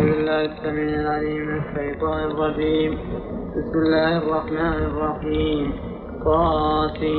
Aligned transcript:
أعوذ 0.00 0.12
بالله 0.12 0.40
السميع 0.44 1.00
العليم 1.00 1.40
من 1.46 1.56
الشيطان 1.62 2.20
الرجيم. 2.30 2.92
بسم 3.56 3.78
الله 3.84 4.12
الرحمن 4.18 4.78
الرحيم. 4.90 5.72
قاسم 6.24 7.10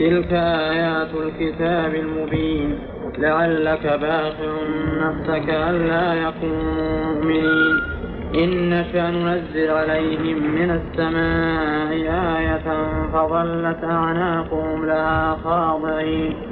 تلك 0.00 0.32
آيات 0.32 1.08
الكتاب 1.14 1.94
المبين. 1.94 2.78
لعلك 3.18 3.86
باخع 3.86 4.52
نفسك 5.02 5.48
ألا 5.48 6.14
يكونوا 6.14 7.14
مؤمنين 7.14 7.76
إن 8.34 8.70
ننزل 8.94 9.70
عليهم 9.70 10.38
من 10.58 10.70
السماء 10.70 11.92
آية 12.38 12.68
فظلت 13.12 13.84
أعناقهم 13.84 14.86
لها 14.86 15.36
خاضعين. 15.44 16.51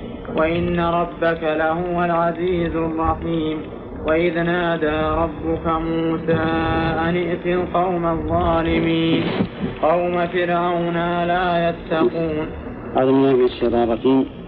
وإن 0.37 0.79
ربك 0.79 1.43
لهو 1.43 2.03
العزيز 2.03 2.75
الرحيم. 2.75 3.57
وإذ 4.07 4.43
نادى 4.43 4.99
ربك 5.23 5.67
موسى 5.67 6.41
أن 7.05 7.15
ائت 7.15 7.45
القوم 7.45 8.05
الظالمين. 8.05 9.23
قوم 9.81 10.27
فرعون 10.27 10.97
لا 11.23 11.69
يتقون. 11.69 12.47
أعوذ 12.97 13.07
بالله 13.11 13.33
من 13.35 13.45
الشيطان 13.45 13.83
الرجيم. 13.83 14.41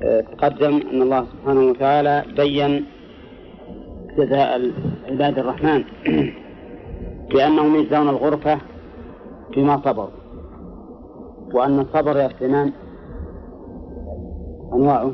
تقدم 0.00 0.80
أن 0.92 1.02
الله 1.02 1.24
سبحانه 1.32 1.60
وتعالى 1.60 2.24
بين 2.36 2.84
جزاء 4.18 4.70
عباد 5.10 5.38
الرحمن 5.38 5.84
بأنهم 7.30 7.76
يجزون 7.76 8.08
الغرفة 8.08 8.58
بما 9.56 9.76
صبروا 9.84 10.08
وأن 11.54 11.80
الصبر 11.80 12.16
يا 12.16 12.28
سليمان 12.38 12.72
أنواعه. 14.72 15.12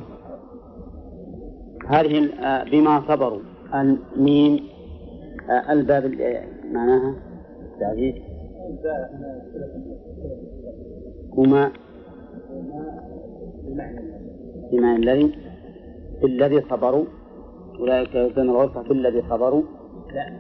هذه 1.89 2.31
بما 2.73 3.03
صبروا. 3.09 3.41
الميم 3.75 4.61
الباب 5.71 6.05
معناها؟ 6.73 7.15
تعزيز 7.81 8.15
هما 11.33 11.73
بمعنى 14.73 14.97
الذي 14.97 15.35
في 16.21 16.27
الذي 16.27 16.61
صبروا. 16.71 17.05
أولئك 17.79 18.15
يؤتون 18.15 18.51
الغرفة 18.51 18.83
في 18.83 18.91
الذي 18.91 19.23
صبروا. 19.31 19.63
لا 20.15 20.31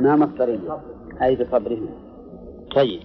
ما 0.00 0.16
مصدرية 0.16 0.78
أي 1.22 1.36
بصبرهم. 1.36 1.88
طيب. 2.76 3.00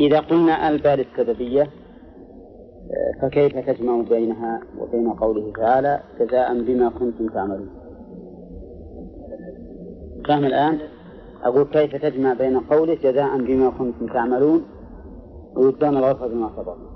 إذا 0.00 0.20
قلنا 0.20 0.68
البال 0.68 1.00
السببية 1.00 1.70
فكيف 3.22 3.58
تجمع 3.70 4.02
بينها 4.08 4.60
وبين 4.78 5.12
قوله 5.12 5.52
تعالى 5.56 6.00
جزاء 6.20 6.62
بما 6.62 6.88
كنتم 6.88 7.26
تعملون؟ 7.26 7.68
فهم 10.28 10.44
الآن؟ 10.44 10.78
أقول 11.44 11.64
كيف 11.64 11.96
تجمع 11.96 12.34
بين 12.34 12.60
قوله 12.60 12.94
جزاء 12.94 13.38
بما 13.38 13.70
كنتم 13.78 14.06
تعملون 14.06 14.64
ويجزون 15.56 15.96
الغرفة 15.96 16.26
بما 16.26 16.50
صبروا 16.56 16.90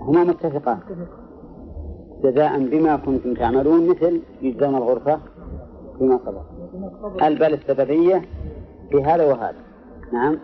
هما 0.00 0.24
متفقان. 0.24 0.78
جزاء 2.22 2.58
بما 2.58 2.96
كنتم 2.96 3.34
تعملون 3.34 3.88
مثل 3.88 4.20
يجزون 4.42 4.74
الغرفة 4.74 5.18
بما 6.00 6.18
صبروا 6.18 7.26
البل 7.26 7.54
السببية 7.54 8.22
في 8.90 9.04
هذا 9.04 9.24
وهذا؟ 9.24 9.56
نعم. 10.12 10.38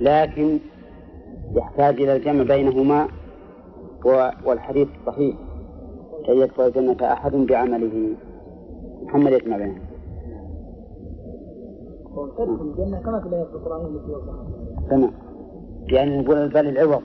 لكن 0.00 0.58
يحتاج 1.54 2.00
إلى 2.00 2.16
الجمع 2.16 2.42
بينهما 2.42 3.08
والحديث 4.44 4.88
صحيح. 5.06 5.36
كي 6.26 6.40
يدخل 6.40 6.66
الجنة 6.66 7.12
أحد 7.12 7.32
بعمله. 7.32 8.14
محمد 9.02 9.32
يسمع 9.32 9.56
بينهم 9.56 9.80
تمام. 14.90 15.10
يعني 15.88 16.18
نقول 16.18 16.36
البال 16.36 16.68
العوض. 16.68 17.02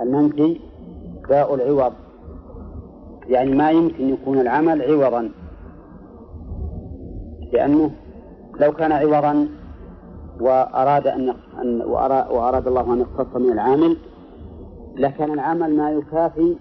المنفي 0.00 0.60
باء 1.28 1.54
العوض. 1.54 1.92
يعني 3.28 3.54
ما 3.54 3.70
يمكن 3.70 4.08
يكون 4.08 4.40
العمل 4.40 4.82
عوضا. 4.82 5.30
لأنه 7.52 7.90
لو 8.60 8.72
كان 8.72 8.92
عوضا 8.92 9.48
وأراد 10.40 11.06
أن 11.06 11.34
وأراد 12.30 12.66
الله 12.66 12.94
أن 12.94 13.00
يختص 13.00 13.36
من 13.36 13.52
العامل 13.52 13.96
لكان 14.96 15.32
العمل 15.32 15.76
ما 15.76 15.90
يكافي 15.90 16.56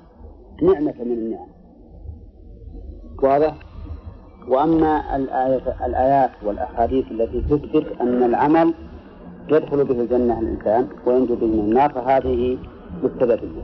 نعمة 0.62 0.96
من 1.06 1.12
النعم. 1.12 1.48
واضح؟ 3.24 3.56
وأما 4.48 5.16
الآيات 5.86 6.32
والأحاديث 6.46 7.12
التي 7.12 7.42
تثبت 7.42 8.02
أن 8.02 8.24
العمل 8.24 8.74
يدخل 9.50 9.86
به 9.86 10.02
الجنة 10.02 10.40
الإنسان 10.40 10.88
وينجو 11.06 11.36
به 11.36 11.48
من 11.48 11.60
النار 11.60 11.90
فهذه 11.94 12.58
بالسببية 13.04 13.64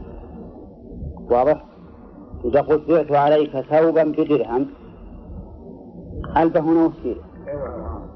واضح؟ 1.31 1.65
إذا 2.45 2.61
قلت 2.61 2.89
بعت 2.89 3.11
عليك 3.11 3.59
ثوبا 3.59 4.03
بدرهم 4.03 4.67
ألف 6.37 6.57
هنا 6.57 6.85
وسيلة 6.85 7.21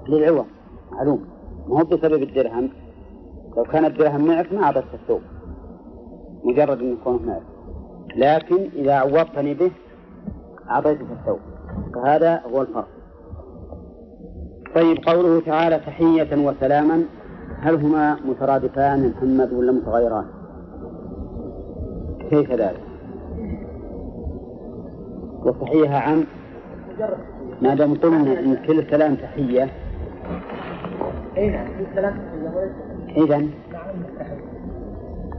للعوض. 0.07 0.45
معلوم. 0.91 1.25
ما 1.67 1.79
هو 1.79 1.83
بسبب 1.83 2.23
الدرهم؟ 2.23 2.69
لو 3.57 3.63
كان 3.63 3.85
الدرهم 3.85 4.27
معك 4.27 4.53
ما 4.53 4.63
أعطيت 4.63 4.83
الثوب 4.93 5.21
مجرد 6.43 6.79
أن 6.79 6.93
يكون 6.93 7.25
معك 7.25 7.41
لكن 8.15 8.69
إذا 8.75 8.93
عوضتني 8.93 9.53
به 9.53 9.71
أعطيتك 10.69 11.05
الثوب 11.19 11.39
فهذا 11.95 12.41
هو 12.53 12.61
الفرق. 12.61 12.87
طيب 14.75 14.97
قوله 15.07 15.41
تعالى 15.41 15.79
تحية 15.79 16.47
وسلاما 16.47 17.03
هل 17.59 17.75
هما 17.75 18.17
مترادفان 18.25 19.09
محمد 19.09 19.53
ولا 19.53 19.71
متغيران؟ 19.71 20.25
كيف 22.29 22.51
ذلك؟ 22.51 22.81
وتحية 25.45 25.89
عام 25.89 26.23
ما 27.61 27.75
دام 27.75 27.93
قلنا 27.93 28.39
إن 28.39 28.55
كل 28.55 28.91
سلام 28.91 29.15
تحية. 29.15 29.69
اي 31.37 31.49
نعم 31.49 31.67
كل 31.67 31.85
سلام 31.95 32.13
تحية. 32.13 32.90
اذا 33.17 33.47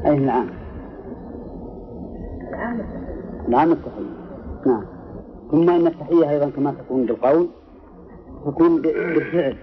أي 0.06 0.18
نعم. 0.18 0.48
العام 3.48 3.72
التحية. 3.72 4.12
نعم. 4.66 4.84
ثم 5.50 5.70
إن 5.70 5.86
التحية 5.86 6.30
أيضا 6.30 6.50
كما 6.50 6.74
تكون 6.74 7.06
بالقول 7.06 7.48
تكون 8.46 8.82
بالفعل. 8.82 9.56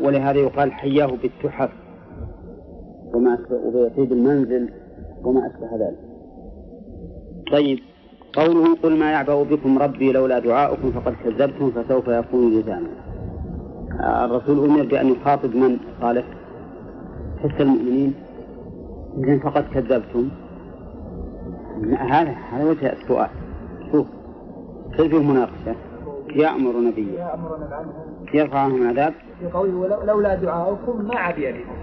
ولهذا 0.00 0.38
يقال 0.38 0.72
حياه 0.72 1.06
بالتحف. 1.22 1.70
وما 3.14 3.38
وبيطيب 3.50 4.12
المنزل 4.12 4.68
وما 5.24 5.46
أشبه 5.46 5.76
ذلك. 5.76 5.98
طيب 7.52 7.78
قوله 8.32 8.76
قل 8.82 8.98
ما 8.98 9.10
يعبأ 9.10 9.42
بكم 9.42 9.78
ربي 9.78 10.12
لولا 10.12 10.38
دعاؤكم 10.38 10.92
فقد 10.92 11.14
كذبتم 11.24 11.70
فسوف 11.70 12.08
يكون 12.08 12.60
لزاما 12.60 13.09
الرسول 14.00 14.70
أمر 14.70 14.82
بأن 14.82 15.06
يخاطب 15.06 15.56
من؟ 15.56 15.78
صالح 16.00 16.24
حس 17.42 17.60
المؤمنين 17.60 18.14
إذن 19.18 19.38
فقد 19.38 19.64
كذبتم. 19.74 20.28
هذا 21.98 22.34
هذا 22.52 22.64
وجه 22.64 22.92
السؤال. 22.92 23.28
شوف 23.92 24.06
كيف 24.96 25.14
مناقشة؟ 25.14 25.74
يأمر 26.36 26.80
نبيه. 26.80 27.30
يرفع 28.34 28.58
عنهم 28.58 28.82
العذاب 28.82 29.14
في 29.40 29.46
قوله 29.46 30.04
لولا 30.04 30.34
دعاؤكم 30.34 31.04
ما 31.04 31.18
عبي 31.18 31.52
بكم 31.52 31.80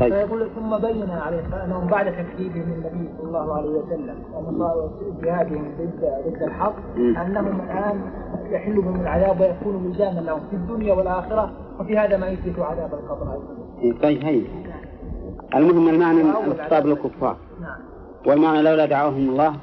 طيب. 0.00 0.14
فيقول 0.14 0.50
ثم 0.54 0.78
بين 0.78 1.10
عليه 1.10 1.64
انهم 1.64 1.86
بعد 1.86 2.12
تكذيبهم 2.12 2.72
النبي 2.72 3.08
صلى 3.18 3.28
الله 3.28 3.56
عليه 3.56 3.68
وسلم 3.68 4.16
وجهادهم 5.18 5.74
ضد 5.78 6.04
ضد 6.26 6.42
الحق 6.42 6.74
أنهم 6.96 7.60
الآن 7.60 8.00
يحل 8.50 8.82
بهم 8.82 9.00
العذاب 9.00 9.40
ويكون 9.40 9.92
لزاما 9.92 10.20
لهم 10.20 10.40
في 10.50 10.56
الدنيا 10.56 10.94
والآخرة 10.94 11.52
وفي 11.80 11.98
هذا 11.98 12.16
ما 12.16 12.28
يثبت 12.28 12.58
عذاب 12.58 12.94
القبر 12.94 13.32
أيضا. 13.32 14.00
طيب 14.02 14.24
هي. 14.24 14.42
المهم 15.54 15.88
المعنى 15.88 16.20
الخطاب 16.20 16.86
للكفار. 16.86 17.36
نعم. 17.60 17.80
والمعنى 18.26 18.62
لولا 18.62 18.86
دعاهم 18.86 19.28
الله 19.28 19.56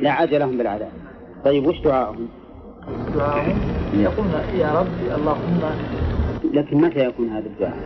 لا 0.00 0.12
عجلهم 0.12 0.58
بالعذاب. 0.58 0.90
طيب 1.44 1.66
وش 1.66 1.80
دعاءهم؟ 1.80 2.28
دعاهم 3.14 3.58
يقولون 3.94 4.32
يا 4.54 4.72
رب 4.80 5.16
اللهم 5.16 5.60
لكن 6.52 6.80
متى 6.80 6.98
يكون 6.98 7.28
هذا 7.28 7.46
الدعاء؟ 7.46 7.76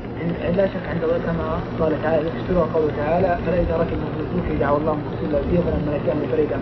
لا 0.56 0.66
شك 0.66 0.86
عند 0.88 1.00
كما 1.00 1.60
قال 1.80 2.02
تعالى 2.02 2.28
يفسرها 2.28 2.66
قوله 2.74 2.96
تعالى 2.96 3.38
ركبوا 3.70 4.08
في 4.16 4.20
الفلك 4.20 4.60
دعوا 4.60 4.78
الله 4.78 4.94
مخلصين 4.94 5.32
له 5.32 5.40
الدين 5.40 5.60
فلما 5.60 5.98
نجاهم 5.98 6.18
فريدا 6.32 6.60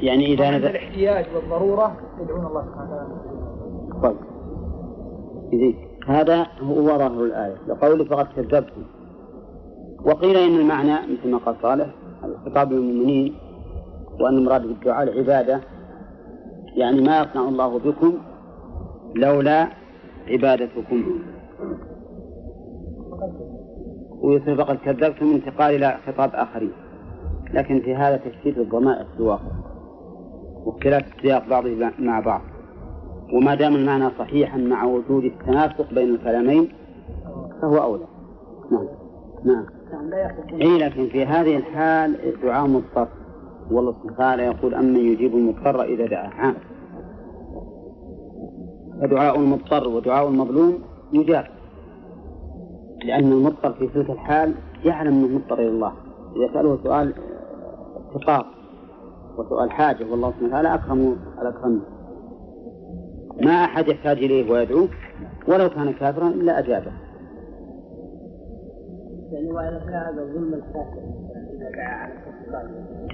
يعني 0.00 0.26
إذا 0.26 0.50
نزل 0.50 0.66
الاحتياج 0.66 1.26
والضرورة 1.34 1.96
يدعون 2.22 2.46
الله 2.46 2.64
سبحانه 2.64 2.90
وتعالى. 2.90 4.16
طيب. 5.52 5.90
هذا 6.06 6.46
هو 6.62 6.86
ظاهر 6.86 7.24
الآية 7.24 7.56
لقوله 7.68 8.04
فقد 8.04 8.26
كذبتم 8.36 8.82
وقيل 10.04 10.36
إن 10.36 10.60
المعنى 10.60 10.92
مثل 10.92 11.30
ما 11.30 11.38
قال 11.38 11.56
صالح 11.62 11.86
الخطاب 12.24 12.72
للمؤمنين 12.72 13.34
وأن 14.20 14.38
المراد 14.38 14.62
بالدعاء 14.62 15.02
العبادة 15.02 15.60
يعني 16.76 17.00
ما 17.00 17.20
يصنع 17.22 17.48
الله 17.48 17.78
بكم 17.78 18.14
لولا 19.14 19.68
عبادتكم. 20.28 21.04
ويصير 24.20 24.56
فقد 24.56 24.76
كذبتم 24.76 25.26
انتقال 25.26 25.74
إلى 25.74 25.98
خطاب 26.06 26.30
آخرين. 26.34 26.72
لكن 27.54 27.80
في 27.80 27.94
هذا 27.94 28.16
تشتيت 28.16 28.58
الضمائر 28.58 29.04
في 29.04 29.20
الواقع. 29.20 29.52
واختلاف 30.64 31.02
السياق 31.16 31.48
بعضه 31.48 31.90
مع 31.98 32.20
بعض. 32.20 32.40
وما 33.34 33.54
دام 33.54 33.76
المعنى 33.76 34.10
صحيحا 34.18 34.58
مع 34.58 34.84
وجود 34.84 35.24
التناسق 35.24 35.94
بين 35.94 36.14
الكلامين 36.14 36.68
فهو 37.62 37.76
أولى. 37.76 38.04
نعم. 38.70 38.86
نعم. 39.44 39.66
اي 40.62 40.78
لكن 40.78 41.08
في 41.08 41.26
هذه 41.26 41.56
الحال 41.56 42.16
دعاء 42.42 42.66
مضطر 42.66 43.08
والله 43.70 43.92
سبحانه 43.92 44.12
وتعالى 44.12 44.42
يقول 44.42 44.74
أمن 44.74 44.96
يجيب 44.96 45.34
المضطر 45.34 45.82
إذا 45.82 46.06
دعاه. 46.06 46.28
عام 46.28 46.54
فدعاء 49.00 49.36
المضطر 49.36 49.88
ودعاء 49.88 50.28
المظلوم 50.28 50.78
يجاب 51.12 51.44
لأن 53.04 53.32
المضطر 53.32 53.72
في 53.72 53.86
تلك 53.86 54.10
الحال 54.10 54.54
يعلم 54.84 55.14
أنه 55.14 55.38
مضطر 55.38 55.58
إلى 55.58 55.68
الله. 55.68 55.92
إذا 56.36 56.52
سأله 56.54 56.78
سؤال 56.82 57.14
افتقار 57.96 58.46
وسؤال 59.38 59.70
حاجة 59.70 60.10
والله 60.10 60.30
سبحانه 60.30 60.48
وتعالى 60.48 60.74
أكرم 60.74 61.16
الأكرم. 61.42 61.82
ما 63.42 63.64
أحد 63.64 63.88
يحتاج 63.88 64.18
إليه 64.18 64.52
ويدعوه 64.52 64.88
ولو 65.48 65.68
كان 65.68 65.92
كافرا 65.92 66.28
إلا 66.28 66.58
أجابه. 66.58 66.92
يعني 69.32 69.50
وإذا 69.52 69.78
كان 69.78 70.34
ظلم 70.34 70.54
الكافر 70.54 71.00
إذا 71.56 71.70
دعا 71.76 71.94
على 71.94 72.12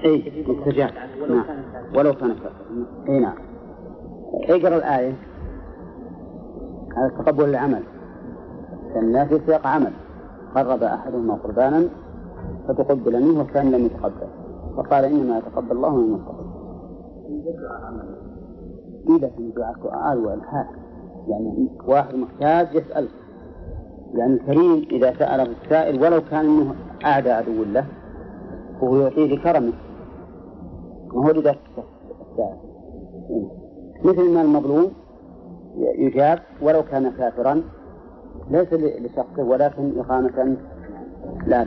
اي 0.04 0.44
استجاب 0.58 0.90
نعم. 1.28 1.44
ولو 1.96 2.12
كان 2.12 2.28
كافرا 2.28 2.86
اي 3.08 3.20
نعم. 3.20 3.34
اقرأ 4.34 4.76
الآية. 4.76 5.14
هذا 6.96 7.08
تقبل 7.08 7.44
العمل. 7.44 7.82
لأن 8.94 9.28
في 9.28 9.40
سياق 9.46 9.66
عمل. 9.66 9.92
قرب 10.54 10.82
أحدهما 10.82 11.34
قربانا 11.34 11.88
فتقبل 12.68 13.22
منه 13.22 13.38
والثاني 13.38 13.70
لم 13.70 13.86
يتقبل. 13.86 14.26
فقال 14.76 15.04
إنما 15.04 15.38
يتقبل 15.38 15.72
الله 15.72 15.96
من 15.96 16.04
المتقين. 16.04 16.46
إيه 19.08 19.16
لكن 19.16 19.52
دعاء 19.56 20.18
والحاح 20.18 20.70
يعني 21.28 21.68
واحد 21.86 22.14
محتاج 22.14 22.74
يسأل. 22.74 23.08
يعني 24.14 24.34
الكريم 24.34 24.86
إذا 24.90 25.12
سأله 25.18 25.42
السائل 25.42 26.02
ولو 26.02 26.20
كان 26.30 26.44
أنه 26.44 26.74
أعدى 27.04 27.30
عدو 27.30 27.64
له 27.64 27.86
وهو 28.80 28.96
يعطيه 28.96 29.36
لكرمه 29.36 29.72
وهو 31.12 31.30
لذلك 31.30 31.58
السائل 32.32 32.56
مثل 34.04 34.34
ما 34.34 34.42
المظلوم 34.42 34.92
يجاب 35.78 36.38
ولو 36.62 36.82
كان 36.82 37.10
كافرا 37.10 37.62
ليس 38.50 38.72
لشخصه 38.72 39.42
ولكن 39.42 39.98
إقامة 39.98 40.56
لا. 41.46 41.66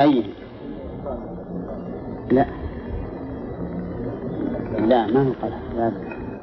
أي؟ 0.00 0.24
لا. 2.30 2.46
لا 4.78 5.06
ما 5.06 5.22
هو 5.22 5.32
لا 5.76 5.92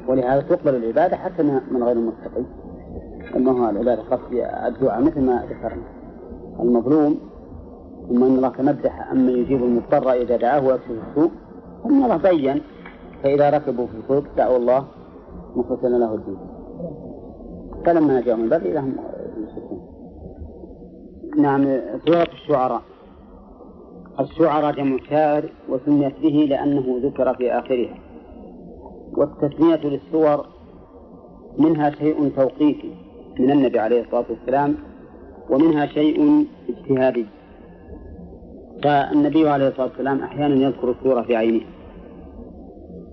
ولهذا 0.08 0.40
تقبل 0.40 0.74
العبادة 0.74 1.16
حتى 1.16 1.42
من 1.42 1.82
غير 1.82 1.96
المتقي 1.96 2.44
أما 3.36 3.52
هو 3.52 3.70
العبادة 3.70 4.02
قصد 4.02 4.32
الدعاء 4.66 5.02
مثل 5.02 5.20
ما 5.20 5.44
ذكرنا. 5.50 5.82
المظلوم 6.60 7.20
ثم 8.12 8.24
أن 8.24 8.36
الله 8.36 8.48
تمدح 8.48 9.10
أما 9.10 9.30
يجيب 9.30 9.64
المضطر 9.64 10.12
إذا 10.12 10.36
دعاه 10.36 10.66
ويكشف 10.66 10.90
السوء 10.90 11.30
أن 11.86 12.04
الله 12.04 12.16
بين 12.16 12.60
فإذا 13.22 13.50
ركبوا 13.50 13.86
في 13.86 13.94
الفلك 13.96 14.30
دعوا 14.36 14.56
الله 14.56 14.84
مخلصين 15.56 15.98
له 15.98 16.14
الدين. 16.14 16.36
فلما 17.86 18.20
نجاهم 18.20 18.44
البر 18.44 18.56
إذا 18.56 18.80
هم 18.80 18.96
نعم 21.38 21.80
سورة 22.06 22.28
الشعراء. 22.32 22.82
الشعراء 24.20 24.72
جمع 24.72 24.96
شاعر 25.10 25.44
وسميت 25.68 26.20
به 26.22 26.46
لأنه 26.50 27.00
ذكر 27.02 27.34
في 27.34 27.52
آخرها. 27.52 27.98
والتسمية 29.16 29.80
للسور 29.84 30.46
منها 31.58 31.90
شيء 31.90 32.32
توقيفي 32.36 32.90
من 33.38 33.50
النبي 33.50 33.78
عليه 33.78 34.02
الصلاة 34.04 34.24
والسلام 34.30 34.74
ومنها 35.50 35.86
شيء 35.86 36.46
اجتهادي. 36.68 37.26
فالنبي 38.84 39.48
عليه 39.48 39.68
الصلاة 39.68 39.86
والسلام 39.86 40.22
أحيانا 40.22 40.54
يذكر 40.54 40.90
السورة 40.90 41.22
في 41.22 41.36
عينه. 41.36 41.60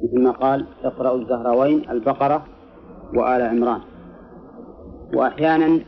مثل 0.03 0.23
ما 0.23 0.31
قال 0.31 0.65
اقرأوا 0.83 1.17
الزهروين 1.21 1.89
البقرة 1.89 2.43
وآل 3.15 3.41
عمران. 3.41 3.81
وأحيانا 5.13 5.79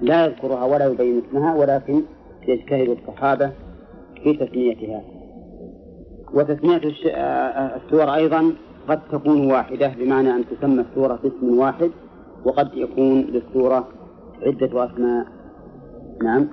لا 0.00 0.26
يذكرها 0.26 0.64
ولا 0.64 0.86
يبين 0.86 1.22
اسمها 1.28 1.54
ولكن 1.54 2.02
يجتهد 2.48 2.88
الصحابة 2.88 3.52
في 4.22 4.32
تسميتها. 4.32 5.02
وتسمية 6.34 6.80
السور 7.76 8.14
أيضا 8.14 8.52
قد 8.88 9.00
تكون 9.12 9.52
واحدة 9.52 9.88
بمعنى 9.98 10.30
أن 10.30 10.44
تسمى 10.46 10.84
السورة 10.90 11.18
باسم 11.22 11.58
واحد 11.58 11.90
وقد 12.44 12.74
يكون 12.74 13.20
للسورة 13.20 13.88
عدة 14.42 14.84
أسماء. 14.84 15.26
نعم. 16.22 16.48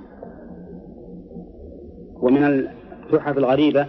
ومن 2.21 2.43
التحف 2.43 3.37
الغريبة 3.37 3.87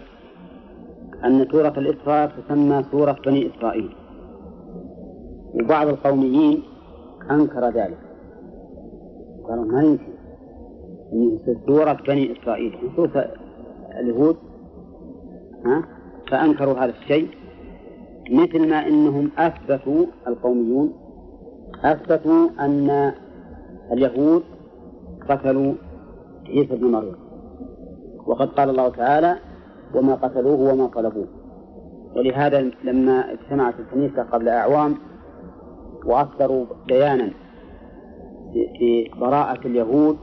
أن 1.24 1.46
سورة 1.52 1.74
الإسراء 1.76 2.32
تسمى 2.48 2.84
سورة 2.90 3.16
بني 3.26 3.50
إسرائيل. 3.50 3.96
وبعض 5.54 5.88
القوميين 5.88 6.62
أنكر 7.30 7.68
ذلك. 7.68 7.98
قالوا 9.48 9.64
ما 9.64 9.82
يمكن 9.82 10.12
أن 11.12 11.38
سورة 11.66 11.98
بني 12.08 12.32
إسرائيل. 12.32 12.78
سورة 12.96 13.34
اليهود 14.00 14.36
ها 15.66 15.84
فأنكروا 16.30 16.74
هذا 16.74 16.92
الشيء 17.02 17.28
مثل 18.30 18.68
ما 18.68 18.86
أنهم 18.88 19.30
أثبتوا 19.38 20.06
القوميون 20.26 20.92
أثبتوا 21.84 22.48
أن 22.60 23.12
اليهود 23.92 24.42
قتلوا 25.28 25.74
عيسى 26.46 26.76
بن 26.76 26.86
مريم. 26.86 27.23
وقد 28.26 28.48
قال 28.48 28.70
الله 28.70 28.88
تعالى 28.88 29.36
وما 29.94 30.14
قتلوه 30.14 30.72
وما 30.72 30.86
طلبوه. 30.86 31.26
ولهذا 32.16 32.70
لما 32.84 33.32
اجتمعت 33.32 33.74
الكنيسة 33.80 34.22
قبل 34.22 34.48
أعوام 34.48 34.94
وأصدروا 36.04 36.64
بيانا 36.88 37.30
في 38.52 39.10
براءة 39.20 39.66
اليهود 39.66 40.16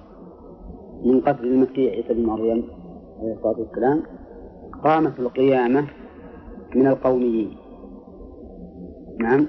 من 1.05 1.21
قتل 1.21 1.45
المسيح 1.45 1.93
عيسى 1.93 2.13
بن 2.13 2.25
مريم 2.25 2.63
عليه 3.19 3.33
الصلاة 3.33 3.59
والسلام 3.59 4.03
قامت 4.83 5.19
القيامة 5.19 5.87
من 6.75 6.87
القوميين. 6.87 7.57
نعم. 9.19 9.47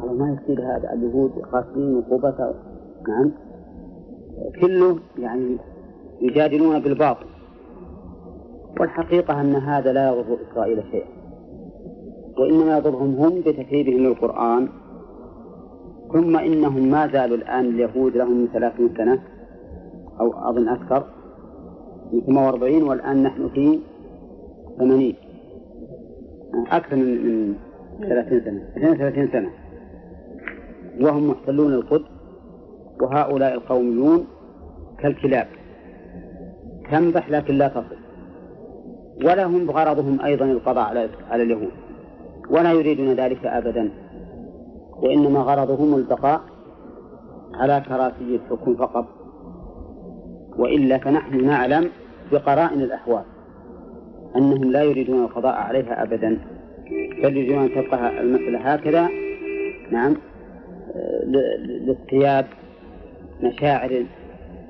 قالوا 0.00 0.18
ما 0.18 0.38
يصير 0.42 0.60
هذا؟ 0.60 0.92
اليهود 0.92 1.30
قاسمين 1.52 2.02
عقوبته 2.02 2.54
نعم. 3.08 3.32
كله 4.60 4.98
يعني 5.18 5.56
يجادلون 6.20 6.78
بالباطل. 6.78 7.35
والحقيقة 8.80 9.40
أن 9.40 9.54
هذا 9.54 9.92
لا 9.92 10.08
يضر 10.08 10.38
إسرائيل 10.50 10.82
شيئا 10.90 11.06
وإنما 12.38 12.78
يضرهم 12.78 13.14
هم 13.14 13.40
بتكذيبهم 13.40 13.98
للقرآن 13.98 14.68
ثم 16.12 16.36
إنهم 16.36 16.90
ما 16.90 17.06
زالوا 17.06 17.36
الآن 17.36 17.64
اليهود 17.64 18.16
لهم 18.16 18.40
من 18.40 18.48
ثلاثين 18.52 18.94
سنة 18.96 19.22
أو 20.20 20.50
أظن 20.50 20.68
أكثر 20.68 21.04
من 22.12 22.20
48 22.26 22.82
والآن 22.82 23.22
نحن 23.22 23.48
في 23.48 23.78
80 24.78 25.14
أكثر 26.70 26.96
من 26.96 27.48
من 28.00 28.08
30 28.08 28.40
سنة 28.40 28.62
32 28.76 29.28
سنة. 29.32 29.50
وهم 31.00 31.30
محتلون 31.30 31.74
القدس 31.74 32.04
وهؤلاء 33.00 33.54
القوميون 33.54 34.26
كالكلاب. 34.98 35.46
تنبح 36.90 37.30
لكن 37.30 37.54
لا 37.54 37.68
تصل. 37.68 37.95
ولهم 39.24 39.70
غرضهم 39.70 40.20
أيضا 40.20 40.44
القضاء 40.44 40.84
على 40.84 41.08
على 41.30 41.42
اليهود. 41.42 41.72
ولا 42.50 42.72
يريدون 42.72 43.12
ذلك 43.12 43.46
أبدا. 43.46 43.90
وإنما 45.02 45.40
غرضهم 45.40 45.94
البقاء 45.94 46.40
على 47.54 47.82
كراسي 47.88 48.40
الحكم 48.44 48.76
فقط. 48.76 49.06
وإلا 50.58 50.98
فنحن 50.98 51.44
نعلم 51.44 51.90
بقرائن 52.32 52.80
الأحوال 52.80 53.24
أنهم 54.36 54.72
لا 54.72 54.82
يريدون 54.82 55.22
القضاء 55.24 55.54
عليها 55.54 56.02
أبدا. 56.02 56.38
بل 57.22 57.36
يريدون 57.36 57.58
أن 57.58 57.70
تبقى 57.70 58.20
المسألة 58.20 58.58
هكذا. 58.58 59.08
نعم. 59.90 60.16
لاصطياد 61.86 62.46
مشاعر 63.42 64.04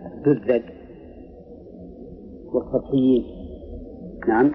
الدزد 0.07 0.63
والسطحيين 2.53 3.36
نعم. 4.29 4.51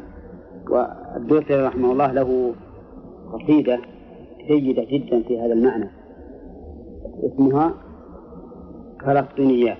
والدوسري 0.70 1.66
رحمه 1.66 1.92
الله 1.92 2.12
له 2.12 2.54
قصيدة 3.34 3.80
جيدة 4.48 4.84
جدا 4.84 5.24
في 5.24 5.40
هذا 5.42 5.54
المعنى. 5.54 5.90
اسمها 7.24 7.74
فلسطينيات. 9.06 9.78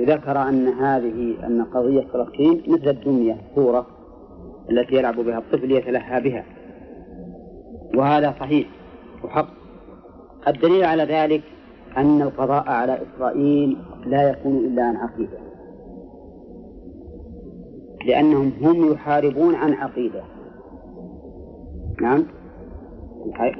ذكر 0.00 0.38
أن 0.48 0.68
هذه 0.68 1.46
أن 1.46 1.64
قضية 1.64 2.04
فلسطين 2.12 2.62
مثل 2.68 2.88
الدمية 2.88 3.36
صورة 3.54 3.86
التي 4.70 4.94
يلعب 4.94 5.14
بها 5.14 5.38
الطفل 5.38 5.72
يتلهى 5.72 6.20
بها. 6.20 6.44
وهذا 7.94 8.34
صحيح 8.40 8.68
وحق. 9.24 9.48
الدليل 10.48 10.84
على 10.84 11.02
ذلك 11.02 11.42
أن 11.96 12.22
القضاء 12.22 12.68
على 12.68 12.98
إسرائيل 13.02 13.76
لا 14.06 14.30
يكون 14.30 14.56
إلا 14.56 14.82
عن 14.82 14.96
عقيدة. 14.96 15.45
لأنهم 18.06 18.52
هم 18.62 18.92
يحاربون 18.92 19.54
عن 19.54 19.72
عقيدة. 19.72 20.22
نعم؟ 22.00 22.24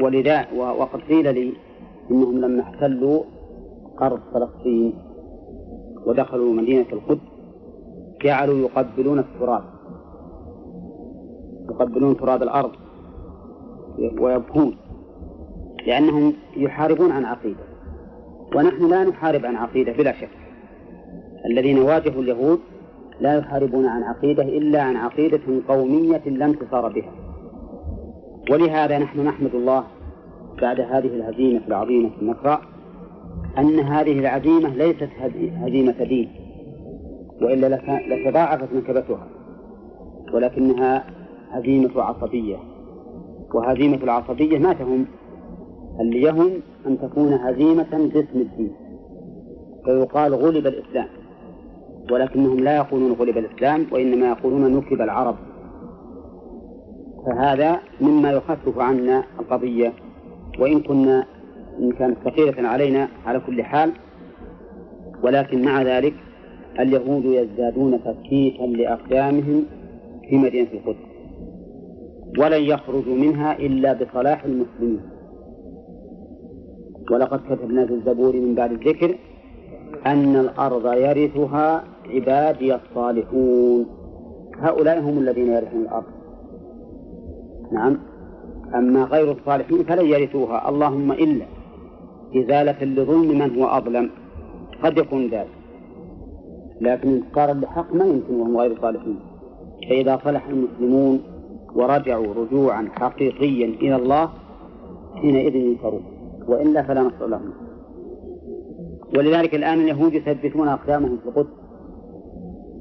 ولذا 0.00 0.46
وقد 0.56 1.00
قيل 1.00 1.34
لي 1.34 1.52
إنهم 2.10 2.38
لما 2.38 2.62
احتلوا 2.62 3.22
أرض 4.00 4.20
فلسطين 4.34 4.92
ودخلوا 6.06 6.54
مدينة 6.54 6.86
القدس 6.92 7.20
جعلوا 8.22 8.58
يقبلون 8.58 9.18
التراب. 9.18 9.64
يقبلون 11.70 12.16
تراب 12.16 12.42
الأرض 12.42 12.72
ويبكون 13.98 14.76
لأنهم 15.86 16.32
يحاربون 16.56 17.10
عن 17.10 17.24
عقيدة. 17.24 17.66
ونحن 18.56 18.88
لا 18.90 19.04
نحارب 19.04 19.46
عن 19.46 19.56
عقيدة 19.56 19.92
بلا 19.92 20.12
شك. 20.12 20.28
الذين 21.50 21.78
واجهوا 21.78 22.22
اليهود 22.22 22.60
لا 23.20 23.38
يحاربون 23.38 23.86
عن 23.86 24.02
عقيدة 24.02 24.42
إلا 24.42 24.82
عن 24.82 24.96
عقيدة 24.96 25.40
قومية 25.68 26.22
لا 26.26 26.46
انتصار 26.46 26.92
بها. 26.92 27.12
ولهذا 28.50 28.98
نحن 28.98 29.20
نحمد 29.24 29.54
الله 29.54 29.84
بعد 30.62 30.80
هذه 30.80 31.06
الهزيمة 31.06 31.60
العظيمة 31.68 32.10
في 32.10 32.22
النصراء 32.22 32.60
أن 33.58 33.80
هذه 33.80 34.18
العزيمة 34.18 34.68
ليست 34.68 35.08
هزيمة 35.62 36.04
دين 36.04 36.28
وإلا 37.42 37.80
لتضاعفت 38.08 38.68
نكبتها 38.74 39.26
ولكنها 40.32 41.04
هزيمة 41.50 42.02
عصبية. 42.02 42.56
وهزيمة 43.54 43.96
العصبية 44.02 44.58
ما 44.58 44.72
تهم؟ 44.72 45.06
اللي 46.00 46.22
يهم 46.22 46.50
أن 46.86 46.98
تكون 46.98 47.32
هزيمة 47.32 48.10
باسم 48.14 48.40
الدين. 48.40 48.72
فيقال 49.84 50.34
غلب 50.34 50.66
الإسلام. 50.66 51.08
ولكنهم 52.10 52.60
لا 52.60 52.76
يقولون 52.76 53.12
غلب 53.12 53.38
الإسلام 53.38 53.86
وإنما 53.92 54.28
يقولون 54.28 54.76
نكب 54.76 55.00
العرب. 55.00 55.36
فهذا 57.26 57.80
مما 58.00 58.32
يخفف 58.32 58.78
عنا 58.78 59.24
القضية. 59.40 59.92
وإن 60.58 60.80
كنا 60.80 61.26
إن 61.78 61.92
كانت 61.92 62.16
ثقيلة 62.24 62.68
علينا 62.68 63.08
على 63.26 63.40
كل 63.40 63.62
حال 63.62 63.92
ولكن 65.22 65.64
مع 65.64 65.82
ذلك 65.82 66.14
اليهود 66.80 67.24
يزدادون 67.24 68.00
تفكيكا 68.04 68.62
لأقدامهم 68.62 69.64
في 70.28 70.36
مدينة 70.36 70.68
القدس. 70.72 71.06
ولن 72.38 72.62
يخرجوا 72.62 73.16
منها 73.16 73.58
إلا 73.58 73.92
بصلاح 73.92 74.44
المسلمين. 74.44 75.00
ولقد 77.10 77.40
كتبنا 77.40 77.86
في 77.86 77.92
الزبور 77.94 78.36
من 78.36 78.54
بعد 78.54 78.72
الذكر 78.72 79.14
أن 80.06 80.36
الأرض 80.36 80.92
يرثها 80.92 81.84
عبادي 82.14 82.74
الصالحون. 82.74 83.86
هؤلاء 84.58 85.00
هم 85.00 85.18
الذين 85.18 85.46
يرثون 85.46 85.82
الأرض. 85.82 86.04
نعم. 87.72 87.98
أما 88.74 89.04
غير 89.04 89.32
الصالحين 89.32 89.84
فلن 89.84 90.06
يرثوها. 90.06 90.68
اللهم 90.68 91.12
إلا 91.12 91.46
إزالة 92.36 92.84
لظلم 92.84 93.38
من 93.38 93.58
هو 93.58 93.66
أظلم. 93.66 94.10
قد 94.82 94.98
يكون 94.98 95.26
ذلك. 95.26 95.48
لكن 96.80 97.08
انتصارا 97.08 97.52
لحق 97.52 97.94
ما 97.94 98.04
يمكن 98.04 98.34
وهم 98.34 98.56
غير 98.56 98.80
صالحين. 98.80 99.18
فإذا 99.90 100.20
صلح 100.24 100.48
المسلمون 100.48 101.20
ورجعوا 101.74 102.34
رجوعا 102.34 102.88
حقيقيا 102.92 103.66
إلى 103.66 103.96
الله 103.96 104.30
حينئذ 105.14 105.54
ينصرون 105.56 106.04
وإلا 106.48 106.82
فلا 106.82 107.02
نصر 107.02 107.26
لهم. 107.26 107.52
ولذلك 109.16 109.54
الآن 109.54 109.80
اليهود 109.80 110.14
يثبتون 110.14 110.68
أقدامهم 110.68 111.18
في 111.18 111.28
القدس. 111.28 111.65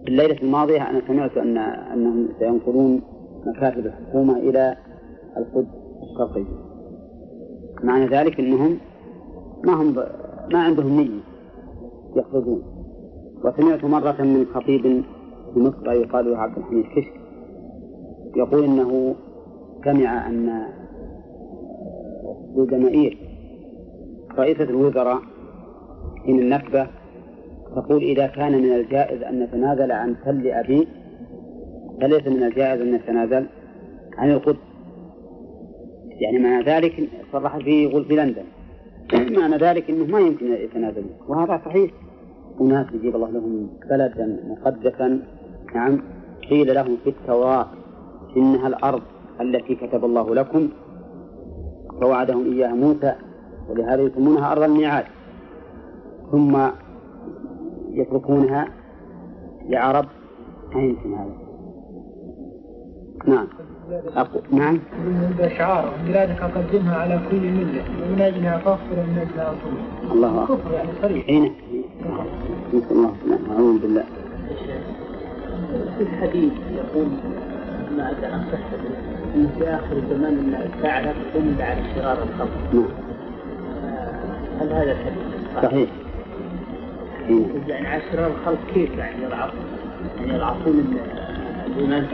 في 0.05 0.11
الليلة 0.11 0.37
الماضية 0.43 0.89
أنا 0.89 1.01
سمعت 1.07 1.37
أن 1.37 1.57
أنهم 1.57 2.29
سينقلون 2.39 3.01
مكاتب 3.45 3.85
الحكومة 3.85 4.37
إلى 4.37 4.77
القدس 5.37 5.67
الشرقية 6.03 6.45
معنى 7.83 8.05
ذلك 8.07 8.39
أنهم 8.39 8.77
ما 9.63 9.73
هم 9.73 9.91
ب... 9.93 9.97
ما 10.53 10.59
عندهم 10.63 10.97
نية 10.99 11.19
يخرجون 12.15 12.63
وسمعت 13.43 13.83
مرة 13.85 14.21
من 14.21 14.45
خطيب 14.53 14.81
في 15.53 15.59
مصر 15.59 15.91
يقال 15.91 16.31
له 16.31 16.37
عبد 16.37 16.57
الحميد 16.57 16.85
كشك 16.85 17.13
يقول 18.35 18.63
إنه 18.63 19.15
سمع 19.85 20.27
أن 20.29 20.63
الجماهير 22.57 23.17
رئيسة 24.37 24.63
الوزراء 24.63 25.19
حين 26.25 26.39
النكبة 26.39 26.87
تقول 27.75 28.03
إذا 28.03 28.27
كان 28.27 28.51
من 28.51 28.73
الجائز 28.73 29.21
أن 29.21 29.39
نتنازل 29.39 29.91
عن 29.91 30.15
تل 30.25 30.47
أبي 30.47 30.87
فليس 32.01 32.27
من 32.27 32.43
الجائز 32.43 32.81
أن 32.81 32.91
نتنازل 32.91 33.45
عن 34.17 34.31
القدس. 34.31 34.59
يعني 36.09 36.39
معنى 36.39 36.63
ذلك 36.63 37.09
صرح 37.31 37.57
فيه 37.57 37.89
يقول 37.89 38.05
في 38.05 38.15
لندن. 38.15 38.43
معنى 39.39 39.57
ذلك 39.57 39.89
أنه 39.89 40.05
ما 40.05 40.19
يمكن 40.19 40.53
يتنازلون 40.53 41.09
وهذا 41.27 41.61
صحيح. 41.65 41.91
أناس 42.61 42.87
يجيب 42.93 43.15
الله 43.15 43.29
لهم 43.29 43.69
بلدا 43.89 44.39
مقدسا. 44.47 45.19
نعم. 45.75 46.01
قيل 46.49 46.75
لهم 46.75 46.97
في 47.03 47.09
التوراة 47.09 47.67
إنها 48.37 48.67
الأرض 48.67 49.01
التي 49.41 49.75
كتب 49.75 50.05
الله 50.05 50.35
لكم. 50.35 50.69
فوعدهم 52.01 52.51
إياها 52.51 52.73
موسى 52.73 53.15
ولهذا 53.69 54.01
يسمونها 54.01 54.51
أرض 54.51 54.63
الميعاد. 54.63 55.05
ثم 56.31 56.57
يتركونها 57.95 58.67
لعرب 59.69 60.05
ما 60.75 60.81
يمكن 60.81 61.13
هذا. 61.13 61.35
نعم. 63.27 63.47
أقول 64.15 64.41
نعم. 64.51 64.79
شعار 65.57 65.93
بلادك 66.07 66.41
أقدمها 66.41 66.95
على 66.95 67.19
كل 67.31 67.39
ملة. 67.39 67.83
ومن 68.03 68.21
أجلها 68.21 68.57
فاغفر 68.57 68.99
ومن 68.99 69.17
أجلها 69.17 69.51
أطول 69.51 70.11
الله 70.11 70.43
أكبر. 70.43 70.55
كفر 70.55 70.71
يعني 70.73 70.89
صريح. 71.01 71.25
حين 71.25 71.53
نسأل 72.73 72.91
الله 72.91 73.13
أعوذ 73.51 73.81
بالله. 73.81 74.03
في 75.97 76.03
الحديث 76.03 76.53
يقول 76.75 77.07
ما 77.97 78.13
صحته 78.51 78.79
أنه 79.35 79.49
في 79.57 79.67
آخر 79.67 79.97
الزمان 79.97 80.33
أن 80.33 80.69
الساعة 80.77 81.01
لا 81.01 81.11
تقوم 81.11 81.47
إلا 81.55 81.65
على 81.65 81.81
شرار 81.95 82.17
الخلق 82.23 82.73
نعم 82.73 82.85
هل 84.59 84.73
هذا 84.73 84.91
الحديث 84.91 85.23
صحيح. 85.63 85.89
يعني 87.67 87.87
على 87.87 88.01
شرار 88.11 88.31
الخلق 88.31 88.59
كيف 88.73 88.97
يعني 88.97 89.23
يضعفون؟ 89.23 89.59
يعني 90.17 90.33
يضعفون 90.33 90.97
الإيمان 91.67 92.07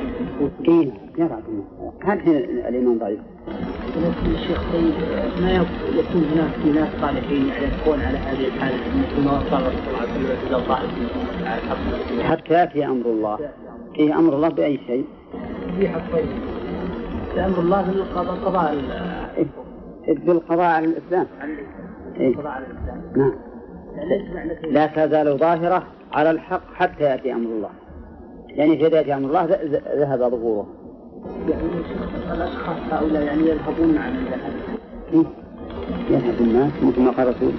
في 0.65 0.91
يرعى 1.17 1.41
هل 2.03 2.19
حين 2.19 2.35
الإيمان 2.37 2.97
ضعيف؟ 2.97 3.19
ولكن 3.97 4.35
الشيخ 4.35 4.61
طيب 4.73 4.93
ما 5.41 5.51
يكون 5.51 6.23
هناك 6.33 6.51
في 6.63 6.69
ناس 6.71 6.89
صالحين 7.01 7.47
يعني 7.47 7.65
يكون 7.65 8.01
على 8.01 8.17
هذه 8.17 8.47
الحالة؟ 8.47 8.77
مثل 8.77 9.25
ما 9.25 9.31
وصل 9.31 9.55
الرسول 9.55 10.37
صلى 10.49 10.57
الله 10.57 10.75
عليه 10.75 10.87
وسلم 10.87 12.23
حتى 12.23 12.53
يأتي 12.53 12.85
أمر 12.85 13.05
الله. 13.05 13.39
فيه 13.95 14.19
أمر 14.19 14.35
الله 14.35 14.49
بأي 14.49 14.79
شيء؟ 14.87 15.05
في 15.79 15.89
حق 15.89 16.11
طيب 16.11 16.25
أمر 17.45 17.59
الله 17.59 17.81
بالقضاء 17.81 18.35
قضاء 18.35 18.77
بالقضاء 20.07 20.65
على 20.65 20.85
الإسلام. 20.85 21.27
إيه. 22.19 22.27
القضاء 22.29 22.51
على 22.51 22.65
الإسلام. 22.65 23.01
نعم. 23.15 23.50
لا 24.71 24.87
تزال 24.87 25.37
ظاهرة 25.37 25.83
على 26.11 26.31
الحق 26.31 26.73
حتى 26.73 27.03
يأتي 27.03 27.33
أمر 27.33 27.49
الله. 27.49 27.69
يعني 28.47 28.87
إذا 28.87 28.97
يأتي 28.97 29.13
أمر 29.13 29.27
الله 29.29 29.43
ذهب 29.95 30.19
ظهوره. 30.19 30.67
يعني 31.49 31.63
الأشخاص 32.33 32.77
هؤلاء 32.91 33.23
يعني 33.23 33.41
يذهبون 33.41 33.97
عن 33.97 34.15
الذهب. 34.15 35.25
يذهب 36.09 36.41
الناس 36.41 36.71
مثل 36.83 37.01
ما 37.01 37.11
قال 37.11 37.27
الرسول 37.27 37.51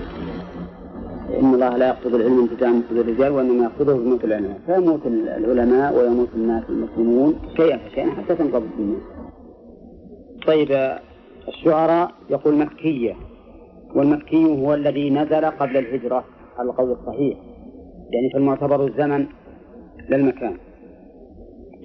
إن 1.40 1.54
الله 1.54 1.76
لا 1.76 1.88
يقصد 1.88 2.14
العلم 2.14 2.38
انتزاعا 2.40 2.72
من 2.72 2.98
الرجال 2.98 3.32
وإنما 3.32 3.64
يقصده 3.64 3.94
بموت 3.94 4.24
العلماء. 4.24 4.60
فيموت 4.66 5.06
العلماء 5.06 5.98
ويموت 5.98 6.28
الناس 6.34 6.62
المسلمون 6.68 7.34
شيئا 7.56 7.76
فشيئا 7.76 8.10
حتى 8.10 8.34
تنقضي 8.34 8.64
الدنيا. 8.64 8.98
طيب 10.46 10.98
الشعراء 11.48 12.10
يقول 12.30 12.54
مكية. 12.54 13.14
والمكي 13.94 14.44
هو 14.44 14.74
الذي 14.74 15.10
نزل 15.10 15.44
قبل 15.44 15.76
الهجرة 15.76 16.24
على 16.58 16.70
القول 16.70 16.90
الصحيح. 16.90 17.38
يعني 18.10 18.30
فالمعتبر 18.32 18.86
الزمن 18.86 19.26
للمكان. 20.10 20.56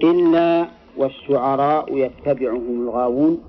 إلا 0.03 0.67
والشعراء 0.97 1.97
يتبعهم 1.97 2.81
الغاوون 2.81 3.39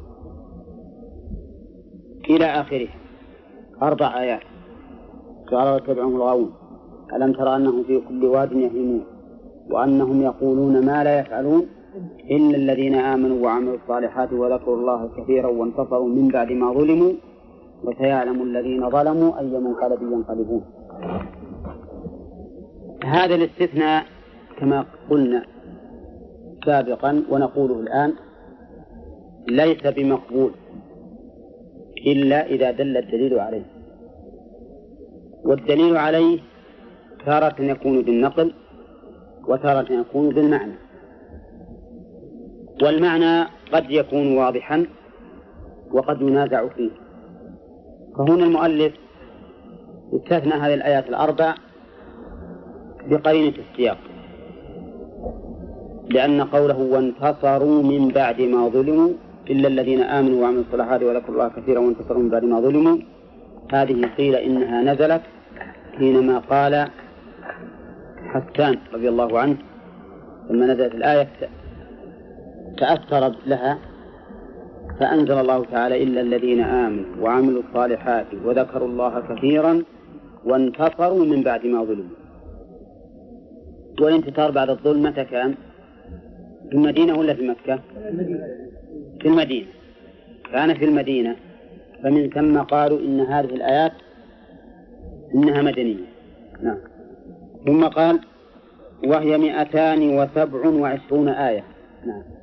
إلى 2.31 2.45
آخره. 2.45 2.88
أربع 3.83 4.21
آيات. 4.21 4.41
الشعراء 5.45 5.77
يتبعهم 5.83 6.17
الغاوون. 6.17 6.53
ألم 7.17 7.33
ترى 7.33 7.57
أنهم 7.57 7.83
في 7.83 8.00
كل 8.09 8.25
واد 8.25 8.53
يهيمون؟ 8.53 9.05
وأنهم 9.71 10.23
يقولون 10.23 10.87
ما 10.87 11.05
لا 11.05 11.21
يفعلون؟ 11.21 11.67
إلا 12.31 12.57
الذين 12.57 12.95
آمنوا 12.95 13.45
وعملوا 13.45 13.77
الصالحات 13.77 14.33
وذكروا 14.33 14.77
الله 14.77 15.11
كثيرا 15.17 15.49
وانتصروا 15.49 16.09
من 16.09 16.29
بعد 16.29 16.53
ما 16.53 16.73
ظلموا. 16.73 17.12
وسيعلم 17.85 18.43
الذين 18.43 18.91
ظلموا 18.91 19.39
أي 19.39 19.47
منقلب 19.47 20.03
ينقلبون. 20.03 20.65
هذا 23.05 23.35
الاستثناء 23.35 24.05
كما 24.59 24.85
قلنا 25.11 25.45
سابقا 26.65 27.23
ونقوله 27.31 27.81
الآن 27.81 28.13
ليس 29.49 29.87
بمقبول 29.87 30.51
إلا 32.07 32.47
إذا 32.47 32.71
دل 32.71 32.97
الدليل 32.97 33.39
عليه. 33.39 33.65
والدليل 35.45 35.97
عليه 35.97 36.41
تارة 37.27 37.63
يكون 37.63 38.03
بالنقل 38.03 38.53
وتارة 39.49 39.93
يكون 39.93 40.29
بالمعنى. 40.29 40.75
والمعنى 42.83 43.49
قد 43.73 43.91
يكون 43.91 44.37
واضحا 44.37 44.87
وقد 45.93 46.23
ينازع 46.23 46.69
فيه. 46.69 46.91
فهنا 48.19 48.45
المؤلف 48.45 48.93
استثنى 50.15 50.53
هذه 50.53 50.75
الآيات 50.75 51.09
الأربع 51.09 51.55
بقرينة 53.07 53.55
السياق. 53.59 53.99
لأن 56.11 56.41
قوله 56.41 56.79
وانتصروا 56.79 57.83
من 57.83 58.09
بعد 58.09 58.41
ما 58.41 58.69
ظلموا 58.69 59.11
إلا 59.51 59.69
الذين 59.69 60.03
آمنوا 60.03 60.43
وعملوا 60.43 60.63
الصالحات 60.63 61.03
وذكروا 61.03 61.35
الله 61.35 61.49
كثيرا 61.49 61.81
وانتصروا 61.81 62.23
من 62.23 62.29
بعد 62.29 62.45
ما 62.45 62.61
ظلموا 62.61 62.99
هذه 63.73 64.11
قيل 64.17 64.35
إنها 64.35 64.83
نزلت 64.83 65.23
حينما 65.99 66.39
قال 66.39 66.89
حسان 68.33 68.79
رضي 68.95 69.09
الله 69.09 69.39
عنه 69.39 69.57
لما 70.51 70.67
نزلت 70.67 70.95
الآية 70.95 71.29
تأثر 72.79 73.35
لها 73.47 73.79
فأنزل 75.00 75.38
الله 75.38 75.64
تعالى 75.64 76.02
إلا 76.02 76.21
الذين 76.21 76.61
آمنوا 76.61 77.17
وعملوا 77.21 77.62
الصالحات 77.62 78.26
وذكروا 78.45 78.88
الله 78.88 79.21
كثيرا 79.21 79.83
وانتصروا 80.45 81.25
من 81.25 81.43
بعد 81.43 81.67
ما 81.67 81.85
ظلموا. 81.85 82.17
والانتصار 84.00 84.50
بعد 84.50 84.71
الظلم 84.71 85.02
متى 85.02 85.25
كان؟ 85.25 85.55
في 86.69 86.75
المدينة 86.75 87.19
ولا 87.19 87.35
في 87.35 87.49
مكة؟ 87.49 87.81
في 89.21 89.28
المدينة. 89.28 89.67
كان 90.52 90.75
في 90.75 90.85
المدينة. 90.85 91.37
فمن 92.02 92.31
ثم 92.31 92.59
قالوا 92.59 92.99
إن 92.99 93.21
هذه 93.21 93.55
الآيات 93.55 93.93
إنها 95.35 95.62
مدنية. 95.62 96.05
نعم. 96.62 96.79
ثم 97.66 97.85
قال 97.85 98.20
وهي 99.07 99.38
مئتان 99.38 100.18
وسبع 100.18 100.68
وعشرون 100.68 101.29
آية. 101.29 101.64
نعم. 102.07 102.38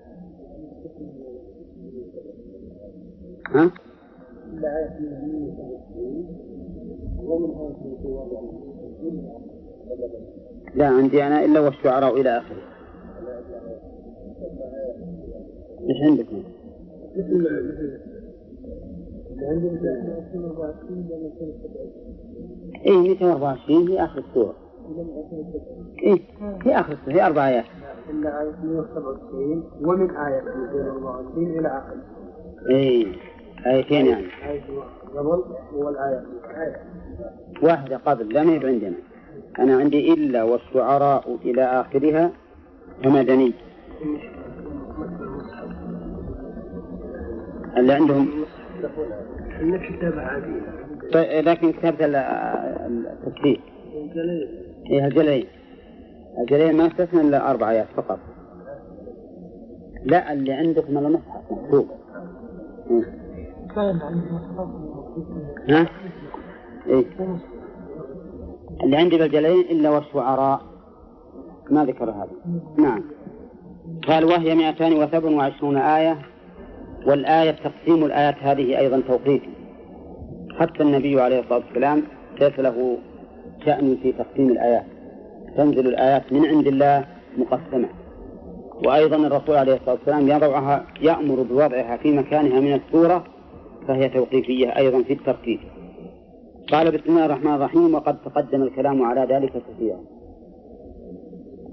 ها؟ 3.53 3.71
لا 10.75 10.87
عندي 10.87 11.23
أنا 11.27 11.45
إلا 11.45 11.59
والشعراء 11.59 12.21
إلى 12.21 12.37
آخره. 12.37 12.61
إيش 15.89 16.01
عندك؟ 16.09 16.25
إيه 22.85 22.97
224 22.97 23.85
في 23.87 24.03
آخر 24.03 24.19
السورة 24.19 24.55
إيه 26.03 26.19
في 26.63 26.75
آخر 26.75 26.93
السورة 26.93 27.13
في 27.13 27.25
أربع 27.25 27.47
آيات. 27.47 27.65
إلا 28.09 28.41
آية 28.41 28.51
197 28.63 29.63
ومن 29.81 30.09
آية 30.15 30.41
224 30.41 31.59
إلى 31.59 31.67
آخر 31.67 31.95
إيه. 32.69 33.05
آيتين 33.65 34.05
يعني. 34.05 34.25
آية 34.49 34.61
قبل 35.15 35.43
والآية 35.73 36.23
واحدة 37.61 37.97
قبل 37.97 38.33
لا 38.33 38.43
ما 38.43 38.67
عندنا 38.67 38.95
أنا 39.59 39.77
عندي 39.77 40.13
إلا 40.13 40.43
والشعراء 40.43 41.37
إلى 41.45 41.63
آخرها 41.63 42.31
ومدني. 43.05 43.53
اللي 47.77 47.93
عندهم؟ 47.93 48.27
طيب 51.13 51.47
لكن 51.47 51.71
كتابة 51.71 52.05
التكفير 52.05 53.61
إيه 54.91 55.05
الجليل. 55.05 55.47
الجليل 56.37 56.77
ما 56.77 56.87
استثنى 56.87 57.21
إلا 57.21 57.51
أربع 57.51 57.71
آيات 57.71 57.87
فقط. 57.97 58.19
لا 60.03 60.33
اللي 60.33 60.53
عندكم 60.53 60.97
الله 60.97 61.09
مصحف 61.09 61.51
مكتوب. 61.51 61.87
ها؟ 65.69 65.87
إيه؟ 66.87 67.05
اللي 68.83 68.97
عندي 68.97 69.17
بالجلالين 69.17 69.61
إلا 69.61 69.89
والشعراء. 69.89 70.61
ما 71.69 71.85
ذكر 71.85 72.09
هذا. 72.09 72.29
نعم. 72.77 73.03
قال 74.07 74.25
وهي 74.25 74.55
227 74.55 75.77
آية. 75.77 76.17
والآية 77.07 77.51
تقسيم 77.51 78.05
الآيات 78.05 78.35
هذه 78.41 78.79
أيضا 78.79 79.01
توقيفي 79.07 79.49
حتى 80.59 80.83
النبي 80.83 81.21
عليه 81.21 81.39
الصلاة 81.39 81.57
والسلام 81.67 82.03
ليس 82.41 82.59
له 82.59 82.97
شأن 83.65 83.97
في 84.03 84.11
تقسيم 84.11 84.49
الآيات؟ 84.49 84.85
تنزل 85.57 85.87
الآيات 85.87 86.33
من 86.33 86.45
عند 86.45 86.67
الله 86.67 87.05
مقسمة. 87.37 87.89
وأيضا 88.85 89.15
الرسول 89.15 89.55
عليه 89.55 89.73
الصلاة 89.73 89.91
والسلام 89.95 90.27
يضعها 90.27 90.85
يأمر 91.01 91.41
بوضعها 91.41 91.97
في 91.97 92.11
مكانها 92.17 92.59
من 92.59 92.73
السورة 92.73 93.23
فهي 93.87 94.09
توقيفية 94.09 94.77
أيضا 94.77 95.03
في 95.03 95.13
الترتيب. 95.13 95.59
قال 96.71 96.91
بسم 96.91 97.03
الله 97.07 97.25
الرحمن 97.25 97.53
الرحيم 97.53 97.95
وقد 97.95 98.21
تقدم 98.21 98.63
الكلام 98.63 99.01
على 99.01 99.33
ذلك 99.33 99.51
كثيرا. 99.51 99.99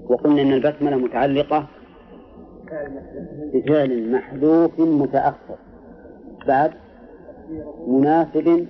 وقلنا 0.09 0.41
أن 0.41 0.53
البسملة 0.53 0.97
متعلقة 0.97 1.67
بفعل 3.53 4.11
محذوف 4.11 4.79
متأخر. 4.79 5.57
بعد 6.47 6.71
مناسب 7.87 8.67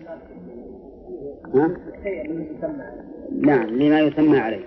ها؟ 1.55 1.77
نعم 3.41 3.65
لما 3.65 3.99
يسمى 3.99 4.37
عليه. 4.37 4.65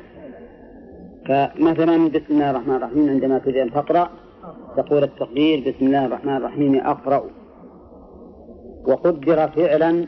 فمثلا 1.29 2.09
بسم 2.09 2.31
الله 2.31 2.51
الرحمن 2.51 2.75
الرحيم 2.75 3.09
عندما 3.09 3.39
تريد 3.39 3.57
أن 3.57 3.71
تقرأ 3.71 4.11
تقول 4.77 5.03
التقدير 5.03 5.61
بسم 5.61 5.87
الله 5.87 6.07
الرحمن 6.07 6.37
الرحيم 6.37 6.77
أقرأ. 6.77 7.25
وقدر 8.87 9.49
فعلا 9.49 10.07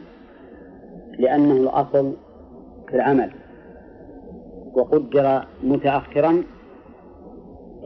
لأنه 1.18 1.52
الأصل 1.56 2.12
في 2.88 2.94
العمل 2.96 3.30
وقدر 4.74 5.44
متأخرا 5.62 6.42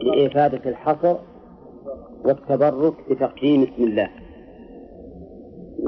لإفادة 0.01 0.69
الحصر 0.69 1.15
والتبرك 2.25 2.93
بتقديم 3.09 3.63
اسم 3.63 3.83
الله 3.83 4.09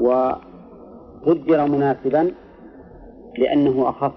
وقدر 0.00 1.66
مناسبا 1.66 2.32
لأنه 3.38 3.88
أخف 3.88 4.12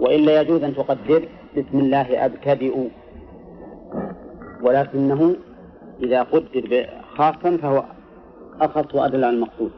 وإلا 0.00 0.40
يجوز 0.40 0.62
أن 0.62 0.74
تقدر 0.74 1.28
بسم 1.56 1.78
الله 1.78 2.24
أبتدئ 2.24 2.88
ولكنه 4.62 5.34
إذا 6.02 6.22
قدر 6.22 6.86
خاصا 7.16 7.56
فهو 7.56 7.84
أخص 8.60 8.94
وأدل 8.94 9.24
على 9.24 9.36
المقصود. 9.36 9.70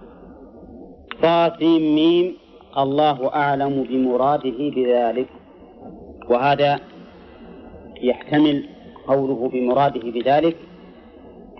طاسيم 1.23 1.95
ميم 1.95 2.37
الله 2.79 3.35
أعلم 3.35 3.83
بمراده 3.83 4.59
بذلك. 4.59 5.29
وهذا 6.29 6.81
يحتمل 8.03 8.69
قوله 9.07 9.49
بمراده 9.53 10.11
بذلك. 10.11 10.57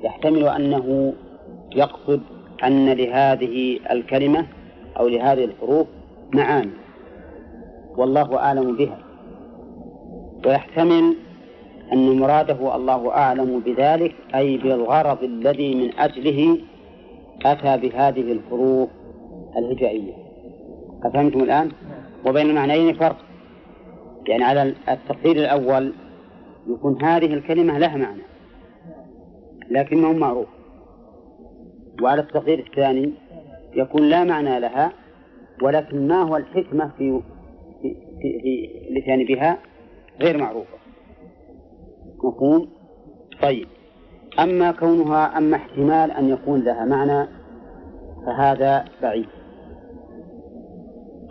يحتمل 0.05 0.49
أنه 0.49 1.15
يقصد 1.77 2.21
أن 2.65 2.91
لهذه 2.93 3.79
الكلمة 3.91 4.47
أو 4.99 5.09
لهذه 5.09 5.45
الحروف 5.45 5.87
معاني. 6.35 6.71
والله 7.97 8.37
أعلم 8.39 8.77
بها. 8.77 8.99
ويحتمل 10.47 11.17
أن 11.93 12.19
مراده 12.19 12.77
الله 12.77 13.11
أعلم 13.11 13.61
بذلك 13.61 14.15
أي 14.35 14.57
بالغرض 14.57 15.23
الذي 15.23 15.75
من 15.75 15.99
أجله 15.99 16.59
أتى 17.45 17.77
بهذه 17.89 18.33
الحروف 18.33 18.91
الهجائية. 19.57 20.13
أفهمتم 21.05 21.41
الآن؟ 21.41 21.71
وبين 22.27 22.51
المعنيين 22.51 22.95
فرق. 22.95 23.17
يعني 24.29 24.45
على 24.45 24.75
التقدير 24.89 25.37
الأول 25.37 25.93
يكون 26.67 27.03
هذه 27.03 27.35
الكلمة 27.35 27.79
لها 27.79 27.97
معنى 27.97 28.23
لكنه 29.71 30.13
معروف. 30.13 30.49
وعلى 32.03 32.21
التقدير 32.21 32.59
الثاني 32.59 33.13
يكون 33.75 34.03
لا 34.03 34.25
معنى 34.25 34.61
لها 34.61 34.93
ولكن 35.63 36.09
ما 36.09 36.23
هو 36.23 36.37
الحكمة 36.37 36.93
في 36.99 37.21
في, 37.83 37.95
في, 38.23 38.41
في 38.41 38.71
الاتيان 38.91 39.25
بها 39.25 39.59
غير 40.21 40.39
معروفة. 40.39 40.79
مفهوم؟ 42.25 42.69
طيب. 43.43 43.69
أما 44.41 44.73
كونها 44.73 45.39
أما 45.39 45.57
احتمال 45.57 46.11
أن 46.11 46.29
يكون 46.29 46.61
لها 46.61 46.85
معنى 46.85 47.29
فهذا 48.27 48.85
بعيد. 49.03 49.29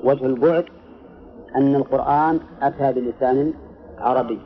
وجه 0.04 0.26
البعد 0.26 0.66
أن 1.56 1.76
القرآن 1.76 2.40
أتى 2.62 2.94
بلسان 2.94 3.54
عربي 3.98 4.40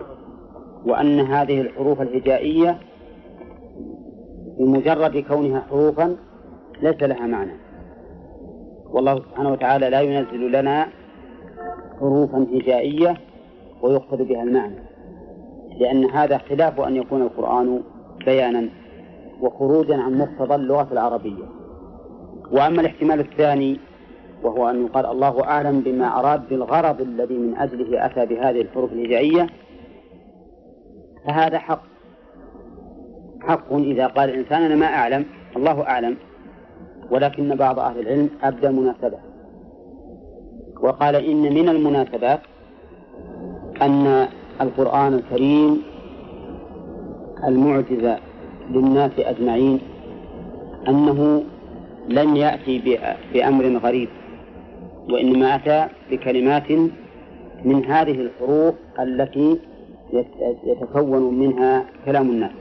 وأن 0.85 1.19
هذه 1.19 1.61
الحروف 1.61 2.01
الهجائية 2.01 2.79
بمجرد 4.59 5.17
كونها 5.17 5.59
حروفا 5.69 6.15
ليس 6.81 7.03
لها 7.03 7.27
معنى. 7.27 7.53
والله 8.85 9.15
سبحانه 9.15 9.51
وتعالى 9.51 9.89
لا 9.89 10.01
ينزل 10.01 10.51
لنا 10.51 10.87
حروفا 11.99 12.47
هجائية 12.53 13.17
ويقصد 13.81 14.21
بها 14.21 14.43
المعنى 14.43 14.75
لأن 15.79 16.05
هذا 16.05 16.37
خلاف 16.37 16.81
أن 16.81 16.95
يكون 16.95 17.21
القرآن 17.21 17.81
بيانا 18.25 18.69
وخروجا 19.41 19.97
عن 19.97 20.17
مقتضى 20.17 20.55
اللغة 20.55 20.87
العربية. 20.91 21.43
وأما 22.51 22.81
الاحتمال 22.81 23.19
الثاني 23.19 23.79
وهو 24.43 24.69
أن 24.69 24.85
يقال 24.85 25.05
الله 25.05 25.43
أعلم 25.43 25.79
بما 25.79 26.19
أراد 26.19 26.49
بالغرض 26.49 27.01
الذي 27.01 27.37
من 27.37 27.57
أجله 27.57 28.05
أتى 28.05 28.25
بهذه 28.25 28.61
الحروف 28.61 28.93
الهجائية 28.93 29.49
فهذا 31.27 31.59
حق. 31.59 31.83
حق 33.41 33.73
إذا 33.73 34.07
قال 34.07 34.29
الإنسان 34.29 34.61
أنا 34.61 34.75
ما 34.75 34.85
أعلم 34.85 35.25
الله 35.55 35.81
أعلم 35.81 36.17
ولكن 37.11 37.55
بعض 37.55 37.79
أهل 37.79 37.99
العلم 37.99 38.29
أبدى 38.43 38.69
مناسبة. 38.69 39.17
وقال 40.81 41.15
إن 41.15 41.41
من 41.41 41.69
المناسبات 41.69 42.39
أن 43.81 44.27
القرآن 44.61 45.13
الكريم 45.13 45.83
المعجزة 47.47 48.17
للناس 48.69 49.11
أجمعين 49.19 49.79
أنه 50.87 51.43
لم 52.09 52.35
يأتي 52.35 53.05
بأمر 53.33 53.77
غريب 53.77 54.09
وإنما 55.09 55.55
أتى 55.55 55.87
بكلمات 56.11 56.71
من 57.65 57.85
هذه 57.85 58.11
الحروف 58.11 58.75
التي 58.99 59.59
يتكون 60.63 61.39
منها 61.39 61.85
كلام 62.05 62.29
الناس 62.29 62.51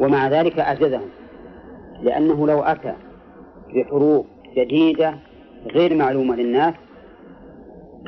ومع 0.00 0.28
ذلك 0.28 0.58
أعجزهم 0.58 1.08
لأنه 2.02 2.46
لو 2.46 2.60
أتى 2.62 2.94
بحروف 3.74 4.26
جديدة 4.56 5.14
غير 5.74 5.94
معلومة 5.96 6.36
للناس 6.36 6.74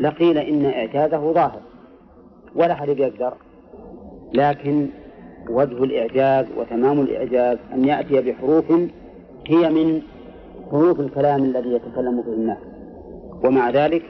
لقيل 0.01 0.39
إن 0.39 0.65
إعجازه 0.67 1.33
ظاهر 1.33 1.61
ولا 2.55 2.73
أحد 2.73 2.89
يقدر 2.89 3.35
لكن 4.35 4.89
وجه 5.51 5.85
الإعجاز 5.85 6.47
وتمام 6.57 7.01
الإعجاز 7.01 7.59
أن 7.75 7.85
يأتي 7.85 8.21
بحروف 8.21 8.65
هي 9.47 9.71
من 9.71 10.03
حروف 10.71 11.01
الكلام 11.01 11.45
الذي 11.45 11.73
يتكلم 11.73 12.21
به 12.21 12.33
الناس. 12.33 12.59
ومع 13.45 13.71
ذلك 13.71 14.03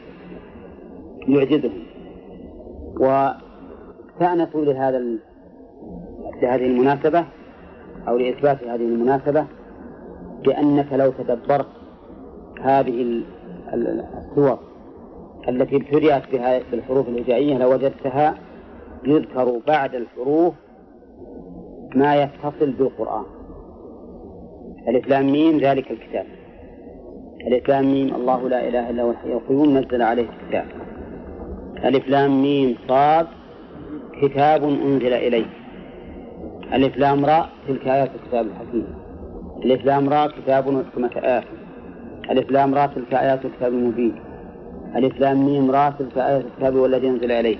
يعجزهم. 1.28 1.82
واستأنسوا 3.00 4.64
لهذا 4.64 4.98
لهذه 6.42 6.66
المناسبة 6.66 7.24
أو 8.08 8.16
لإثبات 8.16 8.64
هذه 8.64 8.84
المناسبة 8.84 9.46
بأنك 10.44 10.92
لو 10.92 11.12
تدبرت 11.12 11.66
هذه 12.62 13.22
السور 13.74 14.58
التي 15.48 15.76
ابتدأت 15.76 16.22
بها 16.32 16.60
بالحروف 16.70 17.08
الهجائية 17.08 17.58
لوجدتها 17.58 18.34
يذكر 19.04 19.60
بعد 19.66 19.94
الحروف 19.94 20.54
ما 21.94 22.22
يتصل 22.22 22.70
بالقرآن. 22.70 23.24
ألف 24.88 25.08
لام 25.08 25.26
ميم 25.32 25.58
ذلك 25.58 25.90
الكتاب. 25.90 26.26
ألف 27.46 27.68
لام 27.68 27.84
ميم 27.84 28.14
الله 28.14 28.48
لا 28.48 28.68
إله 28.68 28.90
إلا 28.90 29.02
هو 29.02 29.10
الحي 29.10 29.32
القيوم 29.32 29.78
نزل 29.78 30.02
عليه 30.02 30.26
الكتاب. 30.34 30.66
ألف 31.84 32.08
لام 32.08 32.42
ميم 32.42 32.76
صاد 32.88 33.26
كتاب 34.22 34.64
أنزل 34.64 35.12
إليك 35.12 35.46
ألف 36.72 36.96
لام 36.96 37.24
راء 37.24 37.48
تلك 37.68 37.88
آيات 37.88 38.10
الكتاب 38.14 38.46
الحكيم. 38.46 38.86
ألف 39.64 39.84
لام 39.84 40.08
راء 40.08 40.28
كتاب 40.28 40.66
وحكمة 40.66 41.10
آيات 41.16 41.44
ألف 42.30 42.50
لام 42.50 42.74
راء 42.74 42.86
تلك 42.86 43.14
آيات 43.14 43.44
الكتاب 43.44 43.72
المبين. 43.72 44.14
ألف 44.96 45.20
لام 45.20 45.46
ميم 45.46 45.70
راء 45.70 45.90
تلك 45.98 46.18
آيات 46.18 46.44
الكتاب 46.44 46.74
والذي 46.74 47.08
أنزل 47.08 47.32
إليك 47.32 47.58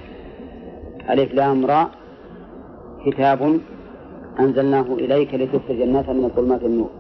ألف 1.11 1.35
لام 1.35 1.67
راء 1.67 1.89
كتاب 3.07 3.61
أنزلناه 4.41 4.83
إليك 4.83 5.35
لتخرج 5.35 5.81
الناس 5.81 6.09
من 6.09 6.25
الظلمات 6.25 6.63
النور. 6.63 6.91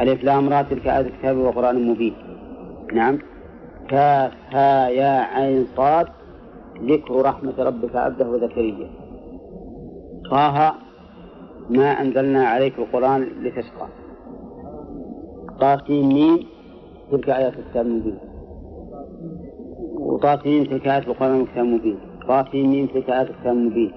ألف 0.00 0.24
لام 0.24 0.48
راء 0.48 0.62
تلك 0.62 0.86
آيات 0.86 1.06
الكتاب 1.06 1.36
وقرآن 1.36 1.90
مبين. 1.90 2.14
نعم. 2.92 3.18
كاف 3.88 4.32
ها 4.50 4.88
يا 4.88 5.12
عين 5.20 5.66
صاد. 5.76 6.06
ذكر 6.82 7.22
رحمة 7.22 7.54
ربك 7.58 7.96
عبده 7.96 8.38
زكريا 8.38 8.90
طه 10.30 10.74
ما 11.70 11.90
أنزلنا 12.02 12.44
عليك 12.44 12.78
القرآن 12.78 13.22
لتشقى. 13.42 13.88
طاسين 15.60 16.08
ميم 16.08 16.38
تلك 17.10 17.30
آيات 17.30 17.52
الكتاب 17.58 17.86
المبين. 17.86 18.18
وطاسين 19.98 20.68
تلك 20.68 20.88
آيات 20.88 21.08
القرآن 21.08 21.40
الكتاب 21.40 21.64
المبين. 21.64 21.98
طاسين 22.28 22.68
ميم 22.70 22.86
تلك 22.86 23.10
آيات 23.10 23.30
الكتاب 23.30 23.52
المبين. 23.52 23.92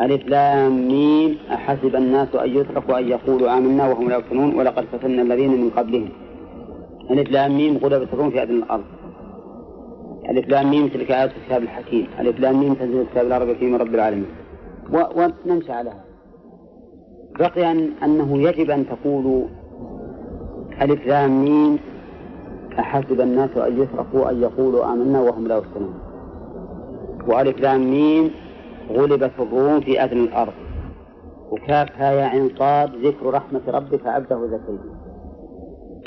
ألف 0.00 0.26
لام 0.26 0.88
ميم. 0.88 1.38
أحسب 1.52 1.96
الناس 1.96 2.34
أن 2.34 2.56
يتركوا 2.56 2.98
أن 2.98 3.08
يقولوا 3.08 3.58
آمنا 3.58 3.88
وهم 3.88 4.08
لا 4.08 4.16
يفتنون 4.16 4.54
ولقد 4.54 4.84
فتنا 4.92 5.22
الذين 5.22 5.60
من 5.60 5.70
قبلهم. 5.70 6.08
ألف 7.10 7.30
لام 7.30 7.56
ميم 7.56 7.76
الروم 7.76 8.30
في 8.30 8.42
أدنى 8.42 8.58
الأرض. 8.58 8.84
ألف 10.30 10.48
لام 10.48 10.70
ميم 10.70 10.88
تلك 10.88 11.10
آيات 11.10 11.30
الكتاب 11.36 11.62
الحكيم. 11.62 12.06
ألف 12.20 12.40
لام 12.40 12.60
ميم 12.60 12.74
تنزيل 12.74 13.00
الكتاب 13.00 13.26
العربي 13.26 13.66
من 13.66 13.76
رب 13.76 13.94
العالمين. 13.94 14.26
ونمشي 14.92 15.72
على 15.72 15.92
بقي 17.38 17.70
أن 17.70 17.90
أنه 18.04 18.42
يجب 18.42 18.70
أن 18.70 18.86
تقولوا 18.86 19.44
ألف 20.82 21.06
لام 21.06 21.44
ميم. 21.44 21.78
أحسب 22.78 23.20
الناس 23.20 23.56
أن 23.56 23.82
يتركوا 23.82 24.30
أن 24.30 24.42
يقولوا 24.42 24.92
آمنا 24.92 25.20
وهم 25.20 25.46
لا 25.46 25.56
يفتنون. 25.56 25.94
وألف 27.28 27.60
لام 27.60 27.90
ميم 27.90 28.30
غلبت 28.90 29.30
الروم 29.38 29.80
في 29.80 30.04
أدنى 30.04 30.24
الأرض. 30.24 30.52
وكافها 31.50 32.12
يا 32.12 32.24
عين 32.24 32.50
صاد 32.58 32.96
ذكر 32.96 33.26
رحمة 33.26 33.60
ربك 33.68 34.06
عبده 34.06 34.46
زكريا. 34.46 34.94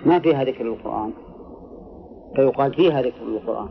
ما 0.05 0.19
فيها 0.19 0.43
ذكر 0.43 0.65
القرآن. 0.65 1.11
فيقال 2.35 2.73
فيها 2.73 3.01
ذكر 3.01 3.23
القرآن. 3.27 3.69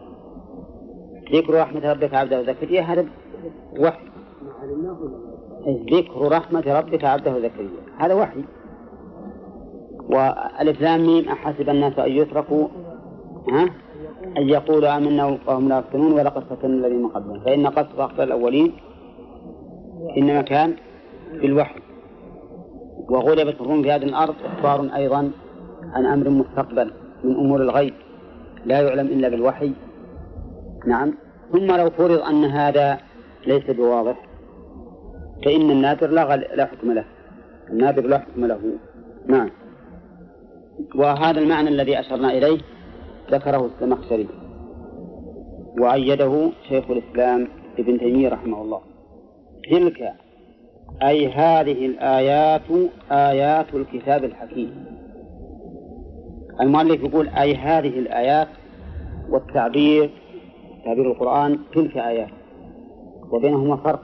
ذكر 1.33 1.55
رحمة 1.55 1.93
ربك 1.93 2.15
عبده 2.15 2.43
زكريا 2.43 2.83
هذا 2.83 3.07
وحي. 3.79 4.07
ذكر 5.93 6.29
رحمة 6.33 6.65
ربك 6.67 7.05
عبده 7.05 7.39
زكريا 7.39 7.83
هذا 7.99 8.15
وحي. 8.15 8.45
والإف 10.11 10.81
لام 10.81 11.07
ميم 11.07 11.29
أحسب 11.29 11.69
الناس 11.69 11.99
أن 11.99 12.11
يتركوا 12.11 12.69
ها؟ 13.53 13.65
أن 14.37 14.49
يقولوا 14.49 14.97
آمنا 14.97 15.39
وهم 15.47 15.69
لا 15.69 15.79
يفتنون 15.79 16.13
ولقد 16.13 16.43
فتنا 16.45 16.75
الذين 16.75 17.07
قبلهم. 17.07 17.41
فإن 17.41 17.67
قصد 17.67 18.01
أخطاء 18.01 18.27
الأولين. 18.27 18.73
إنما 20.17 20.43
كان 20.43 20.77
بالوحي. 21.33 21.81
وغلبت 23.09 23.61
الروم 23.61 23.83
في 23.83 23.93
هذه 23.93 24.03
الأرض 24.05 24.35
إخبار 24.45 24.97
أيضا 24.97 25.31
عن 25.93 26.07
أمر 26.07 26.29
مستقبل 26.31 26.91
من 27.25 27.35
أمور 27.35 27.63
الغيب. 27.63 27.95
لا 28.65 28.81
يعلم 28.81 29.07
إلا 29.07 29.29
بالوحي. 29.29 29.73
نعم. 30.87 31.15
ثم 31.53 31.77
لو 31.77 31.91
فرض 31.91 32.21
أن 32.21 32.45
هذا 32.45 32.99
ليس 33.47 33.71
بواضح 33.71 34.27
فإن 35.45 35.71
النادر 35.71 36.11
لا. 36.11 36.37
لا 36.37 36.67
حكم 36.67 36.93
له. 36.93 37.05
النادر 37.71 38.07
لا 38.07 38.19
حكم 38.19 38.45
له. 38.45 38.61
نعم. 39.27 39.51
وهذا 40.95 41.41
المعنى 41.41 41.69
الذي 41.69 42.01
أشرنا 42.01 42.31
إليه 42.31 42.59
ذكره 43.31 43.71
الزمخشري 43.75 44.29
وأيده 45.81 46.51
شيخ 46.69 46.85
الإسلام 46.91 47.49
ابن 47.79 47.99
تيمية 47.99 48.29
رحمه 48.29 48.63
الله. 48.63 48.92
تلك 49.71 50.13
أي 51.03 51.29
هذه 51.29 51.87
الآيات 51.87 52.63
آيات 53.11 53.75
الكتاب 53.75 54.25
الحكيم. 54.25 54.85
المؤلف 56.61 57.03
يقول 57.03 57.29
أي 57.29 57.55
هذه 57.55 57.99
الآيات 57.99 58.49
والتعبير 59.31 60.11
تعبير 60.85 61.13
القرآن 61.13 61.59
تلك 61.75 61.97
آيات 61.97 62.31
وبينهما 63.31 63.77
فرق 63.77 64.03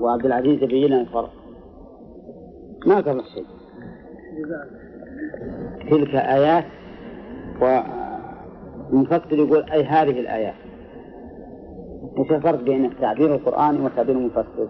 وعبد 0.00 0.26
العزيز 0.26 0.62
يبين 0.62 0.86
لنا 0.86 1.00
الفرق. 1.00 1.32
ما 2.86 2.96
قبل 2.96 3.22
شيء 3.34 3.46
تلك 5.90 6.14
آيات 6.14 6.64
والمفسر 7.60 9.32
يقول 9.32 9.70
أي 9.70 9.84
هذه 9.84 10.20
الآيات. 10.20 10.54
إيش 12.18 12.30
الفرق 12.32 12.62
بين 12.62 12.84
التعبير 12.84 13.34
القرآني 13.34 13.80
والتعبير 13.80 14.16
المفسر؟ 14.16 14.68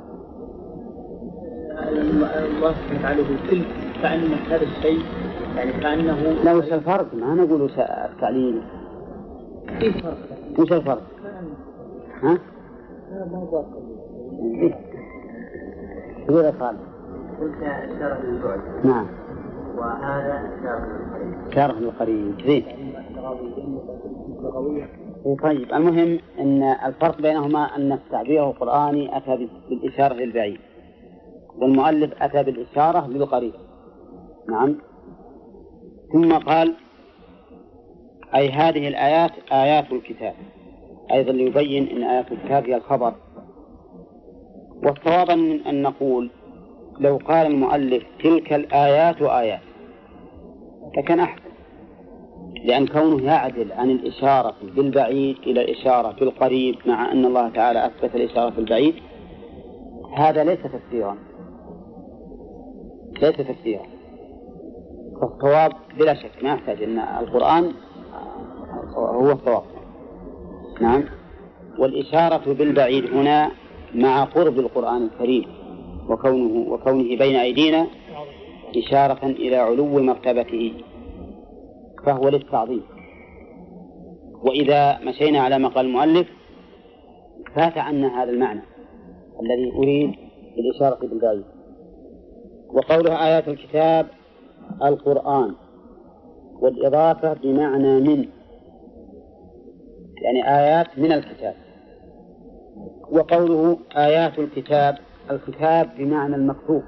الله 1.88 2.72
سبحانه 2.72 3.20
وتعالى 3.20 3.22
تلك 3.50 3.66
كأن 4.02 4.32
هذا 4.50 4.62
الشيء 4.62 5.02
يعني 5.56 5.72
كأنه 5.72 6.20
لا 6.44 6.52
وش 6.52 6.72
الفرق؟ 6.72 7.14
ما 7.14 7.34
نقول 7.34 7.70
التعليل 7.78 8.62
في 9.78 9.92
فرق 9.92 10.18
وش 10.58 10.72
الفرق؟ 10.72 11.02
ها؟ 12.22 12.38
يقول 16.28 16.50
قال 16.50 16.76
قلت 17.40 17.62
إشارة 17.62 18.22
للبعد 18.22 18.60
نعم 18.84 19.06
وهذا 19.76 20.50
إشارة 20.60 20.84
للقريب 20.84 21.48
إشارة 21.48 21.78
للقريب 21.78 22.34
زين 22.46 22.64
طيب 25.24 25.72
المهم 25.72 26.18
أن 26.38 26.62
الفرق 26.62 27.20
بينهما 27.20 27.76
أن 27.76 27.92
التعبير 27.92 28.50
القرآني 28.50 29.16
أتى 29.16 29.48
بالإشارة 29.70 30.14
للبعيد 30.14 30.60
والمؤلف 31.58 32.22
أتى 32.22 32.42
بالإشارة 32.42 33.06
للقريب 33.06 33.52
نعم. 34.48 34.76
ثم 36.12 36.32
قال 36.32 36.74
أي 38.34 38.50
هذه 38.50 38.88
الآيات 38.88 39.30
آيات 39.52 39.92
الكتاب 39.92 40.34
أيضا 41.12 41.32
ليبين 41.32 41.88
أن 41.88 42.02
آيات 42.02 42.32
الكتاب 42.32 42.66
هي 42.66 42.76
الخبر. 42.76 43.14
والصواب 44.84 45.30
أن 45.30 45.82
نقول 45.82 46.30
لو 46.98 47.16
قال 47.16 47.46
المؤلف 47.46 48.04
تلك 48.22 48.52
الآيات 48.52 49.22
آيات 49.22 49.60
لكان 50.96 51.20
أحسن. 51.20 51.49
لأن 52.64 52.86
كونه 52.86 53.24
يعدل 53.24 53.72
عن 53.72 53.90
الإشارة 53.90 54.54
بالبعيد 54.76 55.36
إلى 55.46 55.60
الإشارة 55.60 56.12
بالقريب 56.20 56.76
مع 56.86 57.12
أن 57.12 57.24
الله 57.24 57.48
تعالى 57.48 57.86
أثبت 57.86 58.14
الإشارة 58.14 58.50
في 58.50 58.58
البعيد 58.58 58.94
هذا 60.16 60.44
ليس 60.44 60.58
تفسيرا. 60.58 61.16
ليس 63.22 63.36
تفسيرا. 63.36 63.82
فالصواب 65.20 65.72
بلا 65.98 66.14
شك 66.14 66.30
ما 66.42 66.52
يحتاج 66.52 66.82
أن 66.82 66.98
القرآن 66.98 67.72
هو 68.96 69.30
الصواب. 69.30 69.62
نعم. 70.80 71.04
والإشارة 71.78 72.52
بالبعيد 72.52 73.04
هنا 73.14 73.50
مع 73.94 74.24
قرب 74.24 74.58
القرآن 74.58 75.02
الكريم 75.02 75.44
وكونه 76.08 76.72
وكونه 76.72 77.16
بين 77.16 77.36
أيدينا 77.36 77.86
إشارة 78.76 79.26
إلى 79.26 79.56
علو 79.56 80.00
مرتبته. 80.00 80.72
فهو 82.06 82.28
للتعظيم. 82.28 82.82
وإذا 84.42 84.98
مشينا 84.98 85.40
على 85.40 85.58
ما 85.58 85.68
قال 85.68 85.86
المؤلف 85.86 86.28
فات 87.54 87.78
عنا 87.78 88.22
هذا 88.22 88.30
المعنى 88.30 88.62
الذي 89.42 89.72
أريد 89.76 90.14
بالإشارة 90.56 91.06
بالبعيد 91.06 91.44
وقولها 92.68 93.26
آيات 93.26 93.48
الكتاب 93.48 94.06
القرآن 94.82 95.54
والإضافة 96.60 97.32
بمعنى 97.32 98.00
من 98.00 98.28
يعني 100.22 100.58
آيات 100.58 100.98
من 100.98 101.12
الكتاب. 101.12 101.54
وقوله 103.10 103.78
آيات 103.96 104.38
الكتاب 104.38 104.98
الكتاب 105.30 105.90
بمعنى 105.98 106.36
المكتوب. 106.36 106.82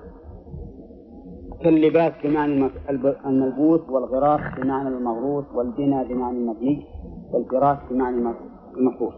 كاللباس 1.65 2.13
بمعنى 2.25 2.71
الملبوس 3.27 3.81
والغراس 3.89 4.41
بمعنى 4.59 4.89
المغروس 4.89 5.45
والبناء 5.55 6.05
بمعنى 6.07 6.39
المبني 6.39 6.87
والفراش 7.33 7.79
بمعنى 7.91 8.35
المفروش. 8.77 9.15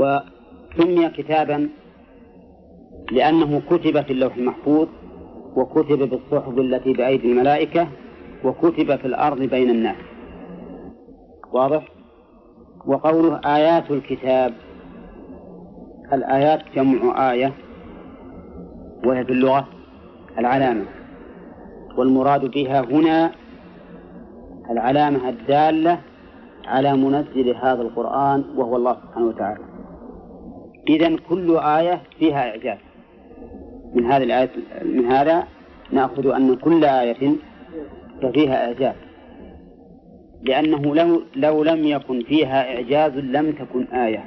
وسمي 0.00 1.08
كتابا 1.08 1.68
لأنه 3.12 3.60
كتب 3.60 4.00
في 4.02 4.12
اللوح 4.12 4.36
المحفوظ 4.36 4.88
وكتب 5.56 5.98
بالصحف 5.98 6.58
التي 6.58 6.92
بأيدي 6.92 7.32
الملائكة 7.32 7.88
وكتب 8.44 8.96
في 8.96 9.06
الأرض 9.06 9.38
بين 9.38 9.70
الناس. 9.70 9.96
واضح؟ 11.52 11.88
وقوله 12.86 13.40
آيات 13.44 13.90
الكتاب 13.90 14.52
الآيات 16.12 16.60
جمع 16.74 17.32
آية 17.32 17.52
وهي 19.06 19.24
في 19.24 19.32
اللغة. 19.32 19.68
العلامة 20.38 20.84
والمراد 21.96 22.50
بها 22.50 22.80
هنا 22.80 23.30
العلامة 24.70 25.28
الدالة 25.28 26.00
على 26.66 26.96
منزل 26.96 27.56
هذا 27.56 27.82
القرآن 27.82 28.44
وهو 28.56 28.76
الله 28.76 28.92
سبحانه 28.92 29.26
وتعالى. 29.26 29.64
إذا 30.88 31.16
كل 31.28 31.56
آية 31.56 32.02
فيها 32.18 32.50
إعجاز. 32.50 32.78
من 33.94 34.06
هذه 34.06 34.22
الآية 34.22 34.50
من 34.82 35.04
هذا 35.04 35.44
نأخذ 35.92 36.26
أن 36.26 36.56
كل 36.56 36.84
آية 36.84 37.32
فيها 38.32 38.66
إعجاز. 38.66 38.94
لأنه 40.42 40.94
لو 40.94 41.22
لو 41.36 41.64
لم 41.64 41.84
يكن 41.84 42.22
فيها 42.22 42.74
إعجاز 42.76 43.12
لم 43.12 43.52
تكن 43.52 43.84
آية. 43.84 44.24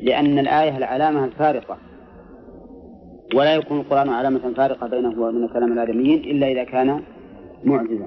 لأن 0.00 0.38
الآية 0.38 0.76
العلامة 0.76 1.24
الفارقة. 1.24 1.78
ولا 3.34 3.54
يكون 3.54 3.80
القرآن 3.80 4.08
علامة 4.08 4.54
فارقة 4.56 4.86
بينه 4.86 5.22
وبين 5.22 5.48
كلام 5.48 5.72
الآدميين 5.72 6.18
إلا 6.18 6.46
إذا 6.52 6.64
كان 6.64 7.02
معجزا. 7.64 8.06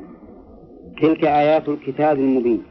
تلك 1.01 1.23
آيات 1.23 1.69
الكتاب 1.69 2.19
المبين. 2.19 2.61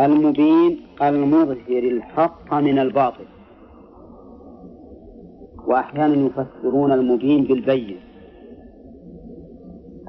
المبين 0.00 0.80
المظهر 1.02 1.82
الحق 1.94 2.54
من 2.54 2.78
الباطل. 2.78 3.24
وأحيانا 5.66 6.26
يفسرون 6.26 6.92
المبين 6.92 7.44
بالبين. 7.44 7.96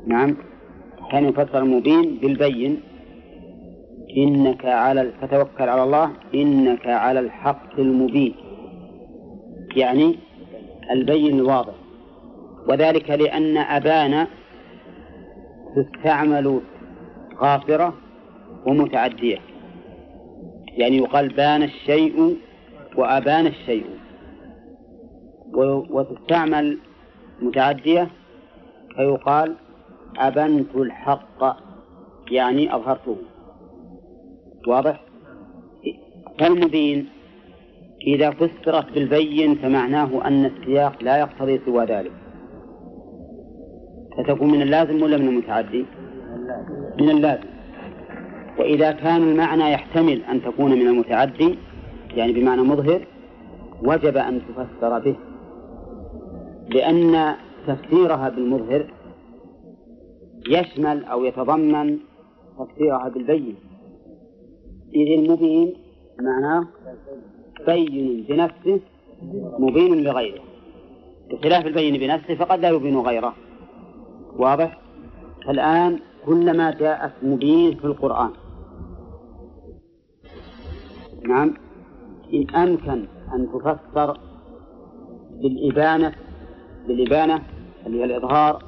نعم. 0.08 0.36
أحيانا 1.01 1.28
يفسر 1.28 1.60
المبين 1.60 2.17
بالبين. 2.21 2.80
إنك 4.17 4.65
على 4.65 5.12
فتوكل 5.21 5.69
على 5.69 5.84
الله. 5.84 6.12
إنك 6.36 6.88
على 6.88 7.19
الحق 7.19 7.80
المبين. 7.80 8.34
يعني 9.75 10.15
البين 10.91 11.39
الواضح 11.39 11.73
وذلك 12.69 13.09
لأن 13.09 13.57
أبان 13.57 14.27
تستعمل 15.75 16.61
غافرة 17.37 17.93
ومتعدية. 18.65 19.37
يعني 20.67 20.97
يقال 20.97 21.29
بان 21.29 21.63
الشيء 21.63 22.37
وأبان 22.95 23.47
الشيء. 23.47 23.85
وتستعمل 25.89 26.77
متعدية 27.41 28.07
فيقال 28.95 29.55
أبنت 30.17 30.75
الحق 30.75 31.57
يعني 32.31 32.75
أظهرته. 32.75 33.17
واضح؟ 34.67 35.01
فالمبين 36.39 37.09
إذا 38.01 38.31
فسرت 38.31 38.93
بالبين 38.93 39.55
فمعناه 39.55 40.27
أن 40.27 40.45
السياق 40.45 41.03
لا 41.03 41.17
يقتضي 41.17 41.62
سوى 41.65 41.86
ذلك. 41.86 42.12
فتكون 44.17 44.51
من 44.51 44.62
اللازم 44.62 45.03
ولا 45.03 45.17
من 45.17 45.27
المتعدي؟ 45.27 45.86
من 47.01 47.10
اللازم. 47.10 47.49
وإذا 48.60 48.91
كان 48.91 49.23
المعنى 49.23 49.71
يحتمل 49.71 50.21
أن 50.21 50.41
تكون 50.41 50.71
من 50.71 50.88
المتعدي 50.88 51.58
يعني 52.15 52.34
بمعنى 52.34 52.62
مظهر 52.62 53.08
وجب 53.84 54.17
أن 54.17 54.41
تفسر 54.41 54.99
به. 54.99 55.15
لأن 56.69 57.36
تفسيرها 57.67 58.29
بالمظهر 58.29 58.93
يشمل 60.49 61.05
أو 61.05 61.23
يتضمن 61.23 61.99
تفسيرها 62.60 63.10
بالبين. 63.10 63.55
إذ 64.95 65.19
المبين 65.19 65.73
معناه 66.21 66.67
بين 67.65 68.25
بنفسه 68.29 68.79
مبين 69.59 70.03
لغيره. 70.03 70.41
بخلاف 71.31 71.65
البين 71.65 71.97
بنفسه 71.97 72.35
فقد 72.35 72.59
لا 72.59 72.69
يبين 72.69 72.97
غيره. 72.97 73.33
واضح؟ 74.37 74.79
الآن 75.49 75.99
كلما 76.25 76.71
جاءت 76.71 77.11
مبين 77.23 77.75
في 77.75 77.85
القرآن. 77.85 78.31
نعم. 81.27 81.53
إن 82.33 82.49
أمكن 82.49 83.05
أن 83.33 83.47
تفسر 83.53 84.17
بالإبانة 85.41 86.15
بالإبانة 86.87 87.41
اللي 87.85 87.99
هي 87.99 88.03
الإظهار 88.03 88.63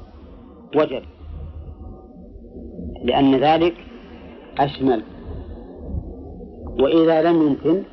وجب 0.76 1.04
لأن 3.04 3.36
ذلك 3.36 3.76
أشمل. 4.60 5.04
وإذا 6.80 7.22
لم 7.22 7.42
يمكن 7.42 7.84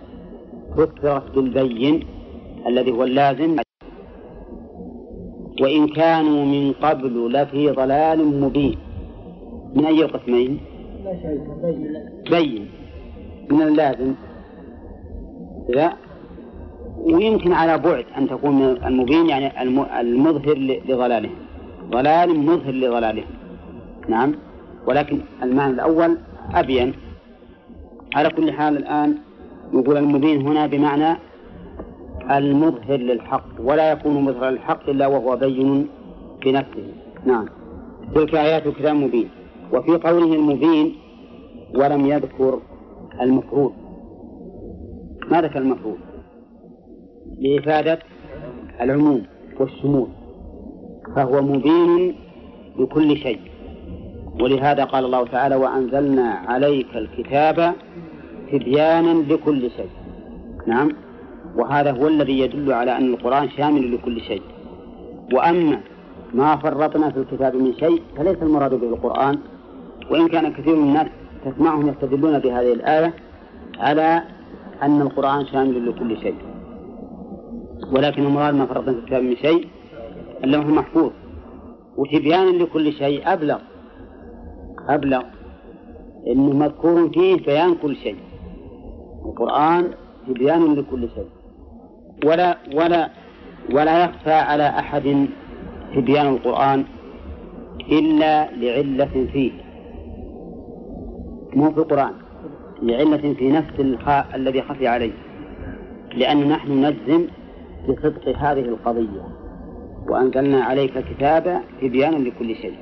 فسرت 0.77 1.31
بالبين 1.35 2.07
الذي 2.67 2.91
هو 2.91 3.05
اللازم. 3.05 3.57
وإن 5.61 5.89
كانوا 5.89 6.45
من 6.45 6.73
قبل 6.73 7.33
لفي 7.33 7.71
ضلال 7.71 8.41
مبين. 8.41 8.79
من 9.75 9.85
أي 9.87 10.05
القسمين؟ 10.05 10.61
بين. 12.31 12.69
من 13.51 13.63
اللازم؟ 13.63 14.15
لا. 15.69 15.93
ويمكن 16.99 17.53
على 17.53 17.79
بعد 17.79 18.05
أن 18.19 18.29
تكون 18.29 18.63
المبين 18.63 19.27
يعني 19.29 19.63
المظهر 20.01 20.59
لضلالهم 20.59 21.35
ضلال 21.91 22.39
مظهر 22.39 22.73
لضلالهم 22.73 23.27
نعم. 24.09 24.35
ولكن 24.87 25.21
المعنى 25.43 25.73
الأول 25.73 26.19
أبين. 26.55 26.93
على 28.15 28.29
كل 28.29 28.53
حال 28.53 28.77
الآن 28.77 29.19
نقول 29.75 29.97
المبين 29.97 30.47
هنا 30.47 30.67
بمعنى 30.67 31.19
المظهر 32.31 32.97
للحق 32.97 33.47
ولا 33.59 33.93
يكون 33.93 34.25
مظهر 34.25 34.51
للحق 34.51 34.89
إلا 34.89 35.07
وهو 35.07 35.37
بين 35.37 35.87
بنفسه 36.45 36.87
نعم. 37.27 37.49
تلك 38.15 38.35
آيات 38.35 38.69
كتاب 38.69 38.97
مبين 38.97 39.29
وفي 39.73 39.91
قوله 39.93 40.35
المبين 40.35 40.95
ولم 41.75 42.07
يذكر 42.07 42.61
المفروض. 43.21 43.73
ما 45.31 45.41
ذكر 45.41 45.59
المفروض؟ 45.59 45.97
لإفادة 47.39 47.99
العموم 48.81 49.23
والشمول. 49.61 50.09
فهو 51.17 51.43
مبين 51.43 52.15
بكل 52.79 53.17
شيء. 53.17 53.41
ولهذا 54.41 54.85
قال 54.85 55.05
الله 55.05 55.27
تعالى 55.27 55.57
وأنزلنا 55.57 56.31
عليك 56.31 56.97
الكتاب 56.97 57.75
تبيانا 58.59 59.33
لكل 59.33 59.71
شيء. 59.71 59.91
نعم. 60.67 60.89
وهذا 61.57 61.91
هو 61.93 62.09
الذي 62.09 62.39
يدل 62.39 62.73
على 62.73 62.97
أن 62.97 63.15
القرآن 63.15 63.49
شامل 63.49 63.95
لكل 63.95 64.21
شيء. 64.21 64.43
وأما 65.33 65.81
ما 66.35 66.57
فرطنا 66.57 67.11
في 67.11 67.19
الكتاب 67.19 67.57
من 67.57 67.75
شيء 67.75 68.03
فليس 68.17 68.43
المراد 68.43 68.75
به 68.75 68.89
القرآن. 68.89 69.39
وإن 70.11 70.29
كان 70.29 70.53
كثير 70.53 70.77
من 70.77 70.89
الناس 70.89 71.07
تسمعهم 71.45 71.89
يستدلون 71.89 72.39
بهذه 72.39 72.73
الآية 72.73 73.15
على 73.79 74.23
أن 74.83 75.01
القرآن 75.03 75.47
شامل 75.47 75.89
لكل 75.89 76.21
شيء. 76.21 76.37
ولكن 77.93 78.23
المراد 78.23 78.55
ما 78.55 78.67
فرطنا 78.67 78.93
في 78.93 78.99
الكتاب 78.99 79.23
من 79.23 79.37
شيء 79.37 79.69
اللوح 80.45 80.65
المحفوظ. 80.65 81.11
وتبيانا 81.97 82.51
لكل 82.51 82.93
شيء 82.93 83.33
أبلغ. 83.33 83.59
أبلغ. 84.89 85.23
إنه 86.27 86.53
مذكور 86.53 87.11
فيه 87.11 87.37
بيان 87.37 87.75
كل 87.75 87.97
شيء. 87.97 88.17
القرآن 89.25 89.91
تبيان 90.29 90.75
لكل 90.75 91.09
شيء. 91.15 91.29
ولا 92.25 92.59
ولا 92.75 93.11
ولا 93.73 94.05
يخفى 94.05 94.33
على 94.33 94.69
أحد 94.69 95.27
تبيان 95.95 96.27
القرآن 96.27 96.85
إلا 97.93 98.51
لعلة 98.55 99.27
فيه 99.33 99.53
مو 101.55 101.71
في 101.71 101.79
القرآن 101.79 102.13
لعلة 102.83 103.35
في 103.35 103.51
نفس 103.51 103.81
الخاء 103.81 104.27
الذي 104.35 104.63
خفي 104.63 104.89
عليه. 104.89 105.13
لأن 106.15 106.49
نحن 106.49 106.87
نجزم 106.87 107.27
بصدق 107.89 108.29
هذه 108.29 108.61
القضية 108.61 109.25
وأنزلنا 110.09 110.65
عليك 110.65 110.99
كتابا 110.99 111.61
تبيانا 111.81 112.17
لكل 112.17 112.57
شيء. 112.57 112.77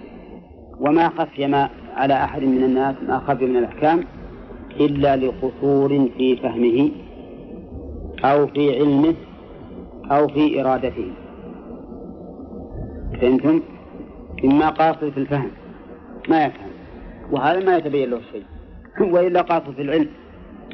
وما 0.81 1.09
خفي 1.09 1.47
ما 1.47 1.69
على 1.97 2.15
أحد 2.15 2.43
من 2.43 2.65
الناس 2.65 2.95
ما 3.09 3.19
خفي 3.19 3.47
من 3.47 3.57
الأحكام 3.57 4.05
إلا 4.81 5.17
لقصور 5.17 6.09
في 6.17 6.37
فهمه 6.37 6.91
أو 8.25 8.47
في 8.47 8.79
علمه 8.79 9.15
أو 10.11 10.29
في 10.29 10.61
إرادته. 10.61 11.13
فهمتم؟ 13.21 13.63
إما 14.45 14.69
قاصر 14.69 15.11
في 15.11 15.19
الفهم 15.21 15.51
ما 16.29 16.45
يفهم. 16.45 16.71
وهذا 17.31 17.65
ما 17.65 17.77
يتبين 17.77 18.11
له 18.11 18.21
شيء 18.33 18.45
وإلا 19.15 19.43
قاصر 19.43 19.73
في 19.73 19.83
العلم 19.83 20.09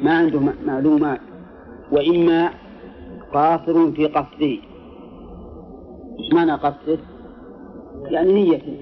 ما 0.01 0.17
عنده 0.17 0.39
معلومات. 0.65 1.19
وإما 1.91 2.49
قاصر 3.33 3.91
في 3.91 4.05
قصده. 4.05 4.57
إيش 6.19 6.33
معنى 6.33 6.51
قصده؟ 6.51 6.99
يعني 8.05 8.33
نيته. 8.33 8.77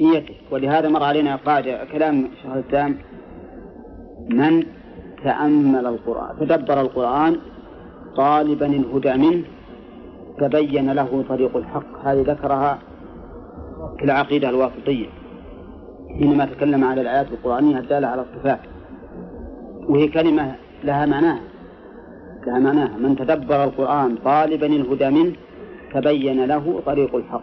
نيته. 0.00 0.34
ولهذا 0.50 0.88
مر 0.88 1.02
علينا 1.02 1.36
قاعدة 1.36 1.84
كلام 1.84 2.28
شهر 2.42 2.58
التام 2.58 2.98
من 4.28 4.64
تأمل 5.24 5.86
القرآن 5.86 6.36
تدبر 6.40 6.80
القرآن 6.80 7.36
طالبا 8.16 8.66
الهدى 8.66 9.14
منه 9.14 9.42
تبين 10.38 10.92
له 10.92 11.24
طريق 11.28 11.56
الحق. 11.56 12.06
هذه 12.06 12.22
ذكرها 12.22 12.78
في 13.98 14.04
العقيدة 14.04 14.48
الواسطية. 14.48 15.06
حينما 16.18 16.44
تكلم 16.44 16.84
على 16.84 17.00
الآيات 17.00 17.26
القرآنية 17.32 17.78
الدالة 17.78 18.08
على 18.08 18.22
الصفات. 18.22 18.60
وهي 19.88 20.08
كلمة 20.08 20.54
لها 20.84 21.06
معناها 21.06 21.40
لها 22.46 22.58
معناها 22.58 22.96
من 22.96 23.16
تدبر 23.16 23.64
القرآن 23.64 24.16
طالبا 24.24 24.66
الهدى 24.66 25.10
منه 25.10 25.32
تبين 25.94 26.44
له 26.44 26.80
طريق 26.86 27.16
الحق. 27.16 27.42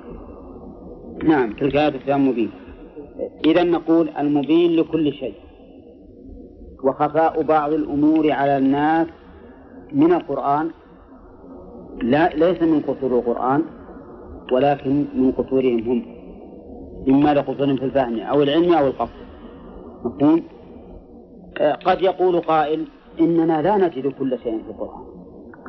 نعم 1.24 1.54
تلك 1.54 1.76
آيات 1.76 1.96
الكلام 1.96 2.30
مبين 2.30 2.52
إذا 3.46 3.64
نقول 3.64 4.10
المبين 4.10 4.76
لكل 4.76 5.14
شيء. 5.14 5.34
وخفاء 6.84 7.42
بعض 7.44 7.74
الأمور 7.74 8.32
على 8.32 8.58
الناس 8.58 9.08
من 9.92 10.14
القرآن 10.14 10.70
لا 12.02 12.30
ليس 12.30 12.62
من 12.62 12.80
قصور 12.82 13.20
القرآن 13.20 13.64
ولكن 14.52 15.06
من 15.16 15.32
قصورهم 15.32 15.80
هم 15.80 16.06
إما 17.08 17.34
لقصورهم 17.34 17.76
في 17.76 17.86
الفهم 17.86 18.20
أو 18.20 18.44
العلم 18.44 18.74
أو 18.74 18.88
القصد 18.88 19.20
مفهوم؟ 20.04 20.44
آه، 21.58 21.74
قد 21.74 22.02
يقول 22.02 22.40
قائل 22.40 22.86
إننا 23.20 23.62
لا 23.62 23.78
نجد 23.78 24.08
كل 24.08 24.38
شيء 24.44 24.64
في 24.64 24.70
القرآن 24.70 25.04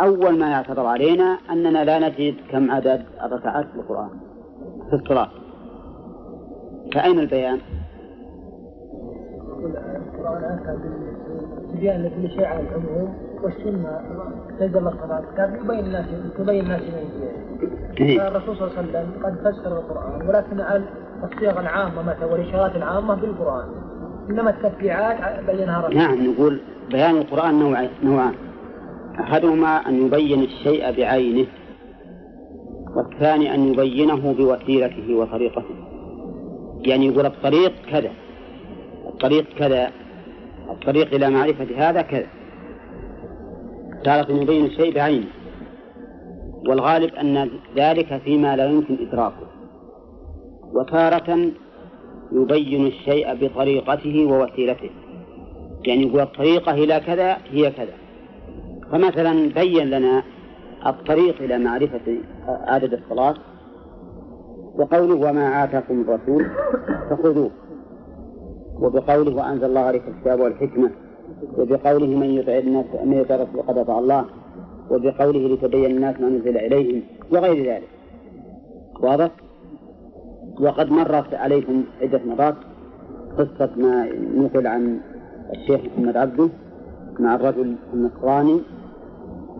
أول 0.00 0.38
ما 0.38 0.50
يعترض 0.50 0.86
علينا 0.86 1.38
أننا 1.50 1.84
لا 1.84 2.08
نجد 2.08 2.34
كم 2.50 2.70
عدد 2.70 3.04
الركعات 3.24 3.66
في 3.66 3.74
القرآن 3.74 4.10
في 4.90 4.96
الصلاة 4.96 5.28
فأين 6.94 7.18
البيان؟ 7.18 7.58
القرآن 9.64 10.44
أتى 10.44 10.78
بالتبيان 11.56 12.02
لكل 12.02 12.30
شيء 12.30 12.44
على 12.44 12.60
العموم 12.60 13.14
والسنة 13.42 14.00
تنزل 14.58 14.88
الصلاة 14.88 15.22
كان 15.36 15.58
يبين 15.64 15.78
الناس 15.78 16.06
تبين 16.38 16.64
الناس 16.64 16.80
ما 18.00 18.28
الرسول 18.28 18.56
صلى 18.56 18.66
الله 18.66 18.78
عليه 18.78 18.88
وسلم 18.88 19.12
قد 19.24 19.34
فسر 19.38 19.78
القرآن 19.78 20.28
ولكن 20.28 20.60
الصيغ 21.24 21.60
العامة 21.60 22.02
مثلا 22.02 22.24
والإشارات 22.24 22.76
العامة 22.76 23.14
بالقرآن. 23.14 23.68
إنما 24.30 24.50
التفريعات 24.50 25.44
بينها 25.44 25.80
رسول 25.80 25.96
نعم 25.96 26.30
نقول 26.30 26.60
بيان 26.90 27.16
القرآن 27.16 27.58
نوعان. 28.02 28.34
أحدهما 29.20 29.88
أن 29.88 30.06
يبين 30.06 30.42
الشيء 30.42 30.96
بعينه 30.96 31.46
والثاني 32.96 33.54
أن 33.54 33.60
يبينه 33.60 34.32
بوسيلته 34.32 35.14
وطريقته. 35.14 35.74
يعني 36.86 37.06
يقول 37.06 37.26
الطريق 37.26 37.72
كذا. 37.90 38.10
الطريق 39.20 39.44
كذا 39.58 39.90
الطريق 40.70 41.14
إلى 41.14 41.30
معرفة 41.30 41.66
هذا 41.76 42.02
كذا. 42.02 42.26
تارة 44.04 44.32
يبين 44.32 44.64
الشيء 44.64 44.94
بعينه. 44.94 45.26
والغالب 46.68 47.14
أن 47.14 47.50
ذلك 47.76 48.20
فيما 48.24 48.56
لا 48.56 48.64
يمكن 48.64 48.98
إدراكه. 49.08 49.46
وتارة 50.72 51.50
يبين 52.32 52.86
الشيء 52.86 53.34
بطريقته 53.34 54.24
ووسيلته. 54.24 54.90
يعني 55.84 56.06
يقول 56.06 56.20
الطريقة 56.20 56.72
إلى 56.72 57.00
كذا 57.00 57.36
هي 57.50 57.70
كذا. 57.70 57.94
فمثلا 58.92 59.48
بين 59.48 59.90
لنا 59.90 60.22
الطريق 60.86 61.42
إلى 61.42 61.58
معرفة 61.58 62.18
عدد 62.46 62.92
الصلاة 62.92 63.34
بقوله 64.78 65.30
وما 65.30 65.64
آتاكم 65.64 66.00
الرسول 66.00 66.46
فخذوه. 67.10 67.50
وبقوله 68.80 69.36
وأنزل 69.36 69.64
الله 69.64 69.80
عليك 69.80 70.02
الكتاب 70.08 70.40
والحكمة 70.40 70.90
وبقوله 71.58 72.06
من 72.06 72.30
يطع 72.30 72.58
الناس 72.58 72.86
من 73.04 73.12
يطع 73.12 73.34
الرسول 73.34 73.62
فقد 73.62 73.78
أطاع 73.78 73.98
الله 73.98 74.24
وبقوله 74.90 75.48
لتبين 75.54 75.90
الناس 75.90 76.20
ما 76.20 76.28
نزل 76.28 76.56
إليهم 76.56 77.02
وغير 77.32 77.74
ذلك. 77.74 77.88
واضح؟ 79.00 79.30
وقد 80.60 80.90
مرت 80.90 81.34
عليكم 81.34 81.84
عدة 82.02 82.20
مرات 82.26 82.54
قصة 83.38 83.70
ما 83.76 84.08
نقل 84.36 84.66
عن 84.66 85.00
الشيخ 85.54 85.80
محمد 85.80 86.16
عبده 86.16 86.48
مع 87.18 87.34
الرجل 87.34 87.76
النصراني 87.94 88.60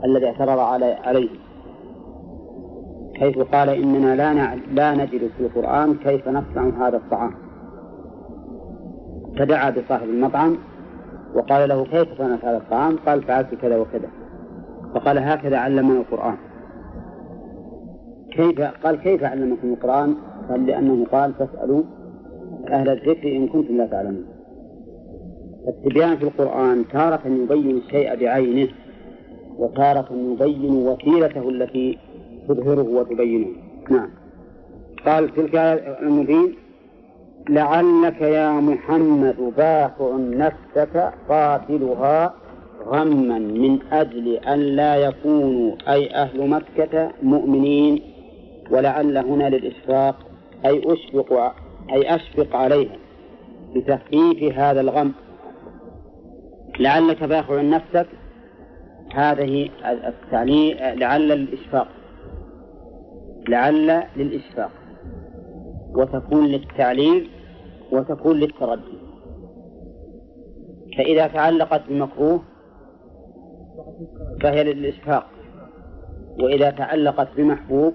الذي 0.04 0.26
اعترض 0.26 0.58
عليه. 1.04 1.28
حيث 3.14 3.38
قال 3.38 3.68
إننا 3.68 4.16
لا 4.16 4.56
لا 4.74 4.94
نجد 4.94 5.30
في 5.36 5.40
القرآن 5.40 5.94
كيف 5.94 6.28
نصنع 6.28 6.88
هذا 6.88 6.96
الطعام. 6.96 7.49
فدعا 9.38 9.70
بصاحب 9.70 10.08
المطعم 10.08 10.56
وقال 11.34 11.68
له 11.68 11.84
كيف 11.84 12.08
صنعت 12.18 12.44
هذا 12.44 12.56
الطعام؟ 12.56 12.96
قال 13.06 13.22
فعلت 13.22 13.54
كذا 13.54 13.76
وكذا. 13.76 14.08
فقال 14.94 15.18
هكذا 15.18 15.56
علمنا 15.56 16.00
القرآن. 16.00 16.36
كيف 18.30 18.60
قال 18.60 18.96
كيف 18.96 19.24
علمكم 19.24 19.72
القرآن؟ 19.72 20.14
قال 20.48 20.66
لأنه 20.66 21.06
قال 21.12 21.32
فاسألوا 21.34 21.82
أهل 22.68 22.88
الذكر 22.88 23.36
إن 23.36 23.48
كنتم 23.48 23.76
لا 23.76 23.86
تعلمون. 23.86 24.24
التبيان 25.68 26.16
في 26.16 26.22
القرآن 26.22 26.84
تارة 26.92 27.20
يبين 27.26 27.76
الشيء 27.76 28.20
بعينه 28.20 28.68
وتارة 29.58 30.08
يبين 30.12 30.72
وسيلته 30.72 31.48
التي 31.48 31.98
تظهره 32.48 32.82
وتبينه. 32.82 33.48
نعم. 33.90 34.08
قال 35.06 35.34
تلك 35.34 35.54
المبين. 36.02 36.54
لعلك 37.48 38.20
يا 38.20 38.50
محمد 38.52 39.52
باخع 39.56 40.16
نفسك 40.16 41.12
قاتلها 41.28 42.34
غما 42.86 43.38
من 43.38 43.78
أجل 43.92 44.36
أن 44.36 44.58
لا 44.58 44.96
يكونوا 44.96 45.76
أي 45.88 46.14
أهل 46.14 46.48
مكة 46.48 47.10
مؤمنين 47.22 48.02
ولعل 48.70 49.18
هنا 49.18 49.48
للإشفاق 49.48 50.16
أي 50.66 50.82
أشفق 50.86 51.54
أي 51.92 52.14
أشفق 52.14 52.56
عليها 52.56 52.96
بتخفيف 53.74 54.58
هذا 54.58 54.80
الغم. 54.80 55.12
لعلك 56.78 57.24
باخع 57.24 57.60
نفسك 57.60 58.06
هذه 59.14 59.68
التعليل 59.84 60.98
لعل 60.98 61.28
للإشفاق. 61.28 61.88
لعل 63.48 64.02
للإشفاق. 64.16 64.70
وتكون 65.94 66.46
للتعليل 66.46 67.30
وتكون 67.92 68.40
للتردي. 68.40 68.98
فإذا 70.98 71.26
تعلقت 71.26 71.82
بمكروه 71.88 72.42
فهي 74.42 74.64
للإشفاق 74.64 75.26
وإذا 76.40 76.70
تعلقت 76.70 77.28
بمحبوب 77.36 77.94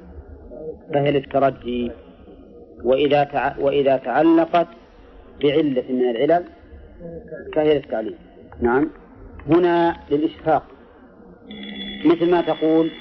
فهي 0.93 1.11
للترجي 1.11 1.91
وإذا 2.83 3.23
تع... 3.23 3.57
وإذا 3.59 3.97
تعلقت 3.97 4.67
بعلة 5.41 5.83
من 5.89 6.09
العلل 6.09 6.43
فهي 7.55 7.73
للتعليل. 7.73 8.15
نعم. 8.61 8.89
هنا 9.49 9.95
للإشفاق 10.11 10.63
مثل 12.05 12.31
ما 12.31 12.41
تقول 12.41 12.91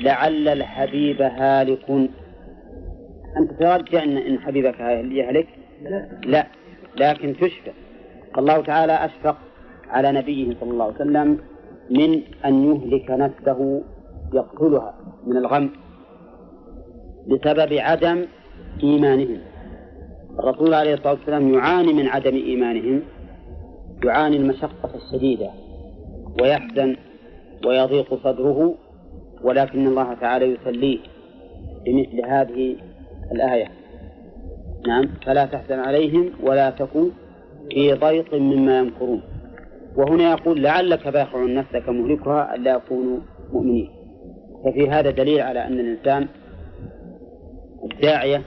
لعل 0.00 0.48
الحبيب 0.48 1.22
هالك 1.22 2.08
أنت 3.36 3.52
ترجع 3.60 4.02
أن 4.02 4.16
إن 4.16 4.38
حبيبك 4.38 4.80
يهلك؟ 4.80 5.48
لا. 6.24 6.46
لكن 6.96 7.36
تشفق 7.40 7.72
الله 8.38 8.60
تعالى 8.62 8.92
أشفق 8.92 9.36
على 9.88 10.12
نبيه 10.12 10.56
صلى 10.60 10.70
الله 10.70 10.84
عليه 10.84 10.94
وسلم 10.94 11.38
من 11.90 12.22
أن 12.44 12.64
يهلك 12.64 13.10
نفسه 13.10 13.82
يقتلها 14.34 14.94
من 15.26 15.36
الغم 15.36 15.70
بسبب 17.28 17.72
عدم 17.72 18.26
إيمانهم. 18.82 19.38
الرسول 20.38 20.74
عليه 20.74 20.94
الصلاة 20.94 21.12
والسلام 21.12 21.54
يعاني 21.54 21.92
من 21.92 22.08
عدم 22.08 22.34
إيمانهم 22.34 23.02
يعاني 24.04 24.36
المشقة 24.36 24.90
الشديدة 24.94 25.50
ويحزن 26.42 26.96
ويضيق 27.66 28.14
صدره 28.24 28.74
ولكن 29.42 29.86
الله 29.86 30.14
تعالى 30.14 30.44
يسليه 30.46 30.98
بمثل 31.86 32.24
هذه 32.26 32.76
الآية. 33.32 33.68
نعم. 34.86 35.08
فلا 35.26 35.46
تحزن 35.46 35.78
عليهم 35.78 36.30
ولا 36.42 36.70
تكن 36.70 37.10
في 37.70 37.92
ضيق 37.92 38.34
مما 38.34 38.78
يمكرون. 38.78 39.22
وهنا 39.96 40.30
يقول 40.30 40.62
لعلك 40.62 41.08
باخع 41.08 41.44
نفسك 41.44 41.88
مهلكها 41.88 42.54
ألا 42.54 42.74
يكونوا 42.74 43.18
مؤمنين. 43.52 43.90
ففي 44.64 44.90
هذا 44.90 45.10
دليل 45.10 45.40
على 45.40 45.66
أن 45.66 45.80
الإنسان 45.80 46.28
الداعية 47.92 48.42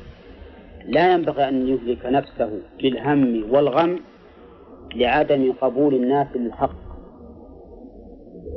لا 0.85 1.13
ينبغي 1.13 1.49
أن 1.49 1.67
يهلك 1.67 2.05
نفسه 2.05 2.49
بالهم 2.81 3.53
والغم 3.53 3.99
لعدم 4.95 5.53
قبول 5.61 5.95
الناس 5.95 6.27
للحق. 6.35 6.75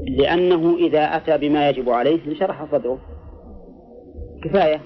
لأنه 0.09 0.77
إذا 0.77 1.17
أتى 1.17 1.39
بما 1.39 1.69
يجب 1.69 1.91
عليه 1.91 2.19
انشرح 2.27 2.65
صدره. 2.73 2.99
كفاية. 4.45 4.81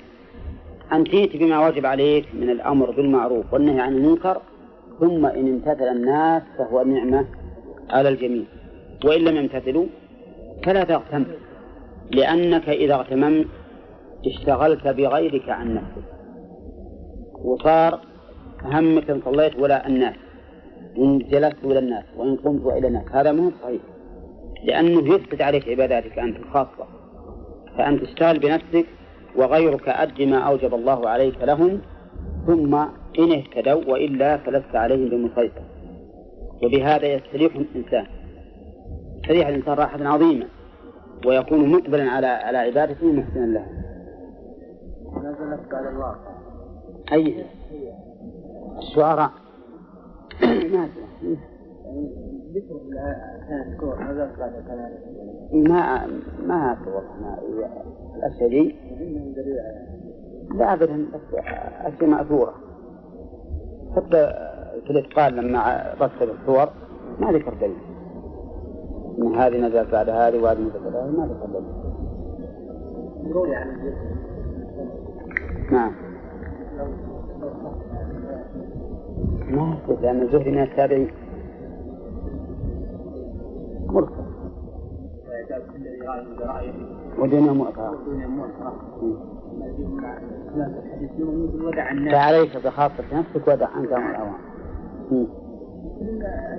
أن 0.93 1.05
تيت 1.05 1.37
بما 1.37 1.66
وجب 1.66 1.87
عليك 1.87 2.34
من 2.34 2.51
الأمر 2.51 2.91
بالمعروف 2.91 3.53
والنهي 3.53 3.80
عن 3.80 3.93
المنكر 3.93 4.43
ثم 5.01 5.26
إن 5.26 5.49
امتثل 5.49 5.89
الناس 5.89 6.43
فهو 6.59 6.82
نعمة 6.82 7.26
على 7.91 8.09
الجميع. 8.09 8.45
وإن 9.05 9.20
لم 9.20 9.37
يمتثلوا 9.37 9.87
فلا 10.64 10.84
تغتم 10.84 11.24
لأنك 12.11 12.68
إذا 12.68 12.95
اغتممت 12.95 13.47
اشتغلت 14.26 14.89
بغيرك 14.89 15.49
عن 15.49 15.74
نفسك. 15.74 16.05
وصار 17.45 18.01
همك 18.62 19.11
إن 19.11 19.20
صليت 19.24 19.59
ولا 19.59 19.87
الناس 19.87 20.14
إن 20.99 21.18
جلست 21.18 21.64
ولا 21.64 21.78
الناس 21.78 22.05
وإن 22.16 22.37
قمت 22.37 22.66
إلى 22.66 22.89
الناس. 22.89 23.05
هذا 23.12 23.32
مو 23.32 23.53
صحيح. 23.62 23.80
لأنه 24.64 25.14
يثبت 25.14 25.43
عليك 25.43 25.68
عباداتك 25.68 26.18
أنت 26.18 26.37
الخاصة. 26.37 26.87
فأنت 27.78 28.03
تشتغل 28.03 28.39
بنفسك 28.39 28.87
وغيرك 29.37 29.89
أد 29.89 30.22
ما 30.22 30.39
أوجب 30.39 30.74
الله 30.74 31.09
عليك 31.09 31.43
لهم 31.43 31.80
ثم 32.47 32.74
إن 33.18 33.32
اهتدوا 33.32 33.93
وإلا 33.93 34.37
فلست 34.37 34.74
عليهم 34.74 35.09
بمسيطر 35.09 35.62
وبهذا 36.62 37.07
يستريح 37.07 37.57
الإنسان 37.57 38.07
يستريح 39.16 39.49
الإنسان 39.49 39.74
راحة 39.74 40.05
عظيمة 40.05 40.47
ويكون 41.26 41.68
مقبلا 41.68 42.11
على 42.11 42.26
على 42.26 42.59
عبادته 42.59 43.12
محسنا 43.12 43.47
لها. 43.47 43.66
نزلت 45.16 45.61
بعد 45.72 45.87
الواقع. 45.87 46.37
أي 47.12 47.45
الشعراء 48.78 49.30
ما 50.72 50.89
ذكر 52.59 54.38
بعد 54.38 54.52
كلام. 54.68 54.92
ما 55.52 56.07
ما 56.46 56.72
أذكر 56.72 56.90
والله 56.90 57.38
الأشياء 58.16 58.48
دي 58.48 58.74
لا 60.54 60.72
أبدا 60.72 61.07
بس 61.14 61.34
أشياء 61.84 62.11
مأثورة. 62.11 62.54
حتى 63.96 64.32
في 64.84 64.90
الإتقان 64.90 65.34
لما 65.34 65.94
رتب 66.00 66.28
الصور 66.40 66.68
ما 67.20 67.32
ذكر 67.32 67.54
دليل. 67.54 67.76
من 69.18 69.34
هذه 69.34 69.59
نزلت 69.59 69.92
بعد 69.92 70.09
هذه 70.09 70.42
وهذه 70.42 70.59
نزلت 70.59 70.82
بعد 70.82 70.94
هذه 70.94 71.11
ما 71.11 71.26
ذكر 71.26 71.46
دليل. 71.46 71.86
يعني 73.52 73.70
نعم. 75.72 75.92
ما 79.50 79.76
لأن 80.02 80.22
الزهري 80.22 80.50
من 80.50 80.62
التابعين. 80.62 81.11
مرسل. 83.91 84.26
ودنيا 87.18 87.53
مؤثرة 87.53 87.99
فعليك 92.11 92.57
بخاصة 92.57 93.05
نفسك 93.12 93.49
ودع 93.49 93.68
عنك 93.68 93.93
من 93.93 94.11
الأوان 94.11 94.41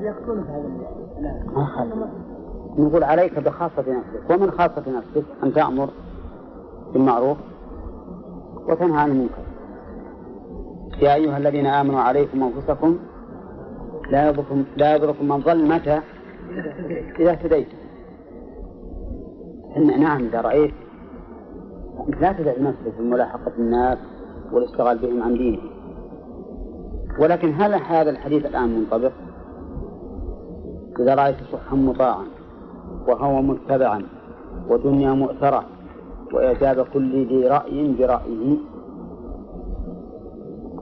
يقتلون 0.03 0.39
هذا 0.39 2.09
نقول 2.77 3.03
عليك 3.03 3.39
بخاصة 3.39 3.85
نفسك. 3.87 4.29
ومن 4.29 4.51
خاصة 4.51 4.83
نفسك؟ 4.97 5.23
أن 5.43 5.53
تأمر 5.53 5.89
بالمعروف 6.93 7.37
وتنهى 8.67 8.99
عن 8.99 9.11
المنكر. 9.11 9.41
يا 11.01 11.13
أيها 11.13 11.37
الذين 11.37 11.65
آمنوا 11.65 11.99
عليكم 11.99 12.43
أنفسكم 12.43 12.97
لا 14.09 14.29
يضركم 14.29 14.63
لا 14.77 14.95
يضركم 14.95 15.27
من 15.27 15.37
ضل 15.37 15.67
متى 15.67 16.01
إذا 17.19 17.31
اهتديتم 17.31 17.77
إن 19.77 19.99
نعم 19.99 20.25
إذا 20.25 20.41
رأيت 20.41 20.73
لا 22.21 22.31
تدع 22.31 22.53
نفسك 22.59 22.93
بملاحقة 22.99 23.51
الناس 23.57 23.97
والاشتغال 24.51 24.97
بهم 24.97 25.23
عن 25.23 25.33
دينهم 25.33 25.69
ولكن 27.19 27.53
هل 27.53 27.73
هذا 27.73 28.09
الحديث 28.09 28.45
الآن 28.45 28.79
منطبق؟ 28.79 29.11
إذا 30.99 31.15
رأيت 31.15 31.35
صحا 31.51 31.75
مطاعا 31.75 32.25
وهوى 33.07 33.41
متبعا 33.41 34.03
ودنيا 34.69 35.13
مؤثرة 35.13 35.63
وإعجاب 36.33 36.85
كل 36.93 37.25
ذي 37.25 37.47
رأي 37.47 37.95
برأيه 37.99 38.57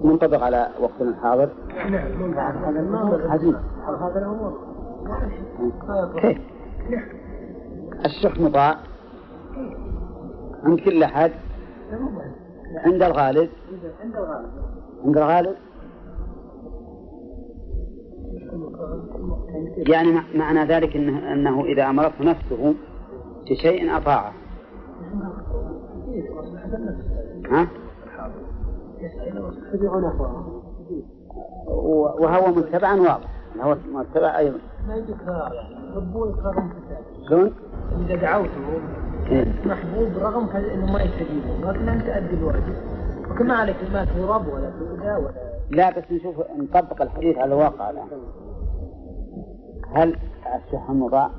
منطبق 0.02 0.44
على 0.44 0.68
وقتنا 0.82 1.10
الحاضر. 1.10 1.50
نعم 1.90 2.34
هذا 2.34 3.30
عجيب 3.30 3.56
هذا 3.88 4.20
الأمور 4.20 4.75
كيف؟ 6.22 6.38
الشح 8.06 8.40
مطاع 8.40 8.78
عند 10.64 10.80
كل 10.80 11.04
أحد. 11.04 11.32
عند 12.86 13.04
الغالب. 13.04 13.50
عند 15.04 15.18
الغالب. 15.18 15.56
يعني 19.78 20.22
معنى 20.36 20.66
ذلك 20.66 20.96
إنه, 20.96 21.34
أنه 21.34 21.66
إذا 21.66 21.90
أمرته 21.90 22.24
نفسه 22.24 22.76
بشيء 23.50 23.98
أطاعه. 23.98 24.34
ها؟ 27.52 27.68
وهو 32.20 32.48
متبعا 32.48 32.96
واضح. 32.96 33.35
هو 33.62 33.76
متبع 33.94 34.38
أيضا 34.38 34.58
ما 34.88 34.96
يجيك 34.96 35.18
ربوه 35.96 36.36
شلون؟ 37.30 37.54
إذا 38.06 38.16
دعوته 38.16 38.80
محبوب 39.66 40.18
رغم 40.22 40.50
إنه 40.50 40.94
ما 40.94 41.02
يستجيب 41.02 41.44
لكن 41.64 41.90
أنت 41.90 42.02
تؤدي 42.02 42.34
الواجب 42.34 42.76
وكما 43.32 43.54
عليك 43.54 43.76
ما 43.94 44.06
تغرب 44.06 44.48
ولا 44.48 44.70
تؤذى 44.80 45.12
ولا 45.12 45.56
لا 45.70 45.90
بس 45.90 46.04
نشوف 46.12 46.36
نطبق 46.58 47.02
الحديث 47.02 47.38
على 47.38 47.54
الواقع 47.54 47.90
الآن. 47.90 48.08
هل 49.96 50.18
الشح 50.56 50.90
المضاع 50.90 51.30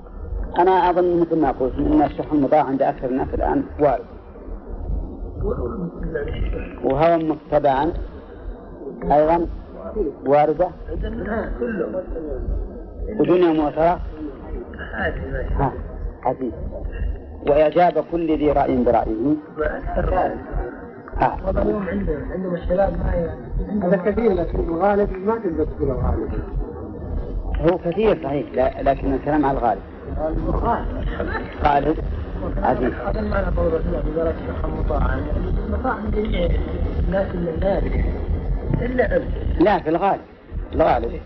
أنا 0.59 0.91
أظن 0.91 1.21
مثل 1.21 1.41
ما 1.41 1.51
قلت 1.51 1.75
إن 1.75 2.03
الشح 2.03 2.33
المضاع 2.33 2.62
عند 2.64 2.83
أكثر 2.83 3.09
الناس 3.09 3.29
الآن 3.35 3.64
وارد. 3.81 4.05
وهوى 6.85 7.25
متبعا 7.25 7.93
أيضا. 9.03 9.47
واردة؟ 10.27 10.69
ودنيا 13.19 13.53
مؤثره 13.53 14.01
حديث. 16.23 16.55
وإعجاب 17.49 18.05
كل 18.13 18.39
ذي 18.39 18.53
رأي 18.53 18.85
برأيه. 18.85 19.35
هذا 21.19 21.63
اليوم 21.63 21.89
عندهم 21.89 22.33
عندهم 22.33 22.55
الشباب 22.55 22.93
ما 22.93 23.37
هذا 23.83 23.97
كثير 23.97 24.33
لكن 24.33 24.59
الغالب 24.59 25.11
ما 25.27 25.35
تقدر 25.35 25.65
تقول 25.65 25.91
الغالب. 25.91 26.33
هو 27.61 27.79
كثير 27.79 28.23
صحيح 28.23 28.47
لكن 28.81 29.15
الكلام 29.15 29.47
على 29.47 29.59
الغالب. 29.59 29.83
غالب 31.65 31.97
عزيز. 32.63 32.93
هذا 32.93 33.21
رسول 33.49 33.67
الله 33.67 34.03
في 34.03 34.09
جميع 36.11 36.49
الناس 37.09 37.35
اللي 37.35 37.51
إلا 38.83 39.17
لا 39.61 39.79
في 39.79 39.89
الغالب. 39.89 40.21
الغالب. 40.73 41.21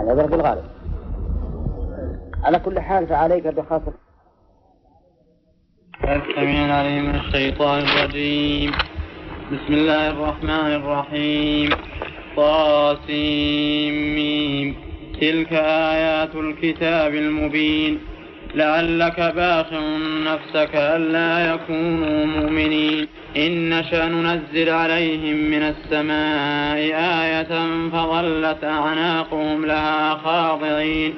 العبرة 0.00 0.26
بالغالب 0.26 0.64
على 2.42 2.58
كل 2.58 2.80
حال 2.80 3.06
فعليك 3.06 3.46
بخاصة. 3.46 3.92
السميع 6.04 6.64
العليم 6.64 7.04
من 7.04 7.14
الشيطان 7.14 7.82
الرجيم. 7.82 8.72
بسم 9.52 9.74
الله 9.74 10.10
الرحمن 10.10 10.50
الرحيم. 10.50 11.70
طاسيم. 12.36 14.14
تلك 15.20 15.52
آيات 15.52 16.34
الكتاب 16.34 17.14
المبين. 17.14 18.00
لعلك 18.54 19.32
باخع 19.36 19.80
نفسك 20.24 20.70
ألا 20.74 21.54
يكونوا 21.54 22.26
مؤمنين. 22.26 23.06
إن 23.36 23.78
نشأ 23.78 24.08
ننزل 24.08 24.68
عليهم 24.68 25.36
من 25.36 25.62
السماء 25.62 26.78
آية 27.22 27.66
فظلت 27.92 28.64
أعناقهم 28.64 29.66
لها 29.66 30.14
خاضعين. 30.14 31.14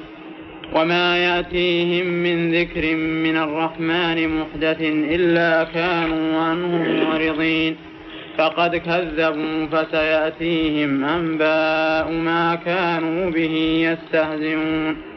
وما 0.73 1.17
يأتيهم 1.17 2.07
من 2.07 2.53
ذكر 2.55 2.95
من 2.95 3.37
الرحمن 3.37 4.39
محدث 4.39 4.81
إلا 4.81 5.63
كانوا 5.63 6.41
عنه 6.41 7.03
معرضين. 7.03 7.75
فقد 8.37 8.75
كذبوا 8.75 9.65
فسيأتيهم 9.71 11.05
أنباء 11.05 12.11
ما 12.11 12.55
كانوا 12.65 13.31
به 13.31 13.87
يستهزئون. 13.91 15.16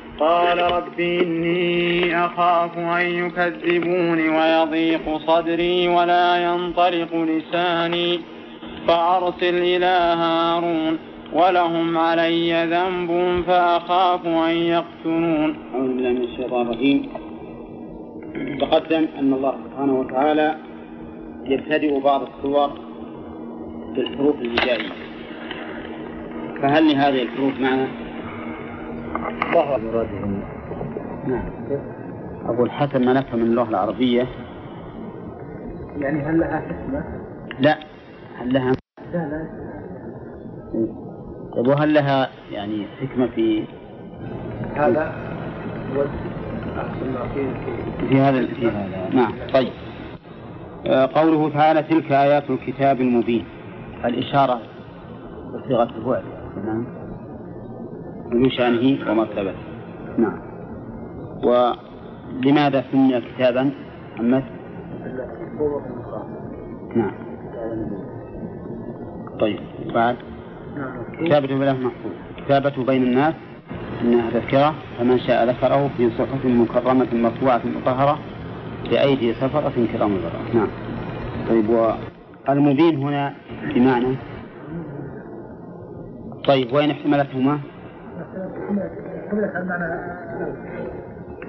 قال 0.21 0.59
رب 0.59 0.99
إني 0.99 2.25
أخاف 2.25 2.77
أن 2.77 3.05
يكذبون 3.05 4.19
ويضيق 4.29 5.17
صدري 5.17 5.87
ولا 5.87 6.43
ينطلق 6.43 7.15
لساني 7.15 8.19
فأرسل 8.87 9.55
إلى 9.55 10.15
هارون 10.21 10.97
ولهم 11.33 11.97
علي 11.97 12.65
ذنب 12.65 13.43
فأخاف 13.47 14.27
أن 14.27 14.55
يقتلون. 14.75 15.55
أعوذ 15.73 15.87
بالله 15.87 16.09
من 16.09 16.23
الشيطان 16.23 16.61
الرجيم. 16.61 17.09
تقدم 18.61 19.05
أن 19.19 19.33
الله 19.33 19.55
سبحانه 19.65 19.99
وتعالى 19.99 20.55
يبتدئ 21.45 21.99
بعض 21.99 22.21
السور 22.21 22.69
بالحروف 23.95 24.35
الهجائية. 24.41 24.91
فهل 26.61 26.91
لهذه 26.91 27.21
الحروف 27.21 27.59
معنى؟ 27.59 28.10
نعم 31.27 31.43
أقول 32.45 32.71
حسب 32.71 33.01
ما 33.01 33.13
نفهم 33.13 33.39
من 33.39 33.45
اللغة 33.45 33.69
العربية. 33.69 34.27
يعني 35.97 36.21
هل 36.21 36.39
لها 36.39 36.59
حكمة؟ 36.59 37.03
لا. 37.59 37.77
هل 38.37 38.53
لها 38.53 38.71
لا 39.13 39.17
لا. 39.17 39.47
طيب 41.55 41.67
وهل 41.67 41.93
لها 41.93 42.29
يعني 42.51 42.87
حكمة 43.01 43.27
في 43.27 43.63
هذا 44.75 45.13
في 48.09 48.19
هذا 48.19 48.45
في 48.45 48.67
هذا. 48.67 49.09
نعم 49.13 49.33
طيب. 49.53 49.71
آه، 50.87 51.09
قوله 51.13 51.49
تعالى 51.49 51.83
تلك 51.83 52.11
آيات 52.11 52.49
الكتاب 52.49 53.01
المبين. 53.01 53.45
الإشارة 54.05 54.61
بصيغة 55.53 55.89
البعد 55.97 56.23
نعم. 56.65 57.00
ذو 58.33 58.49
شأنه 58.49 59.11
ومرتبته. 59.11 59.53
نعم. 60.17 60.39
ولماذا 61.43 62.83
سمي 62.91 63.21
كتابا؟ 63.21 63.71
محمد؟ 64.15 64.43
نعم. 66.95 67.11
طيب 69.39 69.59
بعد. 69.93 70.15
كتابة 71.25 71.47
بالله 71.47 71.73
محفوظ 71.73 72.11
كتابة 72.37 72.83
بين 72.83 73.03
الناس 73.03 73.33
إنها 74.01 74.29
تذكرة 74.29 74.75
فمن 74.99 75.19
شاء 75.19 75.49
ذكره 75.49 75.89
في 75.97 76.09
صحف 76.09 76.45
مكرمة 76.45 77.07
مرفوعة 77.13 77.61
مطهرة 77.75 78.19
بأيدي 78.89 79.33
سفرة 79.33 79.73
كرام 79.93 80.11
البررة 80.15 80.43
نعم. 80.53 80.67
طيب 81.49 81.69
والمبين 82.49 82.97
هنا 82.97 83.33
بمعنى؟ 83.75 84.15
طيب 86.47 86.73
وين 86.73 86.91
احتملتهما؟ 86.91 87.59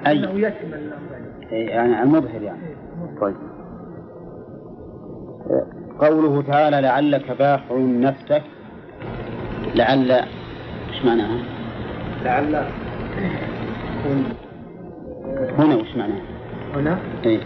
أي. 0.06 0.40
يعني 1.50 2.02
المظهر 2.02 2.42
يعني. 2.42 2.60
طيب. 3.20 3.36
قوله 5.98 6.42
تعالى 6.42 6.80
لعلك 6.80 7.30
باخع 7.38 7.76
نفسك. 7.78 8.42
لعل 9.74 10.10
إيش 10.10 11.04
معناها؟ 11.04 11.42
لعل. 12.24 12.54
هنا 15.58 15.76
وش 15.76 15.96
معناه؟ 15.96 16.22
هنا؟ 16.74 16.98
إي. 17.26 17.40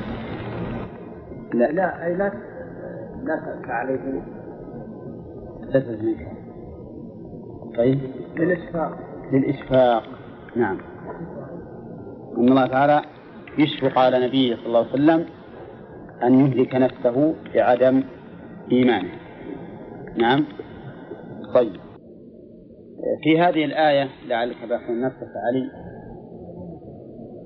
لا. 1.54 1.72
لا 1.72 2.06
أي 2.06 2.14
لا 2.14 2.32
لا 3.24 3.36
تأتى 3.36 3.72
عليه. 3.72 4.22
لا 5.60 5.80
تزيد 5.80 6.16
طيب. 7.76 8.00
للإشفاق 8.36 8.98
للإشفاق. 9.32 10.02
نعم. 10.56 10.78
أن 12.38 12.48
الله 12.48 12.66
تعالى 12.66 13.02
يشفق 13.58 13.98
على 13.98 14.26
نبيه 14.26 14.56
صلى 14.56 14.66
الله 14.66 14.78
عليه 14.78 14.90
وسلم 14.90 15.26
أن 16.22 16.40
يهلك 16.40 16.74
نفسه 16.74 17.34
بعدم 17.54 18.02
إيمانه. 18.72 19.10
نعم. 20.16 20.44
طيب. 21.54 21.80
في 23.22 23.40
هذه 23.40 23.64
الآية 23.64 24.08
لعلك 24.28 24.56
باخذ 24.68 25.00
نفسك 25.00 25.30
علي 25.48 25.70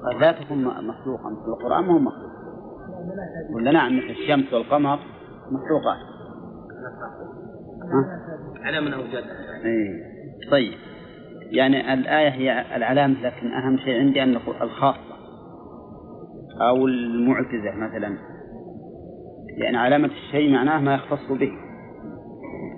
قد 0.04 0.20
لا 0.20 0.32
تكون 0.32 0.64
مخلوقا 0.64 1.34
في 1.42 1.48
القرآن 1.48 1.84
ما 1.84 1.94
هو 1.94 1.98
مخلوق. 1.98 2.30
ولا 3.54 3.70
نعم 3.70 3.96
مثل 3.96 4.10
الشمس 4.10 4.52
والقمر 4.52 4.98
مخلوقات. 5.50 5.98
على 8.62 8.80
من 8.80 8.92
أوجدها. 8.92 9.64
إيه. 9.64 10.50
طيب. 10.50 10.89
يعني 11.50 11.94
الآية 11.94 12.28
هي 12.28 12.76
العلامة 12.76 13.22
لكن 13.22 13.52
أهم 13.52 13.78
شيء 13.78 13.98
عندي 13.98 14.22
أن 14.22 14.36
الخاصة 14.62 15.10
أو 16.60 16.86
المعجزة 16.86 17.74
مثلا. 17.76 18.18
لأن 19.58 19.74
علامة 19.74 20.10
الشيء 20.26 20.52
معناه 20.52 20.80
ما 20.80 20.94
يختص 20.94 21.32
به. 21.32 21.52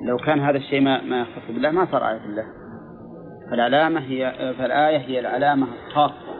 لو 0.02 0.16
كان 0.16 0.40
هذا 0.40 0.56
الشيء 0.56 0.80
ما, 0.80 1.02
ما 1.02 1.20
يختص 1.20 1.46
بالله 1.48 1.70
ما 1.70 1.86
صار 1.86 2.08
آية 2.08 2.24
الله 2.24 2.44
فالعلامة 3.50 4.00
هي 4.00 4.32
فالآية 4.58 4.98
هي 4.98 5.20
العلامة 5.20 5.66
الخاصة 5.86 6.32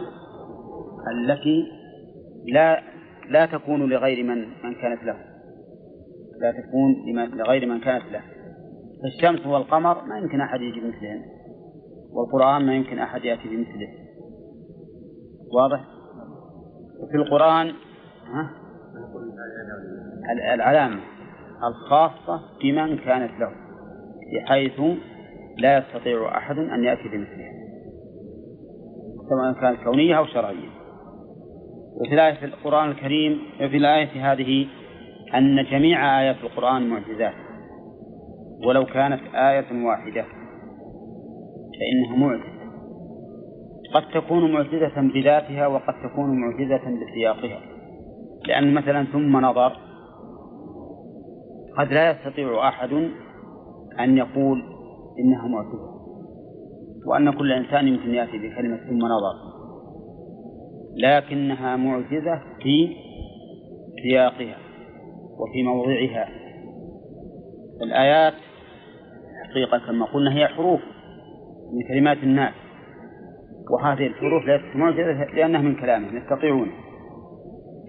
التي 1.13 1.67
لا 2.53 2.83
لا 3.29 3.47
تكون 3.47 3.91
لغير 3.91 4.25
من 4.25 4.39
من 4.39 4.75
كانت 4.75 5.05
له. 5.05 5.17
لا 6.41 6.53
تكون 6.53 6.95
لغير 7.39 7.67
من 7.67 7.81
كانت 7.81 8.05
له. 8.13 8.21
فالشمس 9.03 9.47
والقمر 9.47 10.05
ما 10.05 10.19
يمكن 10.19 10.41
أحد 10.41 10.61
يجي 10.61 10.81
مثلهم 10.81 11.23
والقرآن 12.13 12.67
ما 12.67 12.75
يمكن 12.75 12.99
أحد 12.99 13.25
يأتي 13.25 13.49
بمثله. 13.49 13.89
واضح؟ 15.53 15.85
وفي 17.01 17.17
القرآن 17.17 17.73
ها؟ 18.27 18.51
العلامة 20.55 21.01
الخاصة 21.69 22.41
بمن 22.63 22.99
كانت 22.99 23.41
له 23.41 23.53
بحيث 24.35 24.81
لا 25.59 25.79
يستطيع 25.79 26.39
أحد 26.39 26.59
أن 26.59 26.85
يأتي 26.85 27.09
بمثلها 27.09 27.53
سواء 29.29 29.53
كانت 29.61 29.85
كونية 29.85 30.19
أو 30.19 30.27
شرعية. 30.27 30.69
وفي 32.01 32.15
الآية 32.15 32.35
في 32.35 32.45
القرآن 32.45 32.91
الكريم 32.91 33.39
وفي 33.55 33.77
الآية 33.77 34.33
هذه 34.33 34.67
أن 35.35 35.65
جميع 35.71 36.21
آيات 36.21 36.37
القرآن 36.43 36.89
معجزات. 36.89 37.35
ولو 38.67 38.85
كانت 38.85 39.21
آية 39.35 39.87
واحدة. 39.87 40.25
فإنها 41.83 42.17
معجزة. 42.17 42.63
قد 43.95 44.03
تكون 44.15 44.53
معجزة 44.53 45.01
بذاتها 45.15 45.67
وقد 45.67 45.95
تكون 46.05 46.41
معجزة 46.41 47.05
بسياقها. 47.05 47.61
لأن 48.49 48.75
مثلا 48.75 49.05
ثم 49.05 49.37
نظر 49.37 49.77
قد 51.79 51.93
لا 51.93 52.11
يستطيع 52.11 52.69
أحد 52.69 52.93
أن 54.01 54.19
يقول 54.19 54.63
إنها 55.19 55.49
معجزة. 55.49 55.93
وأن 57.07 57.31
كل 57.31 57.53
إنسان 57.53 57.89
يمكن 57.89 58.15
يأتي 58.15 58.39
بكلمة 58.39 58.77
ثم 58.77 58.99
نظر. 58.99 59.35
لكنها 60.97 61.77
معجزة 61.77 62.41
في 62.63 62.97
سياقها 64.03 64.57
وفي 65.39 65.63
موضعها. 65.63 66.29
الآيات 67.83 68.35
حقيقة 69.51 69.79
كما 69.79 70.07
قلنا 70.07 70.35
هي 70.35 70.47
حروف. 70.47 70.81
من 71.73 71.89
كلمات 71.89 72.19
الناس. 72.23 72.55
وهذه 73.71 74.07
الحروف 74.07 74.45
ليست 74.45 74.77
معجزة 74.77 75.25
لأنها 75.35 75.61
من 75.61 75.75
كلامهم 75.75 76.17
يستطيعون. 76.17 76.69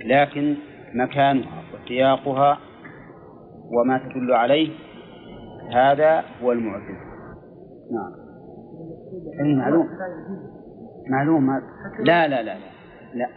لكن 0.05 0.55
مكانها 0.93 1.63
وسياقها 1.73 2.57
وما 3.71 3.97
تدل 3.97 4.33
عليه 4.33 4.69
هذا 5.73 6.23
هو 6.43 6.51
المعجز 6.51 6.97
نعم. 7.91 8.11
أي 9.45 9.55
معلوم؟ 9.55 9.87
معلوم 11.09 11.49
لا 11.99 12.27
لا 12.27 12.43
لا 12.43 12.57
لا. 13.13 13.27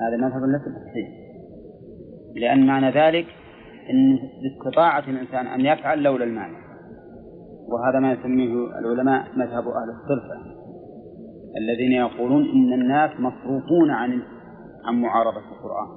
هذا 0.00 0.16
مذهب 0.16 0.42
ليس 0.44 0.62
بالصحيح 0.62 1.08
لأن 2.34 2.66
معنى 2.66 2.90
ذلك 2.90 3.26
أن 3.90 4.18
باستطاعة 4.42 5.04
الإنسان 5.08 5.46
أن 5.46 5.60
يفعل 5.60 6.02
لولا 6.02 6.24
المعنى. 6.24 6.56
وهذا 7.68 7.98
ما 7.98 8.12
يسميه 8.12 8.78
العلماء 8.78 9.26
مذهب 9.36 9.68
أهل 9.68 9.90
الصرفة 9.90 10.62
الذين 11.56 11.92
يقولون 11.92 12.42
إن 12.42 12.72
الناس 12.72 13.10
مصروفون 13.20 13.90
عن 13.90 14.22
عن 14.84 15.00
معارضة 15.00 15.38
القرآن. 15.38 15.88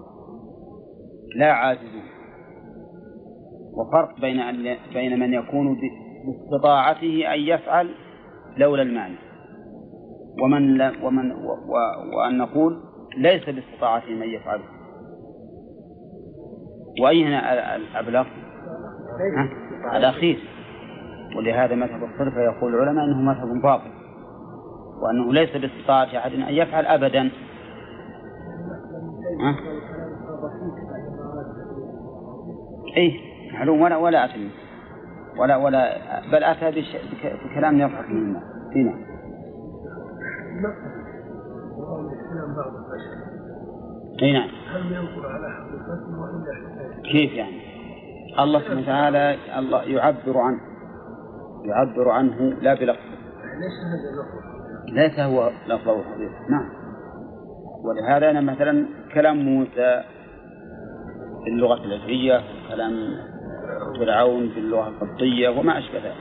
لا 1.36 1.52
عاجزون. 1.52 2.04
وفرق 3.74 4.22
بين 4.22 4.40
أن 4.40 4.78
بين 4.94 5.20
من 5.20 5.34
يكون 5.34 5.78
باستطاعته 6.26 7.34
أن 7.34 7.40
يفعل 7.40 7.90
لولا 8.58 8.82
المعنى 8.82 9.16
ومن 10.44 10.78
لا 10.78 10.92
ومن 11.04 11.32
و 11.32 11.50
و 11.50 11.76
وأن 12.18 12.38
نقول 12.38 12.80
ليس 13.18 13.50
باستطاعته 13.50 14.10
من 14.10 14.28
يفعله 14.28 14.64
وأي 17.02 17.26
هنا 17.26 17.76
الأبلغ؟ 17.76 18.26
الأخير. 19.96 20.40
ولهذا 21.38 21.76
مذهب 21.76 22.04
الصرف 22.04 22.34
يقول 22.36 22.76
العلماء 22.76 23.06
أنه 23.06 23.22
مذهب 23.22 23.62
باطل 23.62 23.92
وأنه 25.02 25.34
ليس 25.34 25.58
باستطاعة 25.58 26.18
أحد 26.18 26.34
أن 26.34 26.42
يفعل 26.42 26.86
أبدا. 26.86 27.32
ها؟ 29.42 29.56
إيه 32.98 33.20
معلوم 33.54 33.82
ولا 33.82 33.98
ولا 33.98 34.26
أتم 34.26 34.50
ولا 35.38 35.56
ولا 35.56 36.00
بل 36.32 36.44
أتى 36.44 36.84
بكلام 37.46 37.80
يضحك 37.80 38.10
من 38.10 38.18
الناس 38.18 38.44
هنا 38.76 39.06
اي 44.22 44.34
نعم. 44.34 44.50
كيف 47.04 47.32
يعني؟ 47.32 47.62
الله 48.40 48.60
سبحانه 48.60 48.82
وتعالى 48.82 49.38
الله 49.58 49.84
يعبر 49.84 50.38
عنه 50.38 50.75
يعبر 51.66 52.10
عنه 52.10 52.54
لا 52.62 52.74
بلفظه 52.74 53.16
ليس 54.94 55.20
هو 55.20 55.52
لفظه 55.68 56.00
الحقيقي. 56.00 56.50
نعم. 56.50 56.70
ولهذا 57.86 58.32
أنا 58.32 58.42
مثلا 58.42 58.86
كلام 59.14 59.38
موسى 59.38 60.04
باللغة 61.46 61.84
العبرية 61.86 62.42
كلام 62.70 62.94
فرعون 64.00 64.48
باللغة 64.48 64.88
القبطية 64.88 65.50
وما 65.50 65.80
أشبه 65.80 65.98
ذلك. 65.98 66.16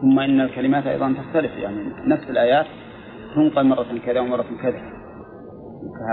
ثم 0.00 0.18
إن 0.18 0.40
الكلمات 0.40 0.86
أيضا 0.86 1.14
تختلف 1.14 1.52
يعني 1.56 1.76
نفس 2.06 2.30
الآيات 2.30 2.66
تنقل 3.34 3.66
مرة 3.66 3.98
كذا 4.06 4.20
ومرة 4.20 4.46
كذا. 4.62 4.80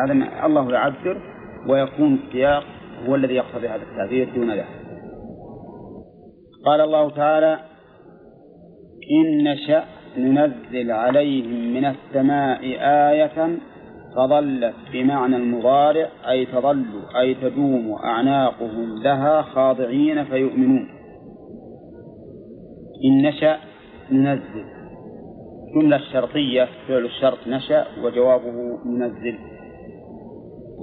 هذا 0.04 0.46
الله 0.46 0.72
يعبر 0.72 1.22
ويكون 1.68 2.14
السياق 2.14 2.64
هو 3.08 3.16
الذي 3.16 3.34
يقتضي 3.34 3.68
هذا 3.68 3.84
التعبير 3.91 4.36
دون 4.36 4.52
ذلك. 4.52 4.68
قال 6.66 6.82
الله 6.82 7.10
تعالى 7.10 7.60
إن 9.12 9.43
نشأ 9.43 9.84
ننزل 10.18 10.91
عليهم 10.91 11.74
من 11.74 11.86
السماء 11.86 12.60
آية 12.82 13.58
فظلت 14.16 14.76
بمعنى 14.93 15.36
المضارع 15.36 16.08
أي 16.30 16.45
تظل 16.45 16.86
أي 17.20 17.34
تدوم 17.34 17.95
أعناقهم 18.03 19.03
لها 19.03 19.41
خاضعين 19.41 20.24
فيؤمنون. 20.24 20.88
إن 23.06 23.22
نشأ 23.22 23.58
ننزل. 24.12 24.66
جملة 25.76 25.95
الشرطية 25.95 26.68
فعل 26.88 27.06
الشرط 27.06 27.47
نشأ 27.47 27.86
وجوابه 28.03 28.80
ننزل. 28.86 29.38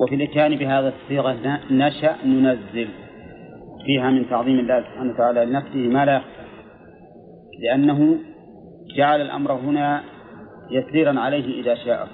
وفي 0.02 0.14
الإتيان 0.14 0.56
بهذا 0.56 0.88
الصيغة 0.88 1.60
نشأ 1.70 2.16
ننزل. 2.24 2.88
فيها 3.86 4.10
من 4.10 4.28
تعظيم 4.30 4.58
الله 4.58 4.80
سبحانه 4.80 5.12
وتعالى 5.12 5.44
لنفسه 5.44 5.78
ما 5.78 6.04
لا 6.04 6.16
يخفى. 6.16 6.41
لأنه 7.60 8.18
جعل 8.96 9.20
الأمر 9.20 9.52
هنا 9.52 10.02
يسيرا 10.70 11.20
عليه 11.20 11.60
إذا 11.62 11.74
شاء. 11.74 12.08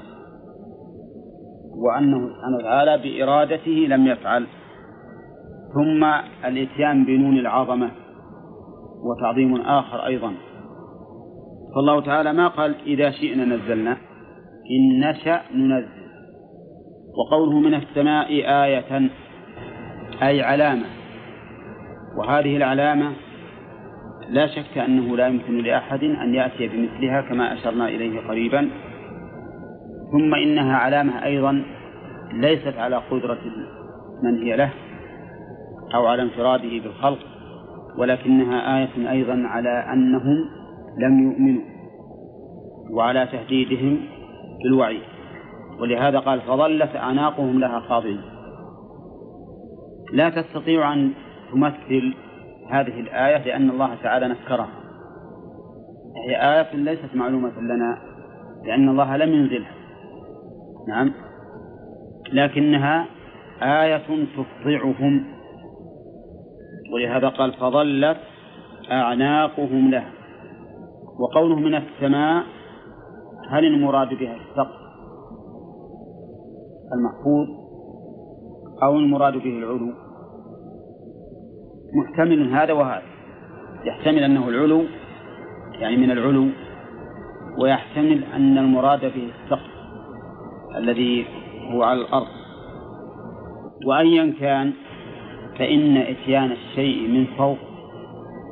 وأنه 1.76 2.28
سبحانه 2.28 2.56
وتعالى 2.56 2.98
بإرادته 2.98 3.86
لم 3.88 4.06
يفعل. 4.06 4.46
ثم 5.74 6.04
الإتيان 6.44 7.04
بنون 7.04 7.38
العظمة 7.38 7.90
وتعظيم 9.04 9.60
آخر 9.60 10.06
أيضا. 10.06 10.34
فالله 11.74 12.00
تعالى 12.00 12.32
ما 12.32 12.48
قال 12.48 12.74
إذا 12.86 13.10
شئنا 13.10 13.44
نزلنا 13.44 13.96
إن 14.70 15.10
نشأ 15.10 15.40
ننزل. 15.54 16.08
وقوله 17.18 17.60
من 17.60 17.74
السماء 17.74 18.28
آية 18.64 19.10
أي 20.22 20.42
علامة. 20.42 20.86
وهذه 22.18 22.56
العلامة 22.56 23.12
لا 24.30 24.46
شك 24.46 24.78
أنه 24.78 25.16
لا 25.16 25.26
يمكن 25.26 25.58
لأحد 25.58 26.04
أن 26.04 26.34
يأتي 26.34 26.68
بمثلها 26.68 27.20
كما 27.20 27.52
أشرنا 27.52 27.88
إليه 27.88 28.20
قريبا. 28.28 28.70
ثم 30.12 30.34
إنها 30.34 30.76
علامة 30.76 31.24
أيضا 31.24 31.64
ليست 32.32 32.74
على 32.78 32.96
قدرة 32.96 33.38
من 34.22 34.42
هي 34.42 34.56
له 34.56 34.70
أو 35.94 36.06
على 36.06 36.22
انفراده 36.22 36.68
بالخلق 36.68 37.18
ولكنها 37.98 38.78
آية 38.78 39.10
أيضا 39.10 39.42
على 39.46 39.92
أنهم 39.92 40.36
لم 40.98 41.22
يؤمنوا 41.22 41.62
وعلى 42.90 43.28
تهديدهم 43.32 44.00
بالوعيد 44.62 45.02
ولهذا 45.80 46.18
قال 46.18 46.40
فظلت 46.40 46.96
أعناقهم 46.96 47.60
لها 47.60 47.80
خاضعين. 47.80 48.20
لا 50.12 50.28
تستطيع 50.30 50.92
أن 50.92 51.12
تمثل 51.52 52.14
هذه 52.70 53.00
الآية 53.00 53.44
لأن 53.44 53.70
الله 53.70 53.94
تعالى 54.02 54.28
نكرها. 54.28 54.68
هي 56.28 56.36
آية 56.36 56.76
ليست 56.76 57.14
معلومة 57.14 57.60
لنا 57.60 57.98
لأن 58.64 58.88
الله 58.88 59.16
لم 59.16 59.32
ينزلها. 59.32 59.72
نعم. 60.88 61.12
لكنها 62.32 63.06
آية 63.62 64.26
تفضعهم. 64.36 65.24
ولهذا 66.92 67.28
قال 67.28 67.52
فظلت 67.52 68.18
أعناقهم 68.90 69.90
لها. 69.90 70.10
وقوله 71.18 71.56
من 71.56 71.74
السماء 71.74 72.44
هل 73.48 73.64
المراد 73.64 74.08
بها 74.08 74.36
السقف 74.36 74.78
المحفوظ 76.92 77.48
أو 78.82 78.96
المراد 78.96 79.32
به 79.32 79.58
العلو؟ 79.58 79.92
محتمل 81.94 82.52
هذا 82.52 82.72
وهذا. 82.72 83.02
يحتمل 83.84 84.18
أنه 84.18 84.48
العلو 84.48 84.84
يعني 85.72 85.96
من 85.96 86.10
العلو 86.10 86.48
ويحتمل 87.58 88.24
أن 88.34 88.58
المراد 88.58 89.00
به 89.00 89.30
السقف 89.44 89.70
الذي 90.76 91.26
هو 91.70 91.82
على 91.82 92.00
الأرض. 92.00 92.26
وأيا 93.86 94.34
كان 94.40 94.72
فإن 95.58 95.96
إتيان 95.96 96.52
الشيء 96.52 97.08
من 97.08 97.26
فوق 97.38 97.58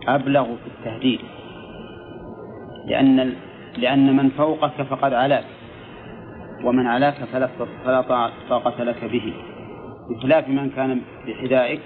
أبلغ 0.09 0.45
في 0.45 0.67
التهديد. 0.79 1.21
لأن 2.87 3.33
لأن 3.79 4.17
من 4.17 4.29
فوقك 4.29 4.83
فقد 4.83 5.13
علاك 5.13 5.45
ومن 6.65 6.87
علاك 6.87 7.15
فلا 7.15 7.49
فلا 7.85 8.01
طاقة 8.49 8.85
لك 8.85 9.05
به. 9.05 9.35
بخلاف 10.11 10.49
من 10.49 10.71
كان 10.71 11.01
بحذائك 11.27 11.81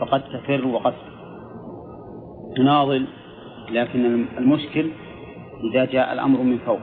فقد 0.00 0.22
تفر 0.22 0.66
وقد 0.66 0.94
تناضل 2.56 3.06
لكن 3.70 4.26
المشكل 4.38 4.90
إذا 5.72 5.84
جاء 5.84 6.12
الأمر 6.12 6.40
من 6.40 6.58
فوق. 6.58 6.80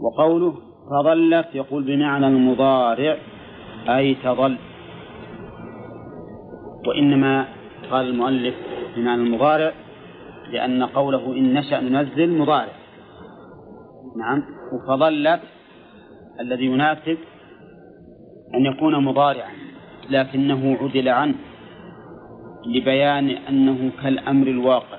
وقوله 0.00 0.54
فظلت 0.90 1.46
يقول 1.54 1.82
بمعنى 1.82 2.26
المضارع 2.26 3.16
أي 3.88 4.14
تظل. 4.14 4.56
وإنما 6.86 7.46
قال 7.90 8.06
المؤلف 8.08 8.54
بمعنى 8.96 9.22
المضارع 9.22 9.72
لأن 10.52 10.82
قوله 10.82 11.32
إن 11.32 11.54
نشأ 11.54 11.80
ننزل 11.80 12.38
مضارع. 12.38 12.72
نعم. 14.16 14.42
فظلت 14.88 15.40
الذي 16.40 16.64
يناسب 16.64 17.18
أن 18.54 18.66
يكون 18.66 19.04
مضارعا 19.04 19.52
لكنه 20.10 20.76
عدل 20.80 21.08
عنه. 21.08 21.34
لبيان 22.66 23.30
أنه 23.30 23.90
كالأمر 24.02 24.46
الواقع 24.46 24.98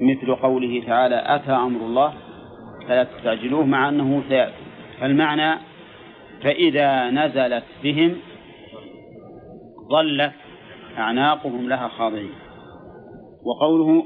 مثل 0.00 0.34
قوله 0.34 0.82
تعالى 0.86 1.22
أتى 1.26 1.52
أمر 1.52 1.80
الله؟ 1.80 2.14
فلا 2.88 3.04
تستعجلوه 3.04 3.66
مع 3.66 3.88
أنه 3.88 4.22
سيأتي. 4.28 4.52
فالمعنى 5.00 5.58
فإذا 6.42 7.10
نزلت 7.10 7.64
بهم 7.82 8.16
ظلت 9.90 10.32
أعناقهم 10.98 11.68
لها 11.68 11.88
خاضعين. 11.88 12.32
وقوله 13.44 14.04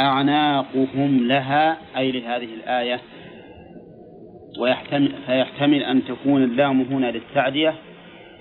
أعناقهم 0.00 1.26
لها 1.26 1.76
أي 1.96 2.12
لهذه 2.12 2.54
الآية 2.54 3.00
ويحتمل 4.60 5.12
فيحتمل 5.26 5.82
أن 5.82 6.04
تكون 6.04 6.42
اللام 6.42 6.80
هنا 6.80 7.10
للتعدية 7.10 7.74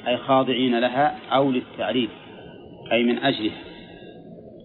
أي 0.07 0.18
خاضعين 0.18 0.80
لها 0.80 1.16
أو 1.32 1.51
للتعريف. 1.51 2.22
أي 2.91 3.03
من 3.03 3.17
أجلها 3.17 3.57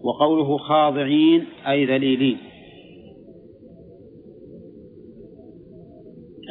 وقوله 0.03 0.57
خاضعين 0.57 1.45
أي 1.67 1.85
ذليلين. 1.85 2.37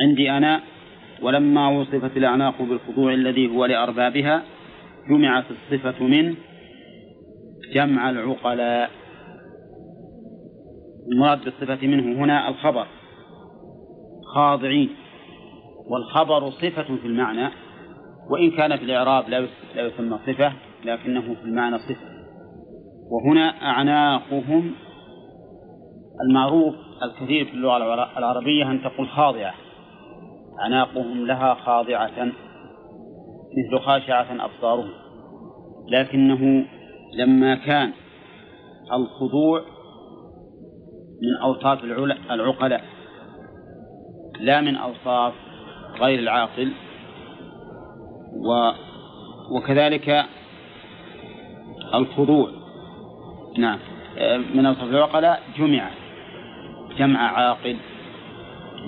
عندي 0.01 0.31
أنا 0.31 0.61
ولما 1.23 1.69
وصفت 1.69 2.17
الأعناق 2.17 2.63
بالخضوع 2.63 3.15
الذي 3.15 3.57
هو 3.57 3.65
لأربابها 3.65 4.43
جمعت 5.11 5.45
الصفة 5.51 6.05
من 6.05 6.35
جمع 7.75 8.11
العقلاء. 8.11 8.91
المراد 11.13 11.45
بالصفة 11.45 11.87
منه 11.87 12.25
هنا 12.25 12.49
الخبر 12.49 12.87
خاضعين. 14.35 14.91
والخبر 15.91 16.51
صفة 16.51 16.97
في 16.97 17.07
المعنى 17.07 17.49
وإن 18.31 18.51
كان 18.51 18.77
في 18.77 18.85
الإعراب 18.85 19.29
لا 19.29 19.49
يسمى 19.77 20.19
صفة. 20.27 20.53
لكنه 20.85 21.35
في 21.35 21.43
المعنى 21.45 21.79
صفة 21.79 22.19
وهنا 23.11 23.49
أعناقهم 23.63 24.75
المعروف 26.21 26.75
الكثير 27.03 27.45
في 27.45 27.53
اللغة 27.53 27.77
العربية 28.19 28.71
أن 28.71 28.83
تقول 28.83 29.09
خاضعة. 29.09 29.55
أعناقهم 30.61 31.27
لها 31.27 31.55
خاضعة 31.55 32.33
مثل 33.59 33.85
خاشعة 33.85 34.45
أبصارهم. 34.45 34.91
لكنه 35.89 36.67
لما 37.15 37.55
كان 37.55 37.93
الخضوع 38.93 39.61
من 41.23 41.37
أوصاف 41.43 41.85
العقلاء 42.31 42.85
لا 44.41 44.61
من 44.61 44.77
أوصاف 44.77 45.33
غير 46.01 46.19
العاقل. 46.19 46.73
و 48.47 48.71
وكذلك 49.57 50.25
الخضوع. 51.95 52.51
نعم. 53.59 53.79
من 54.55 54.67
أوصاف 54.67 54.91
العقلاء 54.91 55.43
جمع 55.59 55.91
جمع 56.99 57.21
عاقل 57.21 57.77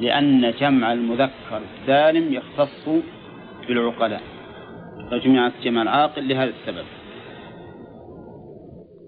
لأن 0.01 0.55
جمع 0.61 0.93
المذكر 0.93 1.61
السالم 1.81 2.33
يختص 2.33 2.89
بالعقلاء 3.69 4.23
فجمعت 5.11 5.53
جمع 5.63 5.83
العاقل 5.83 6.29
لهذا 6.29 6.51
السبب. 6.51 6.85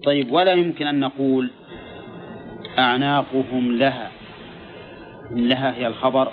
طيب 0.05 0.31
ولا 0.31 0.53
يمكن 0.53 0.87
أن 0.87 0.99
نقول 0.99 1.49
أعناقهم 2.79 3.71
لها 3.71 4.11
لها 5.31 5.75
هي 5.75 5.87
الخبر 5.87 6.31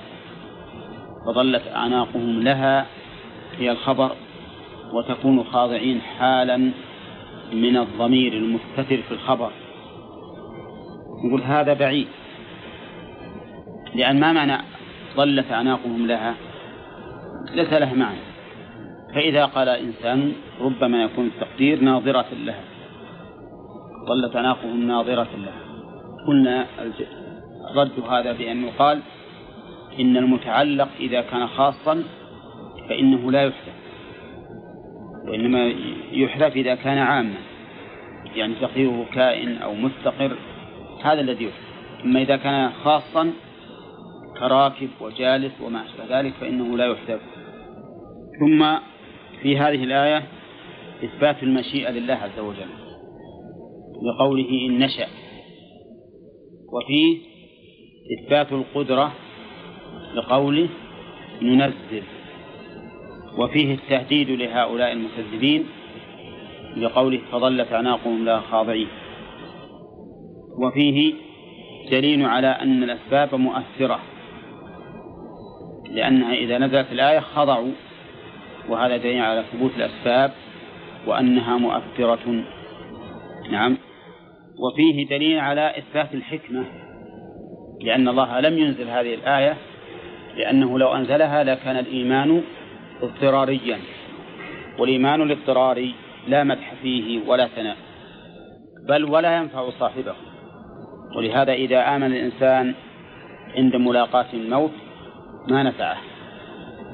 فظلت 1.26 1.62
أعناقهم 1.66 2.42
لها 2.42 2.86
هي 3.58 3.70
الخبر 3.70 4.12
وتكون 4.92 5.44
خاضعين 5.44 6.00
حالا 6.00 6.70
من 7.52 7.76
الضمير 7.76 8.32
المستتر 8.32 9.02
في 9.02 9.10
الخبر. 9.10 9.50
نقول 11.24 11.42
هذا 11.42 11.72
بعيد. 11.72 12.06
لأن 13.94 14.20
ما 14.20 14.32
معنى 14.32 14.58
ظلت 15.16 15.52
أعناقهم 15.52 16.06
لها؟ 16.06 16.34
ليس 17.54 17.72
له 17.72 17.94
معنى. 17.94 18.20
فإذا 19.14 19.44
قال 19.44 19.68
إنسان 19.68 20.32
ربما 20.60 21.02
يكون 21.02 21.26
التقدير 21.26 21.80
ناظرة 21.80 22.26
لها. 22.44 22.64
ظلت 24.08 24.36
أعناقهم 24.36 24.86
ناظرة 24.86 25.28
لها. 25.36 25.60
قلنا 26.26 26.66
رد 27.74 28.00
هذا 28.10 28.32
بأن 28.32 28.64
يقال 28.64 29.00
إن 30.00 30.16
المتعلق 30.16 30.88
إذا 31.00 31.20
كان 31.20 31.46
خاصا 31.46 32.02
فإنه 32.88 33.32
لا 33.32 33.42
يحذف 33.42 33.80
وإنما 35.28 35.74
يحذف 36.12 36.56
إذا 36.56 36.74
كان 36.74 36.98
عاما 36.98 37.38
يعني 38.34 38.54
تقديره 38.54 39.06
كائن 39.14 39.56
أو 39.56 39.74
مستقر 39.74 40.36
هذا 41.04 41.20
الذي 41.20 41.44
يحذف. 41.44 41.70
أما 42.04 42.22
إذا 42.22 42.36
كان 42.36 42.70
خاصا 42.84 43.32
كراكب 44.38 44.88
وجالس 45.00 45.52
وما 45.60 45.84
أشبه 45.84 46.20
ذلك 46.20 46.32
فإنه 46.40 46.76
لا 46.76 46.86
يحذف. 46.86 47.20
ثم 48.40 48.78
في 49.42 49.58
هذه 49.58 49.84
الآية 49.84 50.22
إثبات 51.04 51.42
المشيئة 51.42 51.90
لله 51.90 52.14
عز 52.14 52.38
وجل 52.38 52.70
لقوله 54.02 54.66
إن 54.66 54.78
نشأ. 54.78 55.06
وفيه 56.72 57.18
إثبات 58.18 58.52
القدرة 58.52 59.12
لقوله 60.14 60.68
ننزل 61.42 62.02
وفيه 63.38 63.74
التهديد 63.74 64.30
لهؤلاء 64.30 64.92
المكذبين 64.92 65.66
لقوله 66.76 67.20
فظلت 67.32 67.72
أعناقهم 67.72 68.24
لا 68.24 68.40
خاضعين. 68.40 68.88
وفيه 70.58 71.14
دليل 71.90 72.26
على 72.26 72.46
أن 72.46 72.82
الأسباب 72.82 73.34
مؤثرة 73.34 74.00
لأنها 75.90 76.34
إذا 76.34 76.58
نزلت 76.58 76.92
الآية 76.92 77.20
خضعوا 77.20 77.72
وهذا 78.68 78.96
دليل 78.96 79.22
على 79.22 79.44
ثبوت 79.52 79.70
الأسباب 79.76 80.32
وأنها 81.06 81.56
مؤثرة. 81.56 82.44
نعم. 83.50 83.76
وفيه 84.58 85.06
دليل 85.06 85.38
على 85.38 85.78
إثبات 85.78 86.14
الحكمة 86.14 86.64
لأن 87.80 88.08
الله 88.08 88.40
لم 88.40 88.58
ينزل 88.58 88.88
هذه 88.88 89.14
الآية 89.14 89.56
لأنه 90.36 90.78
لو 90.78 90.94
أنزلها 90.94 91.44
لكان 91.44 91.76
الإيمان 91.76 92.42
اضطراريا 93.02 93.78
والإيمان 94.78 95.22
الاضطراري 95.22 95.94
لا 96.28 96.44
مدح 96.44 96.74
فيه 96.82 97.28
ولا 97.28 97.46
ثناء 97.46 97.76
بل 98.88 99.04
ولا 99.04 99.36
ينفع 99.36 99.70
صاحبه. 99.70 100.14
ولهذا 101.16 101.52
إذا 101.52 101.96
آمن 101.96 102.06
الإنسان 102.06 102.74
عند 103.56 103.76
ملاقاة 103.76 104.26
الموت 104.32 104.70
ما 105.48 105.62
نفعه 105.62 105.96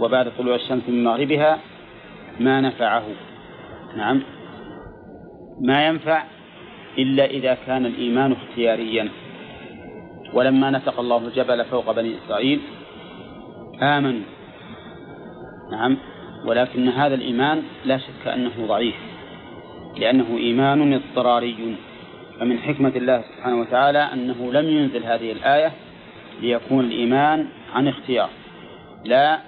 وبعد 0.01 0.33
طلوع 0.39 0.55
الشمس 0.55 0.89
من 0.89 1.05
مغربها 1.05 1.59
ما 2.41 2.61
نفعه. 2.61 3.05
نعم. 3.97 4.23
ما 5.61 5.87
ينفع 5.87 6.25
إلا 6.99 7.25
إذا 7.25 7.59
كان 7.67 7.87
الإيمان 7.87 8.33
اختياريا. 8.33 9.09
ولما 10.33 10.71
نسق 10.71 11.01
الله 11.01 11.19
الجبل 11.19 11.65
فوق 11.65 11.93
بني 11.93 12.15
إسرائيل 12.19 12.61
آمنوا. 13.83 14.36
نعم. 15.71 15.97
ولكن 16.45 16.89
هذا 16.89 17.15
الإيمان 17.15 17.63
لا 17.85 17.99
شك 17.99 18.27
أنه 18.27 18.67
ضعيف 18.67 18.95
لأنه 19.99 20.37
إيمان 20.37 20.93
اضطراري. 20.93 21.77
فمن 22.41 22.59
حكمة 22.59 22.93
الله 22.97 23.23
سبحانه 23.23 23.61
وتعالى 23.61 23.99
أنه 23.99 24.53
لم 24.53 24.69
ينزل 24.69 25.05
هذه 25.05 25.33
الآية 25.33 25.73
ليكون 26.41 26.85
الإيمان 26.85 27.47
عن 27.75 27.89
اختيار 27.89 28.31
لا 29.05 29.39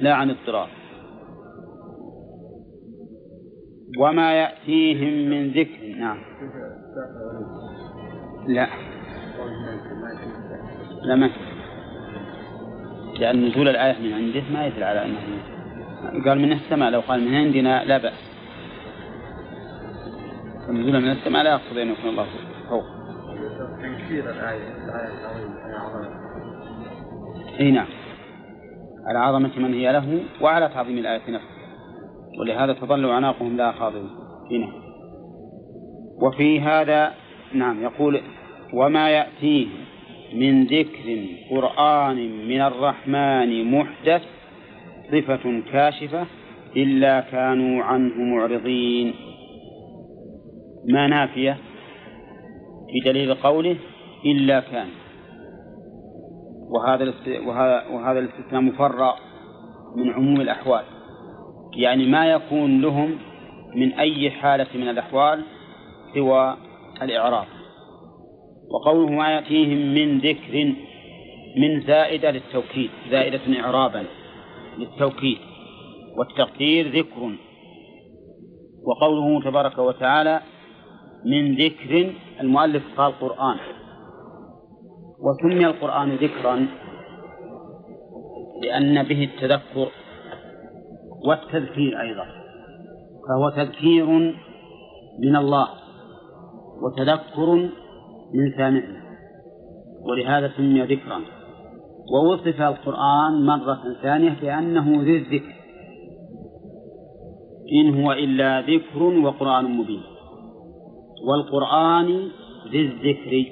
لا 0.00 0.14
عن 0.14 0.30
اضطرار. 0.30 0.68
وما 3.98 4.32
يأتيهم 4.32 5.30
من 5.30 5.50
ذكر. 5.50 5.96
نعم. 5.98 6.18
لا. 8.48 8.68
لا 11.04 11.14
ما 11.14 11.30
لأن 13.18 13.44
نزول 13.44 13.68
الآية 13.68 13.98
من 13.98 14.12
عنده 14.12 14.42
ما 14.52 14.66
يدل 14.66 14.84
على 14.84 15.04
أنه 15.04 15.18
قال 16.26 16.38
من 16.38 16.52
السماء 16.52 16.90
لو 16.90 17.00
قال 17.00 17.20
من 17.20 17.34
عندنا 17.34 17.84
لا 17.84 17.98
بأس. 17.98 18.34
النزول 20.68 21.00
من 21.00 21.10
السماء 21.10 21.42
لا 21.42 21.50
يقتضي 21.50 21.82
أن 21.82 21.90
يكون 21.90 22.10
الله 22.10 22.26
فوق. 22.68 22.84
تنكير 23.82 24.30
الآية 24.30 24.84
الآية 24.84 25.08
العظيمة 25.20 26.24
أي 27.60 27.70
نعم. 27.70 27.86
على 29.06 29.18
عظمة 29.18 29.58
من 29.58 29.74
هي 29.74 29.92
له 29.92 30.20
وعلى 30.40 30.68
تعظيم 30.68 30.98
الآية 30.98 31.30
نفسها. 31.30 31.54
ولهذا 32.40 32.72
تظل 32.72 33.10
أعناقهم 33.10 33.56
لا 33.56 33.72
خاضعين. 33.72 34.10
هنا 34.50 34.68
وفي 36.22 36.60
هذا 36.60 37.12
نعم 37.52 37.82
يقول 37.82 38.20
وما 38.72 39.10
يأتيه 39.10 39.66
من 40.32 40.64
ذكر 40.64 41.26
قرآن 41.50 42.46
من 42.48 42.60
الرحمن 42.60 43.70
محدث 43.70 44.22
صفة 45.12 45.62
كاشفة 45.72 46.26
إلا 46.76 47.20
كانوا 47.20 47.82
عنه 47.82 48.14
معرضين. 48.16 49.14
ما 50.88 51.06
نافية 51.06 51.56
بدليل 52.94 53.34
قوله 53.34 53.76
إلا 54.26 54.60
كان. 54.60 54.88
وهذا 56.70 57.14
وهذا 57.90 58.18
الاستثناء 58.18 58.60
مفرع 58.60 59.14
من 59.96 60.10
عموم 60.10 60.40
الأحوال. 60.40 60.84
يعني 61.76 62.06
ما 62.06 62.26
يكون 62.26 62.80
لهم 62.80 63.18
من 63.76 63.92
أي 63.92 64.30
حالة 64.30 64.66
من 64.74 64.88
الأحوال 64.88 65.44
سوى 66.14 66.56
الإعراب. 67.02 67.46
وقوله 68.70 69.10
ما 69.10 69.30
يأتيهم 69.30 69.94
من 69.94 70.18
ذكر 70.18 70.74
من 71.56 71.80
زائدة 71.80 72.30
للتوكيد 72.30 72.90
زائدة 73.10 73.60
إعرابا 73.60 74.04
للتوكيد 74.78 75.38
والتقدير 76.18 76.88
ذكر. 76.98 77.36
وقوله 78.86 79.44
تبارك 79.44 79.78
وتعالى 79.78 80.40
من 81.26 81.54
ذكر 81.54 82.12
المؤلف 82.40 82.82
قال 82.96 83.12
قرآن. 83.20 83.56
وسمي 85.24 85.66
القرآن 85.66 86.16
ذكرا 86.16 86.66
لأن 88.62 89.02
به 89.02 89.24
التذكر 89.24 89.88
والتذكير 91.28 92.00
أيضا 92.00 92.26
فهو 93.28 93.50
تذكير 93.50 94.06
من 95.18 95.36
الله 95.36 95.68
وتذكر 96.82 97.68
من 98.34 98.52
سامعه 98.56 99.04
ولهذا 100.02 100.52
سمي 100.56 100.82
ذكرا. 100.82 101.20
ووصف 102.12 102.60
القرآن 102.60 103.46
مرة 103.46 103.82
ثانية 104.02 104.36
بأنه 104.42 105.02
ذي 105.02 105.16
الذكر. 105.16 105.54
إن 107.72 108.02
هو 108.02 108.12
إلا 108.12 108.60
ذكر 108.60 109.02
وقرآن 109.02 109.64
مبين. 109.64 110.02
والقرآن 111.28 112.28
ذي 112.70 112.80
الذكر. 112.80 113.44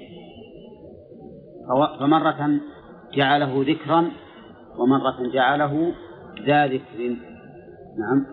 فمرة 2.01 2.61
جعله 3.15 3.65
ذكرا 3.69 4.11
ومرة 4.79 5.33
جعله 5.33 5.93
ذا 6.47 6.67
ذكر. 6.67 7.17
نعم. 7.99 8.27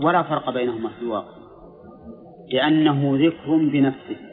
ولا 0.00 0.22
فرق 0.22 0.50
بينهما 0.50 0.88
في 0.88 1.02
الواقع 1.02 1.38
لأنه 2.52 3.26
ذكر 3.26 3.56
بنفسه. 3.72 4.28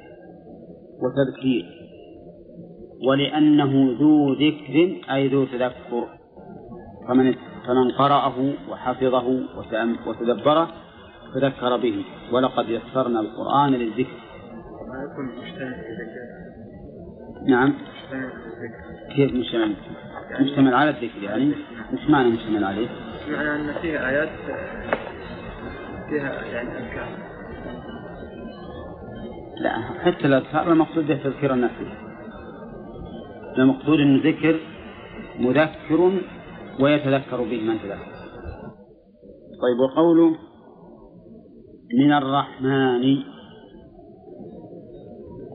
وتذكير. 1.01 1.65
ولأنه 3.07 3.97
ذو 3.99 4.33
ذكر 4.33 5.01
أي 5.11 5.27
ذو 5.27 5.45
تذكر. 5.45 6.07
فمن 7.07 7.35
فمن 7.67 7.91
قرأه 7.91 8.53
وحفظه 8.69 9.43
وتدبره 10.07 10.69
تذكر 11.33 11.77
به. 11.77 12.05
ولقد 12.31 12.69
يسرنا 12.69 13.19
القرآن 13.19 13.71
للذكر. 13.71 14.17
ما 14.87 15.03
يكون 15.03 15.25
مشتمل 15.25 15.75
نعم. 17.47 17.73
كيف 19.15 19.33
مشتمل؟ 19.33 19.75
مشتمل 20.39 20.73
على 20.73 20.89
الذكر 20.89 21.23
يعني؟ 21.23 21.51
مش 21.93 22.09
معنى 22.09 22.29
مشتمل 22.29 22.63
عليه؟ 22.63 22.87
معنى 23.31 23.55
أن 23.55 23.73
فيه 23.81 24.09
آيات 24.09 24.29
فيها 26.09 26.43
يعني 26.43 26.69
أذكار. 26.69 27.07
لا 29.61 29.81
حتى 30.03 30.27
الأذكار 30.27 30.71
المقصود 30.71 31.07
به 31.07 31.15
تذكير 31.15 31.53
الناس 31.53 31.71
المقصود 33.57 33.99
أن 33.99 34.17
ذكر 34.17 34.59
مذكر 35.39 36.11
ويتذكر 36.79 37.37
به 37.37 37.61
من 37.61 37.79
تذكر. 37.79 38.15
طيب 39.61 39.79
وقوله 39.79 40.35
من 41.93 42.13
الرحمن 42.13 43.23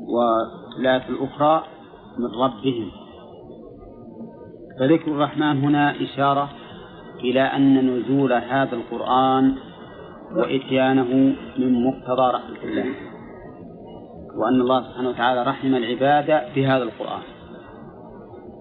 والآية 0.09 1.09
الأخرى 1.09 1.65
من 2.19 2.27
ربهم. 2.27 2.91
فذكر 4.81 5.13
الرحمن 5.13 5.65
هنا 5.65 6.03
إشارة 6.03 6.49
إلى 7.21 7.41
أن 7.41 7.91
نزول 7.91 8.33
هذا 8.33 8.77
القرآن 8.77 9.55
وإتيانه 10.37 11.35
من 11.59 11.85
مقتضى 11.85 12.31
رحمة 12.35 12.63
الله. 12.65 13.10
وأن 14.37 14.61
الله 14.61 14.83
سبحانه 14.83 15.09
وتعالى 15.09 15.43
رحم 15.43 15.75
العباد 15.75 16.55
بهذا 16.55 16.83
القرآن. 16.83 17.23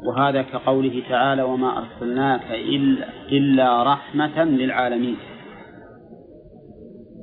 وهذا 0.07 0.41
كقوله 0.41 1.03
تعالى 1.09 1.41
وما 1.41 1.77
أرسلناك 1.77 2.51
إلا, 2.51 3.07
إلا 3.31 3.83
رحمة 3.83 4.43
للعالمين. 4.43 5.17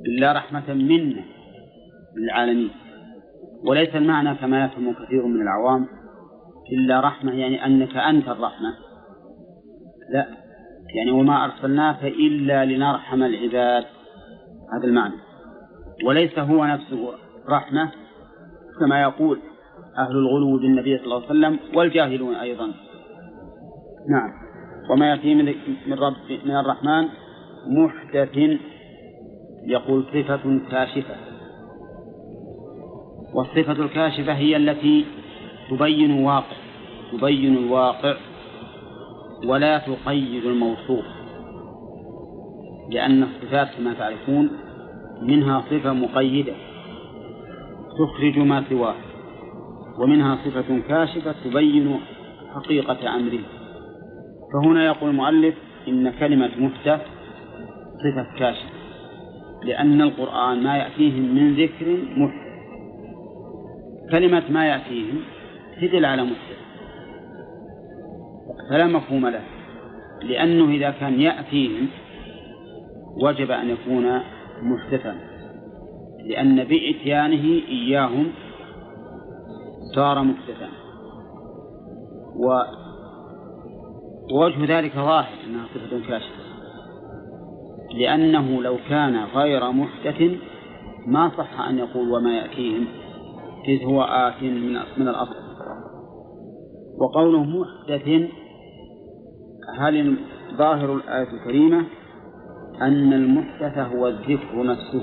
إلا 0.05 0.33
رحمة 0.33 0.73
منا 0.73 1.23
للعالمين. 2.17 2.69
وليس 3.67 3.95
المعنى 3.95 4.35
كما 4.35 4.65
يفهم 4.65 4.93
كثير 4.93 5.25
من 5.25 5.41
العوام 5.41 5.87
إلا 6.73 6.99
رحمة 6.99 7.33
يعني 7.33 7.65
أنك 7.65 7.97
أنت 7.97 8.27
الرحمة. 8.27 8.73
لا. 10.13 10.27
يعني 10.95 11.11
وما 11.11 11.45
أرسلناك 11.45 12.03
إلا 12.03 12.65
لنرحم 12.65 13.23
العباد. 13.23 13.85
هذا 14.73 14.83
المعنى. 14.83 15.15
وليس 16.05 16.39
هو 16.39 16.65
نفسه 16.65 17.13
رحمة. 17.49 17.91
كما 18.79 19.01
يقول 19.01 19.39
أهل 19.97 20.11
الغلو 20.11 20.57
بالنبي 20.57 20.97
صلى 20.97 21.05
الله 21.05 21.15
عليه 21.15 21.25
وسلم 21.25 21.59
والجاهلون 21.75 22.35
أيضا. 22.35 22.73
نعم. 24.09 24.29
وما 24.89 25.09
يأتي 25.09 25.35
من 25.87 25.93
رب 25.93 26.13
من 26.45 26.55
الرحمن 26.55 27.07
محدث 27.67 28.37
يقول 29.67 30.03
صفة 30.13 30.59
كاشفة. 30.71 31.15
والصفة 33.33 33.83
الكاشفة 33.83 34.33
هي 34.33 34.57
التي 34.57 35.05
تبين 35.69 36.23
واقع 36.23 36.55
تبين 37.11 37.57
الواقع 37.57 38.17
ولا 39.45 39.77
تقيد 39.77 40.45
الموصوف 40.45 41.05
لأن 42.91 43.23
الصفات 43.23 43.67
كما 43.77 43.93
تعرفون 43.93 44.49
منها 45.21 45.61
صفة 45.61 45.93
مقيدة. 45.93 46.53
تخرج 47.99 48.39
ما 48.39 48.63
سواه 48.69 48.95
ومنها 49.99 50.37
صفة 50.45 50.79
كاشفة 50.87 51.35
تبين 51.43 51.99
حقيقة 52.55 53.15
أمره. 53.15 53.39
فهنا 54.53 54.85
يقول 54.85 55.09
المؤلف 55.09 55.55
إن 55.87 56.09
كلمة 56.09 56.51
محدث 56.59 57.01
صفة 58.03 58.39
كاشفة 58.39 58.69
لأن 59.63 60.01
القرآن 60.01 60.63
ما 60.63 60.77
يأتيهم 60.77 61.35
من 61.35 61.53
ذكر 61.53 61.97
محدث 62.17 62.47
كلمة 64.11 64.43
ما 64.49 64.67
يأتيهم 64.67 65.19
تدل 65.81 66.05
على 66.05 66.23
محدث 66.23 66.57
فلا 68.69 68.87
مفهوم 68.87 69.27
له 69.27 69.41
لأنه 70.23 70.69
إذا 70.69 70.89
كان 70.91 71.21
يأتيهم 71.21 71.87
وجب 73.21 73.51
أن 73.51 73.69
يكون 73.69 74.21
محدثا 74.61 75.15
لأن 76.27 76.63
بإتيانه 76.63 77.61
إياهم 77.67 78.31
صار 79.95 80.23
محدثا 80.23 80.69
ووجه 84.31 84.77
ذلك 84.77 84.95
ظاهر 84.95 85.33
أنها 85.47 85.65
صفة 85.75 86.07
كاشفة 86.07 86.47
لأنه 87.93 88.61
لو 88.61 88.77
كان 88.89 89.23
غير 89.23 89.71
محدث 89.71 90.21
ما 91.05 91.31
صح 91.37 91.59
أن 91.59 91.77
يقول 91.77 92.11
وما 92.11 92.37
يأتيهم 92.37 92.87
إذ 93.67 93.83
هو 93.83 94.01
آت 94.01 94.43
من 94.43 94.73
من 94.97 95.07
الأصل. 95.07 95.35
وقوله 96.99 97.43
محدث 97.43 98.29
هل 99.77 100.17
ظاهر 100.57 100.95
الآية 100.95 101.27
الكريمة 101.33 101.85
أن 102.81 103.13
المحدث 103.13 103.77
هو 103.77 104.07
الذكر 104.07 104.63
نفسه؟ 104.63 105.01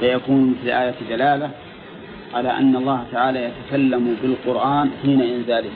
فيكون 0.00 0.54
في 0.54 0.66
الآية 0.66 0.94
دلالة 1.10 1.50
على 2.34 2.50
أن 2.50 2.76
الله 2.76 3.04
تعالى 3.12 3.44
يتكلم 3.44 4.16
بالقرآن 4.22 4.90
حين 5.02 5.20
إنزاله 5.20 5.70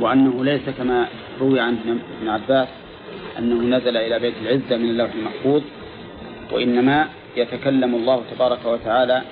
وأنه 0.00 0.44
ليس 0.44 0.70
كما 0.78 1.06
روي 1.40 1.60
عن 1.60 1.76
ابن 2.18 2.28
عباس 2.28 2.68
أنه 3.38 3.76
نزل 3.76 3.96
إلى 3.96 4.18
بيت 4.18 4.34
العزة 4.42 4.76
من 4.76 4.90
اللوح 4.90 5.14
المحفوظ 5.14 5.62
وإنما 6.52 7.08
يتكلم 7.36 7.94
الله 7.94 8.22
تبارك 8.34 8.64
وتعالى 8.64 9.22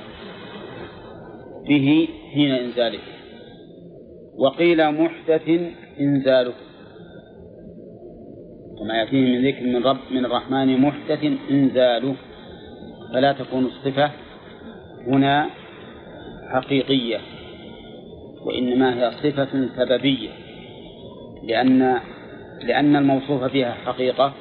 به 1.69 2.09
حين 2.35 2.51
إنزاله. 2.51 2.99
وقيل 4.39 4.93
محدث 4.93 5.49
إنزاله 6.01 6.53
وما 8.81 8.95
يأتيه 8.95 9.39
من 9.39 9.47
ذكر 9.47 9.63
من 9.63 9.85
رب 9.85 9.99
من 10.11 10.25
الرحمن 10.25 10.81
محدث 10.81 11.33
إنزاله. 11.51 12.15
فلا 13.13 13.33
تكون 13.33 13.65
الصفة 13.65 14.11
هنا 15.07 15.51
حقيقية 16.49 17.21
وإنما 18.45 18.95
هي 18.95 19.11
صفة 19.11 19.69
سببية 19.77 20.31
لأن 21.43 22.01
لأن 22.63 22.97
الموصوف 22.97 23.45
فيها 23.45 23.73
حقيقة 23.73 24.33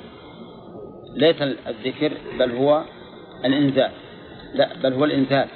ليس 1.15 1.41
الذكر 1.41 2.11
بل 2.39 2.51
هو 2.51 2.84
الإنزال. 3.45 3.91
لا 4.53 4.70
بل 4.84 4.93
هو 4.93 5.05
الإنزال. 5.05 5.47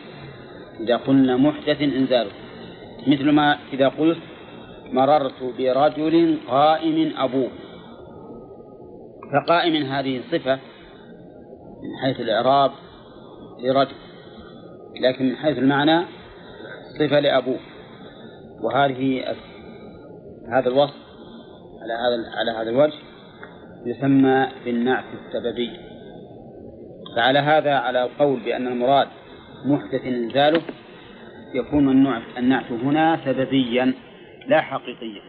إذا 0.79 0.97
قلنا 0.97 1.37
محدث 1.37 1.81
إنزاله 1.81 2.31
مثل 3.07 3.29
ما 3.29 3.57
إذا 3.73 3.87
قلت 3.87 4.17
مررت 4.91 5.43
برجل 5.57 6.37
قائم 6.47 7.13
أبوه. 7.17 7.49
فقائم 9.33 9.75
هذه 9.85 10.21
صفة 10.31 10.59
من 11.83 11.97
حيث 12.01 12.19
الإعراب 12.19 12.71
لرجل. 13.63 13.95
لكن 15.01 15.25
من 15.25 15.35
حيث 15.35 15.57
المعنى 15.57 16.05
صفة 16.99 17.19
لأبوه. 17.19 17.59
وهذه 18.61 19.35
هذا 20.53 20.69
الوصف 20.69 20.95
على 21.81 21.93
هذا 21.93 22.37
على 22.37 22.51
هذا 22.51 22.69
الوجه 22.69 22.97
يسمى 23.85 24.47
بالنعت 24.65 25.05
السببي. 25.13 25.71
فعلى 27.15 27.39
هذا 27.39 27.73
على 27.73 28.03
القول 28.03 28.39
بأن 28.39 28.67
المراد 28.67 29.07
محدث 29.65 30.05
إنزاله 30.05 30.61
يكون 31.55 31.89
النعت 32.37 32.71
هنا 32.71 33.19
سببيا 33.25 33.93
لا 34.47 34.61
حقيقيا. 34.61 35.21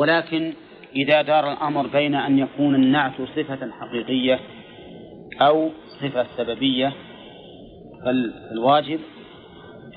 ولكن 0.00 0.52
إذا 0.96 1.22
دار 1.22 1.52
الأمر 1.52 1.86
بين 1.86 2.14
أن 2.14 2.38
يكون 2.38 2.74
النعت 2.74 3.12
صفة 3.36 3.70
حقيقية 3.70 4.40
أو 5.40 5.70
صفة 6.04 6.26
سببية 6.36 6.92
فالواجب 8.04 9.00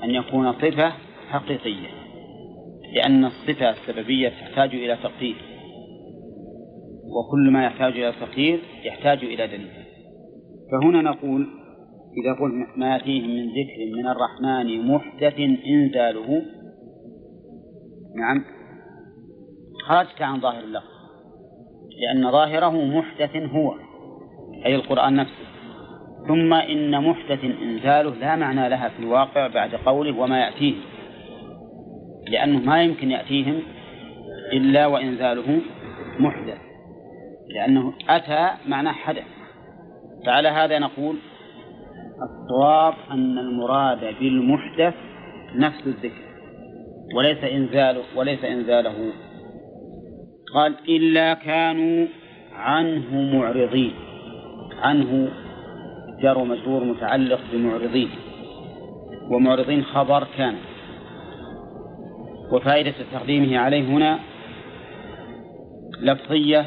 أن 0.04 0.10
يكون 0.10 0.52
صفة 0.52 0.92
حقيقية 1.28 1.88
لأن 2.94 3.24
الصفة 3.24 3.70
السببية 3.70 4.28
تحتاج 4.28 4.74
إلى 4.74 4.96
تقدير 4.96 5.36
وكل 7.04 7.50
ما 7.50 7.64
يحتاج 7.64 7.92
إلى 7.92 8.12
تقدير 8.20 8.60
يحتاج 8.84 9.24
إلى 9.24 9.46
دليل. 9.46 9.70
فهنا 10.72 11.02
نقول 11.02 11.46
إذا 12.22 12.32
قلت 12.40 12.78
ما 12.78 12.94
يأتيهم 12.94 13.30
من 13.30 13.46
ذكر 13.48 13.96
من 13.96 14.06
الرحمن 14.06 14.88
محدث 14.88 15.38
إنزاله 15.66 16.42
نعم 18.16 18.44
خرجت 19.88 20.22
عن 20.22 20.40
ظاهر 20.40 20.64
اللفظ 20.64 20.98
لأن 22.00 22.32
ظاهره 22.32 22.84
محدث 22.84 23.36
هو 23.36 23.74
أي 24.66 24.74
القرآن 24.74 25.14
نفسه. 25.14 25.57
ثم 26.28 26.54
إن 26.54 27.02
محدث 27.04 27.44
إنزاله 27.44 28.14
لا 28.14 28.36
معنى 28.36 28.68
لها 28.68 28.88
في 28.88 28.98
الواقع 28.98 29.46
بعد 29.46 29.74
قوله 29.74 30.18
وما 30.18 30.40
يأتيهم 30.40 30.80
لأنه 32.28 32.58
ما 32.58 32.82
يمكن 32.82 33.10
يأتيهم 33.10 33.62
إلا 34.52 34.86
وإنزاله 34.86 35.60
محدث 36.18 36.58
لأنه 37.54 37.92
أتى 38.08 38.50
معناه 38.66 38.92
حدث. 38.92 39.24
فعلى 40.26 40.48
هذا 40.48 40.78
نقول 40.78 41.16
الصواب 42.22 42.94
أن 43.10 43.38
المراد 43.38 44.14
بالمحدث 44.20 44.94
نفس 45.54 45.86
الذكر 45.86 46.22
وليس 47.16 47.44
إنزاله 47.44 48.02
وليس 48.16 48.44
إنزاله. 48.44 49.12
قال 50.54 50.74
إلا 50.88 51.34
كانوا 51.34 52.06
عنه 52.52 53.36
معرضين 53.36 53.94
عنه 54.82 55.30
جار 56.22 56.44
مجرور 56.44 56.84
متعلق 56.84 57.40
بمعرضين 57.52 58.10
ومعرضين 59.30 59.84
خبر 59.84 60.26
كان. 60.36 60.54
وفائدة 62.52 62.94
تقديمه 63.12 63.58
عليه 63.58 63.82
هنا 63.82 64.18
لفظية 66.00 66.66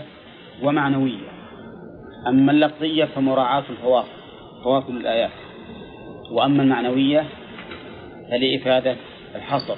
ومعنوية. 0.64 1.32
أما 2.28 2.52
اللفظية 2.52 3.06
فمراعاة 3.06 3.64
الفواصل 3.70 4.22
فواصل 4.64 4.97
الآيات. 4.97 5.32
وأما 6.32 6.64
المعنوية 6.64 7.26
فلإفادة 8.32 8.95
الحصر. 9.36 9.76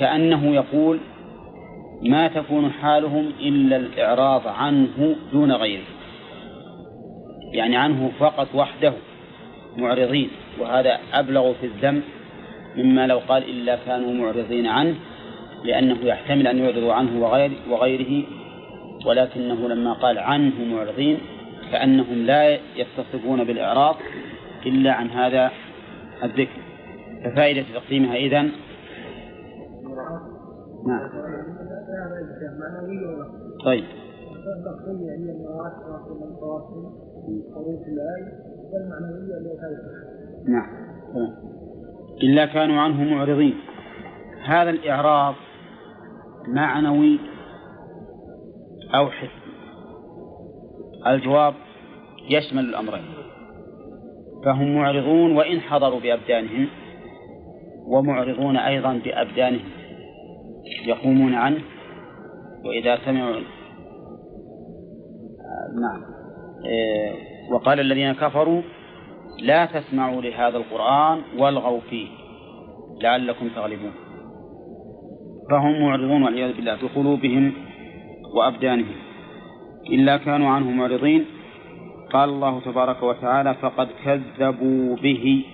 كأنه 0.00 0.54
يقول 0.54 0.98
ما 2.02 2.28
تكون 2.28 2.70
حالهم 2.70 3.32
إلا 3.40 3.76
الإعراض 3.76 4.46
عنه 4.46 5.16
دون 5.32 5.52
غيره. 5.52 5.97
يعني 7.52 7.76
عنه 7.76 8.10
فقط 8.18 8.48
وحده 8.54 8.92
معرضين 9.76 10.30
وهذا 10.60 10.98
أبلغ 11.12 11.52
في 11.52 11.66
الذم 11.66 12.02
مما 12.76 13.06
لو 13.06 13.18
قال 13.18 13.50
إلا 13.50 13.78
كانوا 13.86 14.12
معرضين 14.12 14.66
عنه 14.66 14.94
لأنه 15.64 16.04
يحتمل 16.04 16.46
أن 16.46 16.58
يعرضوا 16.58 16.92
عنه 16.92 17.22
وغير 17.22 17.50
وغيره 17.70 18.24
ولكنه 19.06 19.68
لما 19.68 19.92
قال 19.92 20.18
عنه 20.18 20.64
معرضين 20.64 21.18
كأنهم 21.72 22.26
لا 22.26 22.58
يتصفون 22.76 23.44
بالإعراض 23.44 23.96
إلا 24.66 24.92
عن 24.92 25.10
هذا 25.10 25.50
الذكر. 26.22 26.60
ففائدة 27.24 27.64
تقديمها 27.74 28.16
إذن؟ 28.16 28.50
نعم. 30.86 31.08
طيب. 33.64 33.84
نعم. 40.48 40.66
إلا 42.22 42.46
كانوا 42.46 42.80
عنه 42.80 43.14
معرضين. 43.14 43.54
هذا 44.44 44.70
الإعراض 44.70 45.34
معنوي 46.48 47.18
أو 48.94 49.10
حسي 49.10 49.28
الجواب 51.06 51.54
يشمل 52.30 52.64
الأمرين. 52.64 53.04
فهم 54.44 54.74
معرضون 54.74 55.36
وإن 55.36 55.60
حضروا 55.60 56.00
بأبدانهم 56.00 56.68
ومعرضون 57.86 58.56
أيضا 58.56 59.00
بأبدانهم. 59.04 59.70
يقومون 60.86 61.34
عنه 61.34 61.60
وإذا 62.64 62.98
سمعوا 63.04 63.36
آه، 63.36 63.40
نعم. 65.80 66.17
وقال 67.50 67.80
الذين 67.80 68.12
كفروا 68.12 68.62
لا 69.42 69.66
تسمعوا 69.66 70.22
لهذا 70.22 70.56
القرآن 70.56 71.22
والغوا 71.38 71.80
فيه 71.90 72.08
لعلكم 73.02 73.48
تغلبون. 73.48 73.92
فهم 75.50 75.80
معرضون 75.82 76.22
والعياذ 76.22 76.52
بالله 76.56 76.76
بقلوبهم 76.82 77.52
وأبدانهم. 78.34 78.96
إلا 79.92 80.16
كانوا 80.16 80.48
عنه 80.48 80.70
معرضين. 80.70 81.24
قال 82.12 82.28
الله 82.28 82.60
تبارك 82.60 83.02
وتعالى 83.02 83.54
فقد 83.54 83.88
كذبوا 84.04 84.96
به. 84.96 85.44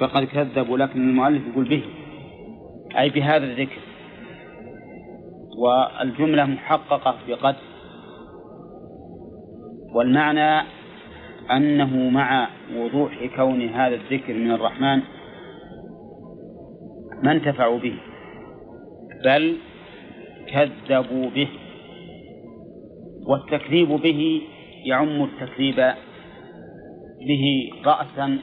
فقد 0.00 0.24
كذبوا 0.24 0.78
لكن 0.78 1.08
المؤلف 1.08 1.42
يقول 1.52 1.68
به. 1.68 1.82
أي 2.98 3.10
بهذا 3.10 3.44
الذكر. 3.44 3.80
والجملة 5.56 6.44
محققة 6.44 7.16
بقد 7.28 7.56
والمعنى 9.94 10.66
أنه 11.50 12.08
مع 12.10 12.48
وضوح 12.76 13.26
كون 13.36 13.62
هذا 13.68 13.94
الذكر 13.94 14.34
من 14.34 14.50
الرحمن 14.50 15.02
ما 17.22 17.32
انتفعوا 17.32 17.78
به 17.78 17.98
بل 19.24 19.56
كذبوا 20.48 21.30
به. 21.30 21.48
والتكذيب 23.26 23.88
به 23.88 24.42
يعم 24.84 25.24
التكذيب 25.24 25.94
به 27.28 27.72
رأسا 27.86 28.38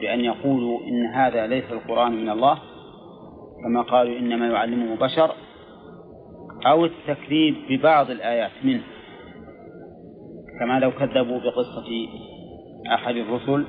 بأن 0.00 0.20
يقولوا 0.20 0.80
إن 0.80 1.06
هذا 1.06 1.46
ليس 1.46 1.64
القرآن 1.72 2.12
من 2.12 2.28
الله 2.28 2.58
كما 3.64 3.82
قالوا 3.82 4.18
إنما 4.18 4.48
يعلمه 4.48 4.96
بشر. 4.96 5.34
أو 6.66 6.84
التكذيب 6.84 7.54
ببعض 7.70 8.10
الآيات 8.10 8.50
منه 8.64 8.82
كما 10.60 10.80
لو 10.80 10.90
كذبوا 10.90 11.40
بقصة 11.40 12.08
أحد 12.94 13.16
الرسل 13.16 13.66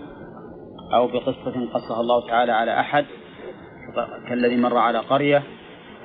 أو 0.94 1.08
بقصة 1.08 1.70
قصها 1.74 2.02
الله 2.02 2.28
تعالى 2.28 2.52
على 2.52 2.80
أحد 2.80 3.06
كالذي 4.30 4.58
مر 4.58 4.78
على 4.78 5.00
قرية 5.00 5.44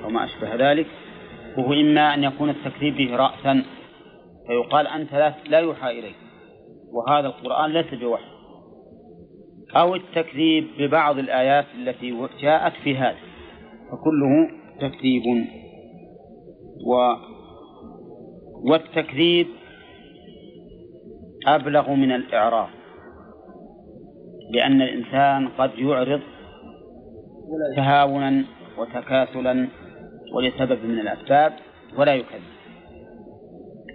أو 0.04 0.10
ما 0.10 0.24
أشبه 0.24 0.54
ذلك 0.54 0.86
وهو 1.56 1.72
إما 1.72 2.14
أن 2.14 2.24
يكون 2.24 2.50
التكذيب 2.50 2.96
به 2.96 3.16
رأسا 3.16 3.64
فيقال 4.46 4.86
أنت 4.86 5.34
لا 5.48 5.58
يوحى 5.58 5.90
إليك 5.90 6.16
وهذا 6.92 7.26
القرآن 7.26 7.70
ليس 7.70 7.94
بوحي. 7.94 8.24
أو 9.76 9.94
التكذيب 9.94 10.68
ببعض 10.78 11.18
الآيات 11.18 11.66
التي 11.78 12.28
جاءت 12.42 12.72
في 12.84 12.96
هذا 12.96 13.18
فكله 13.90 14.50
تكذيب. 14.80 15.22
و 16.86 17.14
والتكذيب 18.70 19.46
أبلغ 21.46 21.94
من 21.94 22.12
الإعراض 22.12 22.68
لأن 24.50 24.82
الإنسان 24.82 25.48
قد 25.48 25.70
يعرض 25.78 26.20
تهاونا 27.76 28.44
وتكاسلا 28.78 29.68
ولسبب 30.32 30.84
من 30.84 30.98
الأسباب 30.98 31.52
ولا 31.98 32.14
يكذب. 32.14 32.42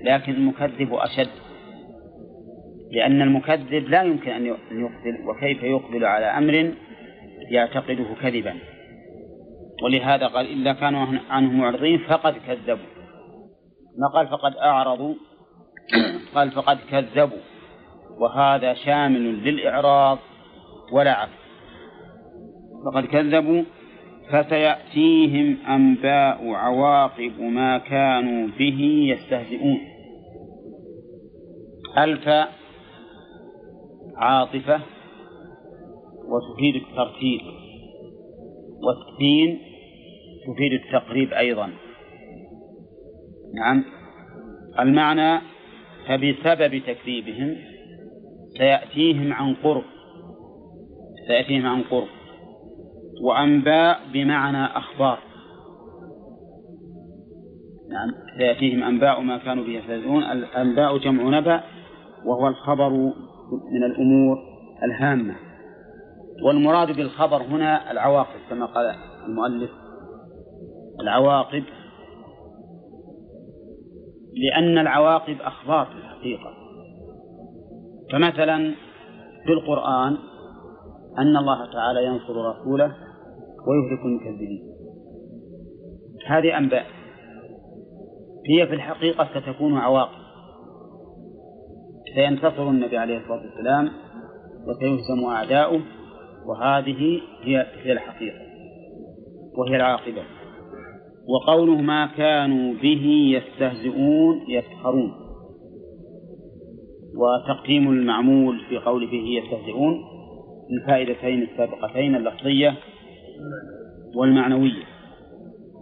لكن 0.04 0.32
المكذب 0.32 0.94
أشد 0.94 1.30
لأن 2.92 3.22
المكذب 3.22 3.90
لا 3.90 4.04
يمكن 4.04 4.32
أن 4.32 4.46
يقبل 4.46 5.28
وكيف 5.28 5.64
يقبل 5.64 6.06
على 6.06 6.26
أمر 6.26 6.74
يعتقده 7.52 8.06
كذبا. 8.22 8.54
ولهذا 9.84 10.28
قال 10.28 10.45
إلا 10.53 10.73
كانوا 10.73 11.07
عنه 11.30 11.51
معرضين 11.51 11.99
فقد 11.99 12.38
كذبوا. 12.47 12.86
ما 13.97 14.07
قال 14.13 14.28
فقد 14.28 14.55
أعرضوا؟ 14.55 15.15
قال 16.36 16.51
فقد 16.51 16.78
كذبوا. 16.89 17.41
وهذا 18.19 18.73
شامل 18.73 19.43
للإعراض 19.43 20.17
ولا 20.91 21.11
عكس 21.11 21.45
فقد 22.86 23.05
كذبوا 23.05 23.63
فسيأتيهم 24.32 25.57
أنباء 25.67 26.49
عواقب 26.49 27.41
ما 27.41 27.78
كانوا 27.78 28.47
به 28.59 29.07
يستهزئون. 29.09 29.80
ألف 31.97 32.30
عاطفة 34.17 34.80
وتفيد 36.28 36.76
الترتيب. 36.76 37.41
والسين 38.84 39.59
تفيد 40.47 40.73
التقريب 40.73 41.34
أيضا. 41.34 41.69
نعم. 43.55 43.84
المعنى 44.80 45.41
فبسبب 46.07 46.82
تكذيبهم 46.88 47.55
سيأتيهم 48.57 49.34
عن 49.34 49.53
قرب. 49.53 49.84
سيأتيهم 51.28 51.65
عن 51.65 51.82
قرب. 51.82 52.07
وأنباء 53.23 53.99
بمعنى 54.13 54.65
أخبار. 54.65 55.19
نعم. 57.89 58.11
سيأتيهم 58.38 58.84
أنباء 58.84 59.21
ما 59.21 59.38
كانوا 59.38 59.63
به 59.63 59.71
يستهزئون 59.71 60.23
الأنباء 60.23 60.97
جمع 60.97 61.39
نبأ 61.39 61.63
وهو 62.26 62.47
الخبر 62.47 62.89
من 63.71 63.84
الأمور 63.84 64.38
الهامة. 64.84 65.36
والمراد 66.44 66.96
بالخبر 66.96 67.42
هنا 67.42 67.92
العواقب 67.92 68.40
كما 68.50 68.66
قال 68.66 68.96
المؤلف. 69.28 69.72
العواقب 71.02 71.64
لأن 74.34 74.78
العواقب 74.78 75.38
أخبار 75.42 75.86
في 75.86 75.92
الحقيقة. 75.92 76.54
فمثلا 78.12 78.76
في 79.46 79.54
القرآن 79.54 80.18
أن 81.20 81.38
الله 81.38 81.72
تعالى 81.74 82.06
ينصر 82.06 82.34
رسوله 82.34 82.96
ويهلك 83.68 84.06
المكذبين. 84.06 84.76
هذه 86.28 86.58
أنباء. 86.58 86.86
هي 88.50 88.68
في 88.68 88.74
الحقيقة 88.74 89.30
ستكون 89.40 89.78
عواقب. 89.78 90.26
سينتصر 92.16 92.70
النبي 92.70 92.98
عليه 92.98 93.18
الصلاة 93.18 93.42
والسلام 93.42 93.90
وسيهزم 94.68 95.26
أعداؤه. 95.26 95.82
وهذه 96.46 97.22
هي 97.41 97.66
هي 97.84 97.91
الحقيقة 97.91 98.39
وهي 99.57 99.76
العاقبة. 99.76 100.24
وقوله 101.28 101.82
ما 101.82 102.06
كانوا 102.06 102.74
به 102.74 103.06
يستهزئون 103.38 104.41
يسخرون 104.48 105.11
وتقديم 107.18 107.91
المعمول 107.91 108.60
في 108.69 108.78
قوله 108.78 109.07
به 109.07 109.41
يستهزئون 109.44 110.03
الفائدتين 110.72 111.41
السابقتين 111.44 112.15
اللفظية 112.15 112.74
والمعنوية. 114.15 114.84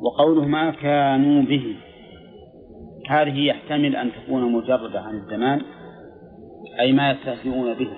وقوله 0.01 0.45
ما 0.45 0.71
كانوا 0.71 1.41
به 1.41 1.75
هذه 3.09 3.39
يحتمل 3.39 3.95
أن 3.95 4.11
تكون 4.11 4.51
مجردة 4.51 5.01
عن 5.01 5.15
الزمان 5.15 5.61
أي 6.79 6.91
ما 6.91 7.11
يستهزئون 7.11 7.73
به. 7.73 7.89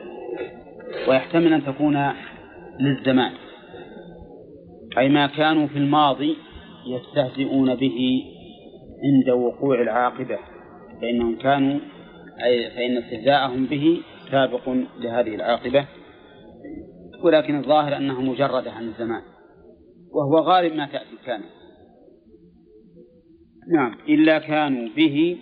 ويحتمل 1.09 1.53
أن 1.53 1.65
تكون 1.65 1.97
للزمان. 2.79 3.31
أي 4.97 5.09
ما 5.09 5.27
كانوا 5.27 5.67
في 5.67 5.77
الماضي 5.77 6.35
يستهزئون 6.87 7.75
به 7.75 8.23
عند 9.03 9.29
وقوع 9.29 9.81
العاقبة 9.81 10.37
فإنهم 11.01 11.35
كانوا 11.35 11.79
أي 12.43 12.69
فإن 12.69 12.97
استهزاءهم 12.97 13.65
به 13.65 14.01
سابق 14.31 14.69
لهذه 14.99 15.35
العاقبة. 15.35 15.85
ولكن 17.23 17.59
الظاهر 17.59 17.97
أنها 17.97 18.21
مجردة 18.21 18.71
عن 18.71 18.87
الزمان 18.87 19.21
وهو 20.11 20.39
غالب 20.39 20.73
ما 20.73 20.85
تأتي 20.85 21.17
كان. 21.25 21.41
نعم 23.73 23.97
إلا 24.09 24.39
كانوا 24.39 24.89
به 24.95 25.37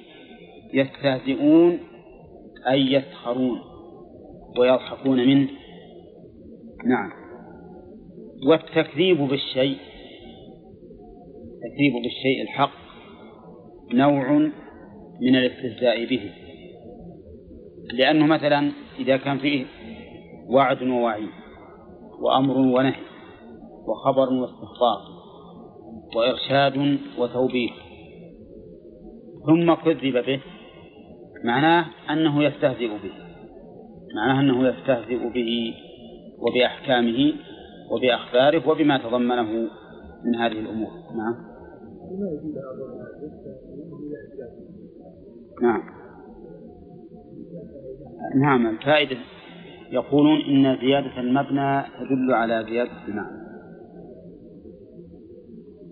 يستهزئون 0.74 1.80
أي 2.70 2.94
يسخرون 2.94 3.60
ويضحكون 4.60 5.28
منه. 5.28 5.50
نعم. 6.86 7.23
والتكذيب 8.48 9.18
بالشيء. 9.18 9.78
التكذيب 11.54 11.94
بالشيء 12.04 12.42
الحق 12.42 12.72
نوع 13.94 14.32
من 15.22 15.36
الاستهزاء 15.36 16.06
به. 16.06 16.32
لأنه 17.94 18.26
مثلا 18.26 18.72
إذا 19.00 19.18
كان 19.18 19.38
فيه 19.38 19.66
وعد 20.50 20.84
ووعيد 20.84 21.30
وأمر 22.22 22.58
ونهي 22.58 23.04
وخبر 23.88 24.34
واستخبار 24.34 25.14
وإرشاد 26.16 26.98
وتوبيخ 27.18 27.72
ثم 29.46 29.74
كذب 29.74 30.26
به 30.26 30.40
معناه 31.44 31.86
أنه 32.10 32.44
يستهزئ 32.44 32.88
به 32.88 33.12
معناه 34.16 34.40
أنه 34.40 34.68
يستهزئ 34.68 35.30
به 35.34 35.74
وبأحكامه 36.40 37.34
وبأخباره 37.90 38.70
وبما 38.70 38.98
تضمنه 38.98 39.70
من 40.26 40.36
هذه 40.36 40.60
الأمور. 40.60 40.92
نعم. 41.16 41.36
نعم. 45.62 45.82
نعم. 48.36 48.68
الفائدة 48.68 49.18
يقولون 49.92 50.42
إن 50.42 50.78
زيادة 50.82 51.20
المبنى 51.20 51.84
تدل 52.00 52.34
على 52.34 52.66
زيادة 52.70 52.92
المعنى 53.08 53.44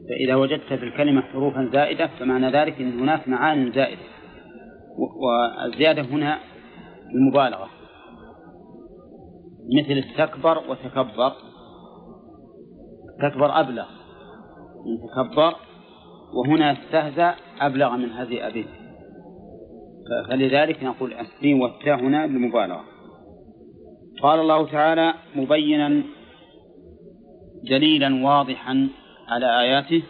فإذا 0.09 0.35
وجدت 0.35 0.73
في 0.73 0.83
الكلمة 0.83 1.21
حروفا 1.21 1.69
زائدة 1.73 2.07
فمعنى 2.19 2.51
ذلك 2.51 2.81
أن 2.81 2.99
هناك 2.99 3.27
معان 3.27 3.71
زائدة. 3.71 4.01
والزيادة 4.97 6.01
هنا 6.01 6.39
المبالغة. 7.15 7.69
مثل 9.73 10.03
استكبر 10.07 10.57
وتكبر. 10.69 11.33
استكبر 13.21 13.59
أبلغ. 13.59 13.85
من 14.85 14.97
تكبر 15.07 15.55
وهنا 16.33 16.71
استهزأ 16.71 17.35
أبلغ 17.61 17.95
من 17.95 18.09
هذه 18.09 18.47
أبيه. 18.47 18.65
فلذلك 20.29 20.83
نقول 20.83 21.13
السين 21.13 21.61
والتاء 21.61 21.99
هنا 21.99 22.27
للمبالغة 22.27 22.83
قال 24.21 24.39
الله 24.39 24.67
تعالى 24.67 25.13
مبينا 25.35 26.03
دليلا 27.69 28.25
واضحا 28.25 28.89
على 29.27 29.59
آياته 29.61 30.03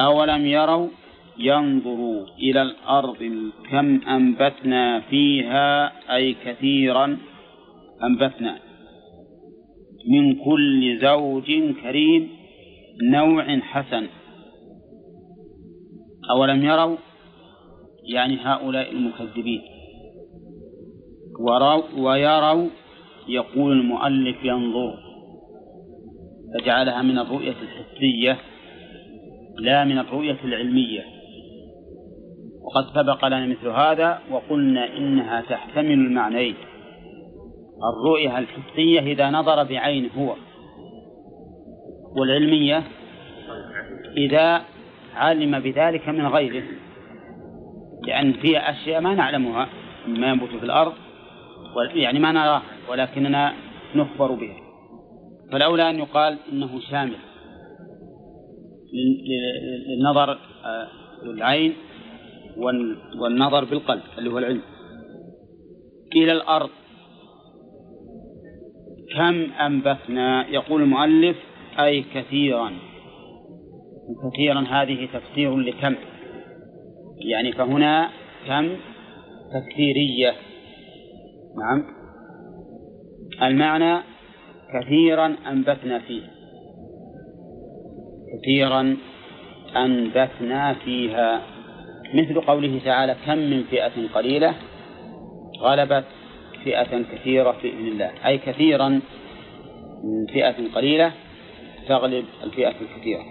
أولم 0.00 0.46
يروا 0.46 0.88
ينظروا 1.38 2.26
إلى 2.38 2.62
الأرض 2.62 3.50
كم 3.70 4.00
أنبتنا 4.08 5.00
فيها 5.00 5.92
أي 6.16 6.36
كثيرا 6.44 7.18
أنبتنا 8.02 8.58
من 10.08 10.34
كل 10.34 10.98
زوج 11.02 11.46
كريم 11.82 12.28
نوع 13.02 13.58
حسن. 13.58 14.06
أولم 16.30 16.64
يروا؟ 16.64 16.96
يعني 18.04 18.38
هؤلاء 18.40 18.92
المكذبين. 18.92 19.62
وروا 21.40 21.82
ويروا 21.98 22.68
يقول 23.28 23.72
المؤلف 23.72 24.36
ينظر. 24.44 24.98
فجعلها 26.54 27.02
من 27.02 27.18
الرؤية 27.18 27.54
الحسية 27.62 28.38
لا 29.58 29.84
من 29.84 29.98
الرؤية 29.98 30.38
العلمية. 30.44 31.04
وقد 32.62 32.84
سبق 32.94 33.26
لنا 33.26 33.46
مثل 33.46 33.68
هذا 33.68 34.22
وقلنا 34.30 34.96
إنها 34.96 35.40
تحتمل 35.40 35.92
المعنيين. 35.92 36.54
الرؤية 37.84 38.38
الحسية 38.38 39.00
إذا 39.00 39.30
نظر 39.30 39.64
بعين 39.64 40.10
هو 40.18 40.34
والعلمية 42.16 42.82
إذا 44.16 44.62
علم 45.14 45.60
بذلك 45.60 46.08
من 46.08 46.26
غيره 46.26 46.64
لأن 48.06 48.32
في 48.32 48.58
أشياء 48.58 49.00
ما 49.00 49.14
نعلمها 49.14 49.68
مما 50.08 50.26
ينبت 50.26 50.48
في 50.48 50.64
الأرض 50.64 50.92
يعني 51.94 52.18
ما 52.18 52.32
نراها 52.32 52.62
ولكننا 52.88 53.52
نخبر 53.94 54.32
بها. 54.32 54.56
فالأولى 55.52 55.90
أن 55.90 55.98
يقال 55.98 56.38
إنه 56.52 56.80
شامل 56.80 57.16
للنظر 59.88 60.38
العين 61.22 61.74
والنظر 63.20 63.64
بالقلب 63.64 64.02
اللي 64.18 64.30
هو 64.30 64.38
العلم. 64.38 64.62
إلى 66.16 66.32
الأرض 66.32 66.70
كم 69.14 69.52
أنبتنا؟ 69.52 70.48
يقول 70.48 70.82
المؤلف 70.82 71.36
أي 71.78 72.04
كثيرا. 72.14 72.72
كثيرا 74.32 74.60
هذه 74.60 75.08
تفسير 75.12 75.56
لكم. 75.56 75.94
يعني 77.18 77.52
فهنا 77.52 78.10
كم؟ 78.46 78.68
تكثيرية 79.52 80.34
نعم. 81.58 81.84
المعنى 83.42 84.02
كثيرا 84.74 85.36
أنبتنا 85.46 85.98
فيه. 85.98 86.22
كثيرا 88.32 88.96
أنبتنا 89.76 90.74
فيها. 90.74 91.42
مثل 92.14 92.40
قوله 92.40 92.80
تعالى 92.84 93.16
كم 93.26 93.38
من 93.38 93.62
فئة 93.62 94.08
قليلة 94.14 94.54
غلبت 95.60 96.04
فئة 96.66 97.02
كثيرة 97.12 97.56
بإذن 97.62 97.86
الله. 97.86 98.10
أي 98.26 98.38
كثيرا 98.38 98.88
من 100.04 100.26
فئة 100.32 100.74
قليلة 100.74 101.12
تغلب 101.88 102.24
الفئة 102.44 102.74
الكثيرة. 102.80 103.24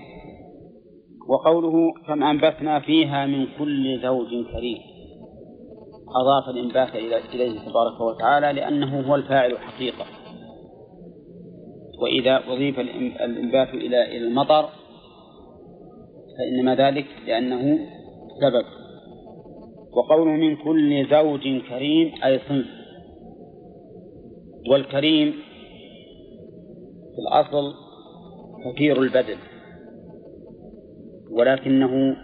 وقوله 1.30 1.94
كم 2.08 2.24
أنبتنا 2.24 2.80
فيها 2.80 3.26
من 3.26 3.48
كل 3.60 4.00
زوج 4.02 4.30
كريم. 4.52 4.78
أضاف 6.22 6.50
الإنبات 6.50 6.96
إليه 7.34 7.60
تبارك 7.60 8.02
وتعالى 8.02 8.54
لأنه 8.54 9.08
هو 9.08 9.16
الفاعل 9.16 9.58
حقيقة. 9.58 10.06
وإذا 12.02 12.44
أضيف 12.48 12.80
الإنبات 12.80 13.74
إلى 13.74 14.18
المطر 14.18 14.70
فإنما 16.38 16.76
ذلك 16.76 17.06
لأنه 17.28 17.80
سبب. 18.42 18.66
وقوله 19.94 20.32
من 20.32 20.56
كل 20.56 21.08
زوج 21.12 21.44
كريم 21.70 22.14
أي 22.24 22.40
صنف. 22.40 22.85
والكريم 24.70 25.32
في 27.16 27.22
الأصل 27.22 27.74
كثير 28.66 29.02
البدن 29.02 29.38
ولكنه 31.32 32.16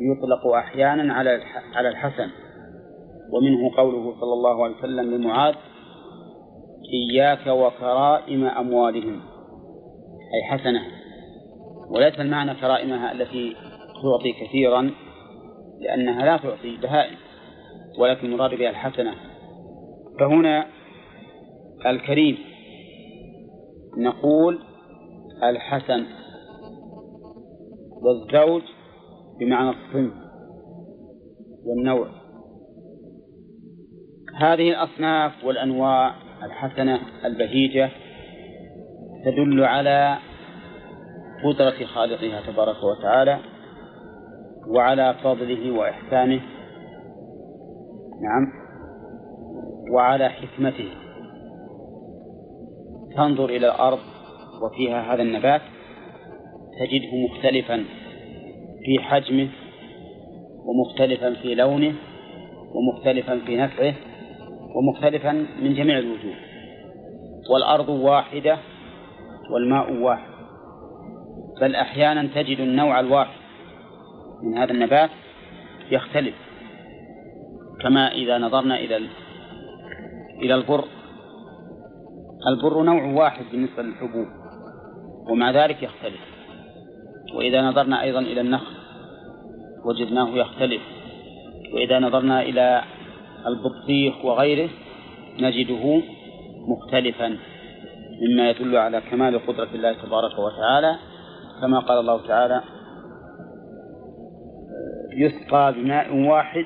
يطلق 0.00 0.46
أحيانا 0.46 1.14
على 1.14 1.40
على 1.74 1.88
الحسن 1.88 2.28
ومنه 3.32 3.76
قوله 3.76 4.20
صلى 4.20 4.32
الله 4.32 4.64
عليه 4.64 4.76
وسلم 4.76 5.14
لمعاذ 5.14 5.54
إياك 6.92 7.46
وكرائم 7.46 8.44
أموالهم 8.44 9.20
أي 10.34 10.42
حسنة. 10.58 10.80
وليس 11.90 12.20
المعنى 12.20 12.54
كرائمها 12.54 13.12
التي 13.12 13.56
تعطي 14.02 14.32
كثيرا 14.32 14.90
لأنها 15.80 16.26
لا 16.26 16.36
تعطي 16.36 16.76
بهائم 16.76 17.16
ولكن 17.98 18.30
مراد 18.30 18.54
بها 18.54 18.70
الحسنة. 18.70 19.14
فهنا 20.20 20.66
الكريم. 21.86 22.38
نقول 23.98 24.58
الحسن. 25.42 26.04
والزوج 28.02 28.62
بمعنى 29.40 29.70
الصنف 29.70 30.12
والنوع. 31.64 32.06
هذه 34.36 34.70
الأصناف 34.70 35.44
والأنواع 35.44 36.14
الحسنة 36.44 37.00
البهيجة 37.24 37.90
تدل 39.24 39.64
على 39.64 40.18
قدرة 41.44 41.86
خالقها 41.86 42.52
تبارك 42.52 42.76
وتعالى 42.82 43.38
وعلى 44.66 45.14
فضله 45.24 45.72
وإحسانه. 45.72 46.40
نعم. 48.22 48.52
وعلى 49.92 50.28
حكمته. 50.28 51.09
تنظر 53.16 53.44
إلى 53.44 53.66
الأرض 53.66 53.98
وفيها 54.62 55.14
هذا 55.14 55.22
النبات 55.22 55.62
تجده 56.80 57.16
مختلفا 57.28 57.84
في 58.84 58.98
حجمه 59.00 59.48
ومختلفا 60.64 61.34
في 61.34 61.54
لونه 61.54 61.94
ومختلفا 62.74 63.40
في 63.46 63.56
نفعه 63.56 63.94
ومختلفا 64.76 65.32
من 65.62 65.74
جميع 65.74 65.98
الوجوه. 65.98 66.34
والأرض 67.50 67.88
واحدة 67.88 68.58
والماء 69.50 69.92
واحد. 69.92 70.30
بل 71.60 71.74
أحيانا 71.74 72.28
تجد 72.34 72.60
النوع 72.60 73.00
الواحد 73.00 73.40
من 74.42 74.58
هذا 74.58 74.72
النبات 74.72 75.10
يختلف 75.90 76.34
كما 77.82 78.12
إذا 78.12 78.38
نظرنا 78.38 78.78
إلى 78.78 78.96
إلى 80.42 80.54
البر. 80.54 80.84
البر 82.46 82.82
نوع 82.82 83.04
واحد 83.04 83.44
بالنسبة 83.52 83.82
للحبوب 83.82 84.26
ومع 85.30 85.50
ذلك 85.50 85.82
يختلف. 85.82 86.20
وإذا 87.34 87.62
نظرنا 87.62 88.02
أيضا 88.02 88.20
إلى 88.20 88.40
النخل 88.40 88.74
وجدناه 89.84 90.28
يختلف. 90.28 90.82
وإذا 91.74 91.98
نظرنا 91.98 92.42
إلى 92.42 92.82
البطيخ 93.46 94.24
وغيره 94.24 94.70
نجده 95.38 96.02
مختلفا 96.68 97.38
مما 98.22 98.50
يدل 98.50 98.76
على 98.76 99.00
كمال 99.00 99.46
قدرة 99.46 99.68
الله 99.74 99.92
تبارك 99.92 100.38
وتعالى. 100.38 100.96
كما 101.60 101.78
قال 101.78 101.98
الله 101.98 102.26
تعالى 102.26 102.62
يسقى 105.16 105.72
بماء 105.72 106.16
واحد 106.16 106.64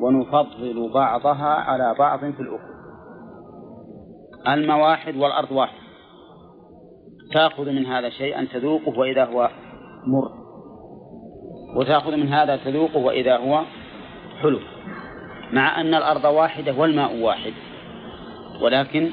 ونفضل 0.00 0.90
بعضها 0.94 1.54
على 1.54 1.94
بعض 1.98 2.18
في 2.18 2.40
الأخرى. 2.40 2.77
الماء 4.48 4.78
واحد 4.78 5.16
والأرض 5.16 5.52
واحد. 5.52 5.78
تأخذ 7.32 7.70
من 7.70 7.86
هذا 7.86 8.10
شيئا 8.10 8.46
تذوقه 8.52 8.98
وإذا 8.98 9.24
هو 9.24 9.50
مر. 10.06 10.30
وتأخذ 11.76 12.16
من 12.16 12.28
هذا 12.28 12.56
تذوقه 12.56 12.96
وإذا 12.96 13.36
هو 13.36 13.62
حلو. 14.42 14.60
مع 15.52 15.80
أن 15.80 15.94
الأرض 15.94 16.24
واحدة 16.24 16.74
والماء 16.74 17.16
واحد. 17.16 17.52
ولكن 18.60 19.10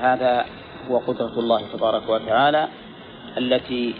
هذا 0.00 0.44
هو 0.88 0.98
قدرة 0.98 1.38
الله 1.38 1.72
تبارك 1.72 2.08
وتعالى 2.08 2.68
التي 3.38 3.94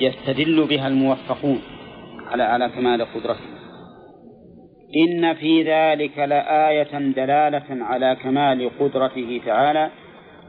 يستدل 0.00 0.66
بها 0.66 0.88
الموفقون 0.88 1.60
على 2.26 2.42
على 2.42 2.68
كمال 2.68 3.02
قدرته. 3.14 3.53
إن 4.96 5.34
في 5.34 5.62
ذلك 5.62 6.18
لآية 6.18 7.12
دلالة 7.12 7.84
على 7.84 8.16
كمال 8.22 8.70
قدرته 8.80 9.40
تعالى 9.46 9.90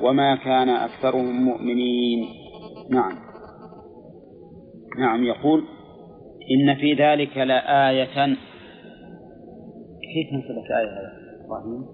وما 0.01 0.35
كان 0.35 0.69
أكثرهم 0.69 1.45
مؤمنين. 1.45 2.27
نعم. 2.89 3.13
نعم 4.99 5.23
يقول 5.23 5.63
إن 6.51 6.75
في 6.75 6.93
ذلك 6.93 7.37
لآية. 7.37 8.35
كيف 10.13 10.27
نسبت 10.33 10.71
آية 10.71 10.91
هذا 10.91 11.45
إبراهيم؟ 11.45 11.85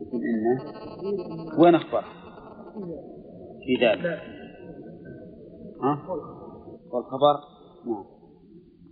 يقول 0.00 0.20
إنه 0.24 0.60
وين 1.62 1.74
أخبر؟ 1.74 2.02
في 3.66 3.86
ذلك. 3.86 4.06
ها؟ 5.82 6.02
والخبر؟ 6.92 7.36
نعم. 7.86 8.15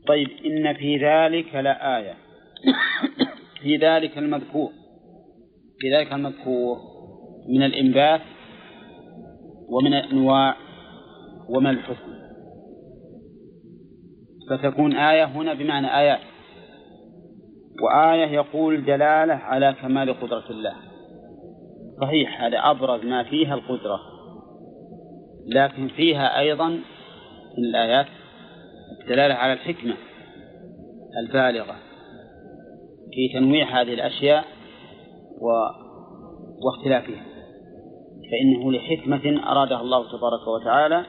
طيب 0.06 0.28
إن 0.44 0.74
في 0.74 0.97
ذلك 0.97 1.55
لآية. 1.55 2.14
في 3.62 3.76
ذلك 3.76 4.18
المذكور. 4.18 4.70
في 5.78 5.97
ذلك 5.97 6.12
المذكور 6.12 6.78
من 7.48 7.62
الإنبات 7.62 8.20
ومن 9.68 9.94
الأنواع 9.94 10.56
ومن 11.48 11.70
الحسن 11.70 12.14
فتكون 14.51 14.97
آية 14.97 15.24
هنا 15.24 15.55
بمعنى 15.55 15.98
آيات. 15.98 16.20
وآية 17.82 18.26
يقول 18.26 18.85
دلالة 18.85 19.35
على 19.35 19.74
كمال 19.82 20.20
قدرة 20.20 20.51
الله. 20.51 20.74
صحيح 22.01 22.43
هذا 22.43 22.59
أبرز 22.59 23.05
ما 23.05 23.22
فيها 23.22 23.55
القدرة. 23.55 24.01
لكن 25.47 25.89
فيها 25.89 26.39
أيضا 26.39 26.68
من 27.59 27.64
الآيات 27.64 28.06
الدلالة 29.01 29.35
على 29.35 29.52
الحكمة 29.52 29.94
البالغة 31.19 31.77
في 33.12 33.39
تنويع 33.39 33.81
هذه 33.81 33.94
الأشياء 33.94 34.44
و... 35.40 35.47
واختلافها. 36.66 37.24
فإنه 38.31 38.73
لحكمة 38.73 39.51
أرادها 39.52 39.81
الله 39.81 40.09
تبارك 40.09 40.48
وتعالى. 40.48 41.05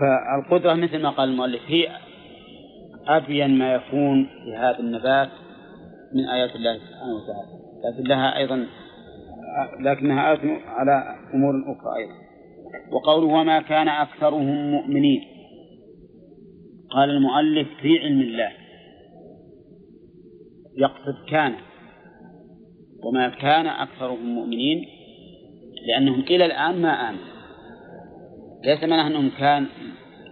فالقدرة 0.00 0.74
مثل 0.74 1.02
ما 1.02 1.10
قال 1.10 1.28
المؤلف 1.28 1.62
هي 1.66 1.88
أبين 3.06 3.58
ما 3.58 3.74
يكون 3.74 4.26
في 4.44 4.56
هذا 4.56 4.78
النبات 4.78 5.28
من 6.14 6.24
آيات 6.28 6.56
الله 6.56 6.78
سبحانه 6.78 7.14
وتعالى. 7.14 7.58
لكن 7.84 8.08
لها 8.08 8.36
أيضا 8.36 8.66
لكنها 9.80 10.32
آية 10.32 10.60
على 10.66 11.16
أمور 11.34 11.54
أخرى 11.54 11.96
أيضا. 11.96 12.14
وقوله 12.92 13.26
وما 13.26 13.62
كان 13.62 13.88
أكثرهم 13.88 14.70
مؤمنين. 14.70 15.37
قال 16.90 17.10
المؤلف 17.10 17.68
في 17.82 17.98
علم 17.98 18.20
الله. 18.20 18.50
يقصد 20.78 21.28
كان 21.30 21.54
وما 23.04 23.28
كان 23.28 23.66
أكثرهم 23.66 24.34
مؤمنين 24.34 24.84
لأنهم 25.88 26.20
إلى 26.20 26.46
الآن 26.46 26.82
ما 26.82 26.88
آمنوا. 26.88 27.24
ليس 28.64 28.84
معناه 28.84 29.06
أنهم 29.06 29.30
كان 29.38 29.66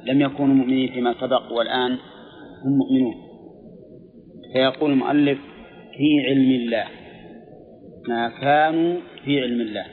لم 0.05 0.21
يكونوا 0.21 0.55
مؤمنين 0.55 0.93
فيما 0.93 1.15
سبق 1.21 1.53
والآن 1.53 1.99
هم 2.65 2.79
مؤمنون. 2.79 3.15
فيقول 4.53 4.91
المؤلف 4.91 5.39
في 5.97 6.27
علم 6.27 6.51
الله. 6.51 6.85
ما 8.09 8.29
كانوا 8.29 9.01
في 9.25 9.41
علم 9.41 9.61
الله. 9.61 9.87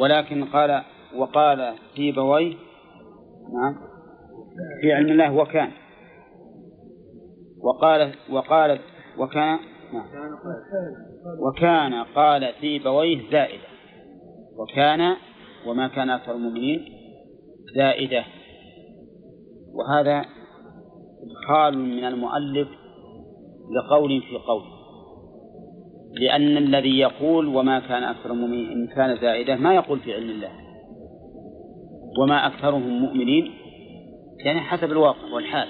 ولكن 0.00 0.44
قال 0.44 0.82
وقال 1.16 1.74
سيبويه 1.96 2.54
نعم 3.54 3.87
في 4.80 4.92
علم 4.92 5.08
الله 5.08 5.34
وكان. 5.34 5.70
وقال 7.62 8.12
وقال 8.30 8.78
وكان 9.18 9.58
نعم. 9.92 10.06
وكان 11.40 11.94
قال 11.94 12.52
سيبويه 12.60 13.30
زائدة. 13.30 13.68
وكان 14.56 15.16
وما 15.66 15.88
كان 15.88 16.10
أكثر 16.10 16.32
المؤمنين 16.32 16.84
زائدة. 17.76 18.24
وهذا 19.74 20.24
إدخال 21.22 21.78
من 21.78 22.04
المؤلف 22.04 22.68
لقول 23.76 24.22
في 24.22 24.36
قول. 24.36 24.62
لأن 26.12 26.56
الذي 26.56 26.98
يقول 26.98 27.46
وما 27.46 27.80
كان 27.80 28.02
أكثر 28.02 28.32
المؤمنين 28.32 28.72
إن 28.72 28.86
كان 28.86 29.16
زائدة 29.16 29.56
ما 29.56 29.74
يقول 29.74 30.00
في 30.00 30.14
علم 30.14 30.30
الله. 30.30 30.50
وما 32.18 32.46
أكثرهم 32.46 33.02
مؤمنين 33.02 33.57
يعني 34.44 34.60
حسب 34.60 34.92
الواقع 34.92 35.32
والحال. 35.32 35.68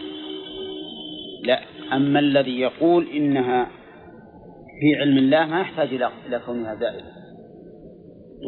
لا 1.44 1.60
أما 1.92 2.18
الذي 2.18 2.60
يقول 2.60 3.06
إنها 3.08 3.64
في 4.80 5.00
علم 5.00 5.18
الله 5.18 5.46
ما 5.46 5.60
يحتاج 5.60 5.88
إلى 6.26 6.40
كونها 6.46 6.74
زائدة. 6.74 7.12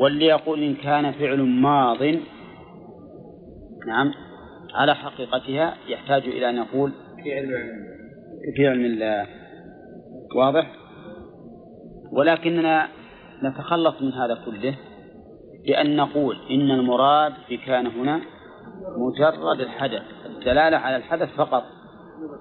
واللي 0.03 0.27
يقول 0.27 0.63
إن 0.63 0.75
كان 0.75 1.13
فعل 1.13 1.41
ماض 1.43 2.03
نعم 3.87 4.13
على 4.75 4.95
حقيقتها 4.95 5.77
يحتاج 5.89 6.23
إلى 6.23 6.51
أن 6.51 6.57
يقول 6.57 6.93
في 7.23 7.35
علم 7.35 7.51
في 8.57 8.69
علم 8.69 8.85
الله. 8.85 9.27
واضح؟ 10.37 10.73
ولكننا 12.13 12.89
نتخلص 13.43 14.03
من 14.03 14.13
هذا 14.13 14.35
كله 14.45 14.77
بأن 15.67 15.97
نقول 15.97 16.37
إن 16.51 16.71
المراد 16.71 17.33
بكان 17.51 17.87
هنا 17.87 18.21
مجرد 18.97 19.61
الحدث 19.61 20.03
الدلالة 20.27 20.77
على 20.77 20.97
الحدث 20.97 21.29
فقط 21.37 21.63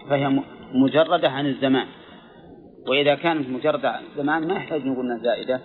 فهي 0.09 0.41
مجردة 0.73 1.29
عن 1.29 1.45
الزمان. 1.45 1.87
وإذا 2.89 3.15
كانت 3.15 3.49
مجردة 3.49 3.89
عن 3.89 4.03
الزمان 4.03 4.47
ما 4.47 4.53
يحتاج 4.53 4.85
نقول 4.85 5.19
زائدة. 5.23 5.61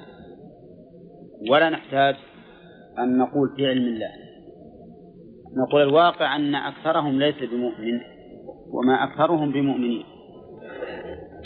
ولا 1.51 1.71
نحتاج 1.71 2.17
أن 2.99 3.19
نقول 3.19 3.49
في 3.57 3.67
علم 3.67 3.85
الله. 3.85 4.11
نقول 5.57 5.83
الواقع 5.83 6.37
أن 6.37 6.55
أكثرهم 6.55 7.19
ليس 7.19 7.37
بمؤمن 7.51 8.01
وما 8.73 9.05
أكثرهم 9.05 9.53
بمؤمنين. 9.53 10.05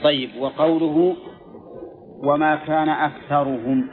طيب 0.05 0.31
وقوله 0.41 1.17
وما 2.25 2.57
كان 2.57 2.89
أكثرهم؟ 2.89 3.89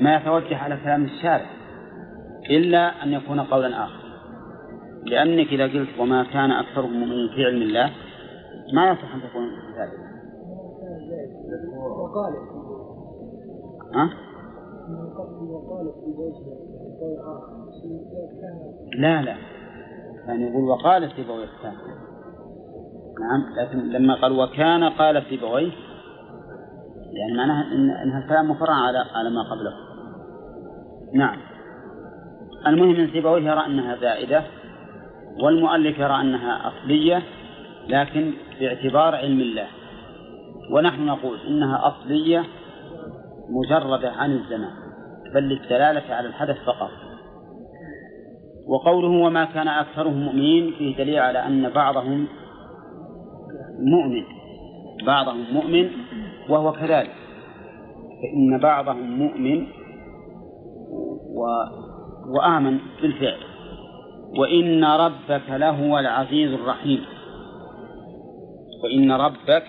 ما 0.00 0.16
يتوجه 0.16 0.56
على 0.56 0.76
كلام 0.76 1.04
الشارع. 1.04 1.55
إلا 2.50 3.02
أن 3.02 3.12
يكون 3.12 3.40
قولا 3.40 3.84
آخر. 3.84 4.06
لأنك 5.04 5.46
إذا 5.48 5.64
قلت 5.64 5.88
وما 5.98 6.24
كان 6.24 6.50
أكثرهم 6.50 6.92
مؤمنين 6.92 7.28
في 7.28 7.44
علم 7.44 7.62
الله 7.62 7.90
ما 8.74 8.90
يصح 8.90 9.14
أن 9.14 9.20
تكون 9.22 9.44
ذلك. 9.78 10.06
ها؟ 13.94 14.10
لا 18.98 19.22
لا. 19.22 19.36
يعني 20.26 20.50
يقول 20.50 20.64
وقال 20.64 21.12
سيبويه 21.16 21.44
الثاني. 21.44 21.76
نعم 23.20 23.58
لكن 23.58 23.78
لما 23.78 24.14
قال 24.14 24.40
وكان 24.40 24.84
قال 24.84 25.22
سيبويه 25.28 25.72
يعني 27.12 27.36
معناها 27.36 27.72
إن 27.72 27.90
إنها 27.90 28.28
كلام 28.28 28.50
مفرع 28.50 28.74
على 28.74 28.98
على 28.98 29.30
ما 29.30 29.42
قبله. 29.42 29.72
نعم. 31.14 31.55
المهم 32.66 32.96
ان 32.96 33.10
سيبويه 33.12 33.42
يرى 33.42 33.66
أنها 33.66 33.96
زائدة 33.96 34.42
والمؤلف 35.42 35.98
يرى 35.98 36.20
أنها 36.20 36.68
أصلية 36.68 37.22
لكن 37.88 38.32
باعتبار 38.60 39.14
علم 39.14 39.40
الله. 39.40 39.66
ونحن 40.72 41.06
نقول 41.06 41.38
إنها 41.48 41.88
أصلية 41.88 42.44
مجرده 43.50 44.10
عن 44.10 44.32
الزمان 44.32 44.72
بل 45.34 45.42
للدلالة 45.42 46.14
على 46.14 46.28
الحدث 46.28 46.56
فقط. 46.66 46.90
وقوله 48.68 49.08
وما 49.08 49.44
كان 49.44 49.68
أكثرهم 49.68 50.24
مؤمنين 50.24 50.74
فيه 50.78 50.96
دليل 50.96 51.18
على 51.18 51.46
أن 51.46 51.70
بعضهم 51.70 52.26
مؤمن. 53.78 54.24
بعضهم 55.06 55.44
مؤمن 55.52 55.90
وهو 56.48 56.72
كذلك 56.72 57.14
فإن 58.22 58.58
بعضهم 58.62 59.18
مؤمن 59.18 59.66
و... 61.34 61.46
وآمن 62.28 62.78
بالفعل. 63.02 63.40
وإن 64.38 64.84
ربك 64.84 65.50
لهو 65.50 65.98
العزيز 65.98 66.52
الرحيم. 66.52 67.04
وإن 68.84 69.12
ربك 69.12 69.62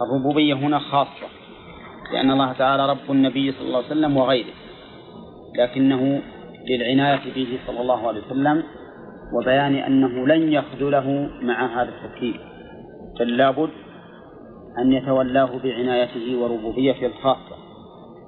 الربوبية 0.00 0.54
هنا 0.54 0.78
خاصة 0.78 1.26
لأن 2.12 2.30
الله 2.30 2.52
تعالى 2.52 2.90
رب 2.90 3.10
النبي 3.10 3.52
صلى 3.52 3.66
الله 3.66 3.76
عليه 3.76 3.86
وسلم 3.86 4.16
وغيره. 4.16 4.54
لكنه 5.58 6.22
للعناية 6.68 7.34
به 7.34 7.58
صلى 7.66 7.80
الله 7.80 8.08
عليه 8.08 8.20
وسلم 8.26 8.62
وبيان 9.34 9.74
أنه 9.74 10.26
لن 10.26 10.52
يخذله 10.52 11.30
مع 11.42 11.82
هذا 11.82 11.88
التركيب 11.88 12.34
بل 13.20 13.36
لابد 13.36 13.70
أن 14.78 14.92
يتولاه 14.92 15.50
بعنايته 15.64 16.38
وربوبيته 16.38 17.06
الخاصة. 17.06 17.56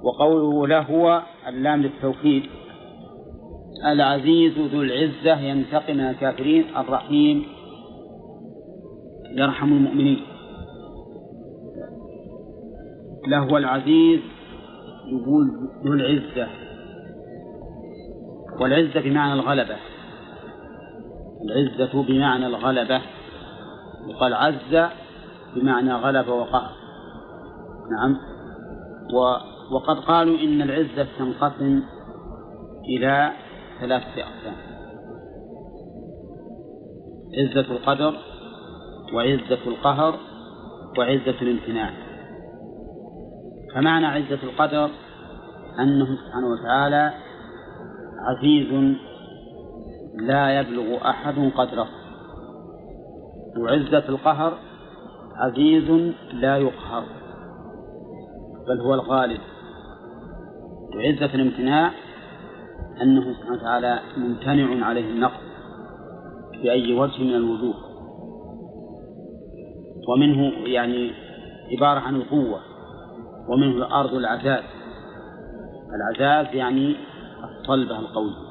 وقوله 0.03 0.67
لهو 0.67 1.21
اللام 1.47 1.81
للتوكيد 1.81 2.43
العزيز 3.85 4.57
ذو 4.57 4.81
العزة 4.81 5.39
ينتقم 5.39 5.93
من 5.93 6.09
الكافرين 6.09 6.65
الرحيم. 6.77 7.45
يرحم 9.31 9.73
المؤمنين. 9.73 10.21
لهو 13.27 13.57
العزيز 13.57 14.19
يقول 15.07 15.47
ذو 15.85 15.93
العزة. 15.93 16.47
والعزة 18.59 19.01
بمعنى 19.01 19.33
الغلبة. 19.33 19.75
العزة 21.49 22.03
بمعنى 22.03 22.47
الغلبة. 22.47 23.01
وقال 24.07 24.33
عز 24.33 24.89
بمعنى 25.55 25.93
غلب 25.93 26.27
وقهر. 26.27 26.71
نعم. 27.91 28.17
و 29.13 29.17
وقد 29.71 29.99
قالوا 29.99 30.39
إن 30.39 30.61
العزة 30.61 31.07
تنقسم 31.17 31.83
إلى 32.89 33.31
ثلاثة 33.79 34.21
أقسام. 34.21 34.55
عزة 37.37 37.71
القدر 37.71 38.13
وعزة 39.13 39.67
القهر 39.67 40.19
وعزة 40.97 41.41
الامتناع. 41.41 41.93
فمعنى 43.75 44.05
عزة 44.05 44.43
القدر 44.43 44.89
أنه 45.79 46.05
سبحانه 46.05 46.47
وتعالى 46.47 47.13
عزيز 48.19 48.95
لا 50.15 50.59
يبلغ 50.59 51.09
أحد 51.09 51.51
قدره. 51.55 51.87
وعزة 53.57 54.09
القهر 54.09 54.57
عزيز 55.35 56.13
لا 56.33 56.57
يقهر 56.57 57.03
بل 58.67 58.81
هو 58.81 58.93
الغالب. 58.93 59.41
وعزة 60.95 61.35
الامتناع 61.35 61.91
أنه 63.01 63.33
سبحانه 63.33 63.53
وتعالى 63.53 63.99
ممتنع 64.17 64.85
عليه 64.85 65.09
النقص 65.09 65.41
بأي 66.63 66.93
وجه 66.93 67.23
من 67.23 67.35
الوجوه. 67.35 67.75
ومنه 70.07 70.67
يعني 70.67 71.11
عبارة 71.71 71.99
عن 71.99 72.15
القوة 72.15 72.59
ومنه 73.49 73.77
الأرض 73.77 74.13
العزاز 74.13 74.63
العزاز 75.95 76.55
يعني 76.55 76.95
الصلبة 77.43 77.99
القوية 77.99 78.45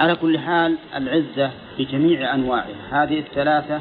على 0.00 0.16
كل 0.16 0.38
حال 0.38 0.78
العزة 0.96 1.50
بجميع 1.78 2.34
أنواعها. 2.34 3.04
هذه 3.04 3.18
الثلاثة 3.18 3.80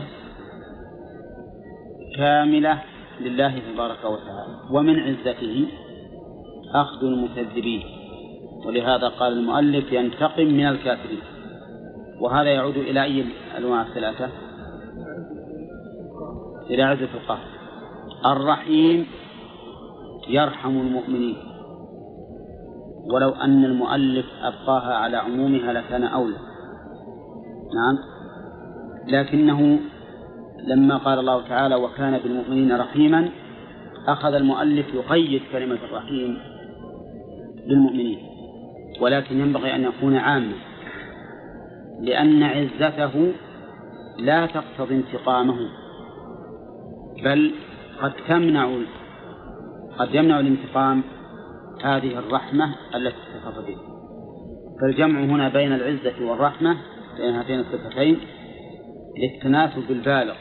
كاملة 2.18 2.82
لله 3.22 3.60
تبارك 3.74 4.06
وتعالى. 4.06 4.56
ومن 4.72 5.00
عزته 5.00 5.68
أخذ 6.74 7.04
المكذبين. 7.04 8.01
ولهذا 8.66 9.08
قال 9.08 9.34
المؤلف 9.34 9.92
ينتقم 9.92 10.46
من 10.46 10.66
الكافرين. 10.68 11.22
وهذا 12.20 12.50
يعود 12.50 12.78
إلى 12.78 13.04
أي 13.04 13.26
الأنواع 13.52 13.82
الثلاثة؟ 13.82 14.30
إلى 16.70 16.84
عزة 16.84 17.10
القهر. 17.14 17.46
الرحيم 18.26 19.08
يرحم 20.28 20.70
المؤمنين. 20.70 21.38
ولو 23.14 23.30
أن 23.30 23.66
المؤلف 23.66 24.26
أبقاها 24.42 24.94
على 24.94 25.18
عمومها 25.18 25.74
لكان 25.74 26.04
أولى. 26.04 26.38
نعم. 27.76 27.98
لكنه 29.08 29.80
لما 30.68 30.98
قال 30.98 31.20
الله 31.20 31.48
تعالى 31.48 31.76
وكان 31.76 32.18
بالمؤمنين 32.18 32.78
رحيما 32.78 33.30
أخذ 34.08 34.34
المؤلف 34.34 34.94
يقيد 34.94 35.42
كلمة 35.52 35.78
الرحيم 35.90 36.38
بالمؤمنين 37.68 38.31
ولكن 39.02 39.40
ينبغي 39.40 39.76
أن 39.76 39.84
يكون 39.84 40.16
عاما. 40.16 40.54
لأن 42.02 42.44
عزته 42.44 43.34
لا 44.20 44.46
تقتضي 44.46 44.96
انتقامه 44.96 45.58
بل 47.24 47.52
قد 48.02 48.14
تمنع 48.28 48.78
قد 50.00 50.16
يمنع 50.16 50.40
الانتقام 50.40 51.04
هذه 51.84 52.20
الرحمة 52.20 52.76
التي 52.96 53.16
اتصف 53.18 53.68
به. 53.68 53.78
فالجمع 54.82 55.20
هنا 55.20 55.50
بين 55.50 55.74
العزة 55.74 56.26
والرحمة 56.26 56.78
بين 57.18 57.36
هاتين 57.36 57.60
الصفتين 57.60 58.20
للتناسب 59.18 59.92
البالغ 59.92 60.36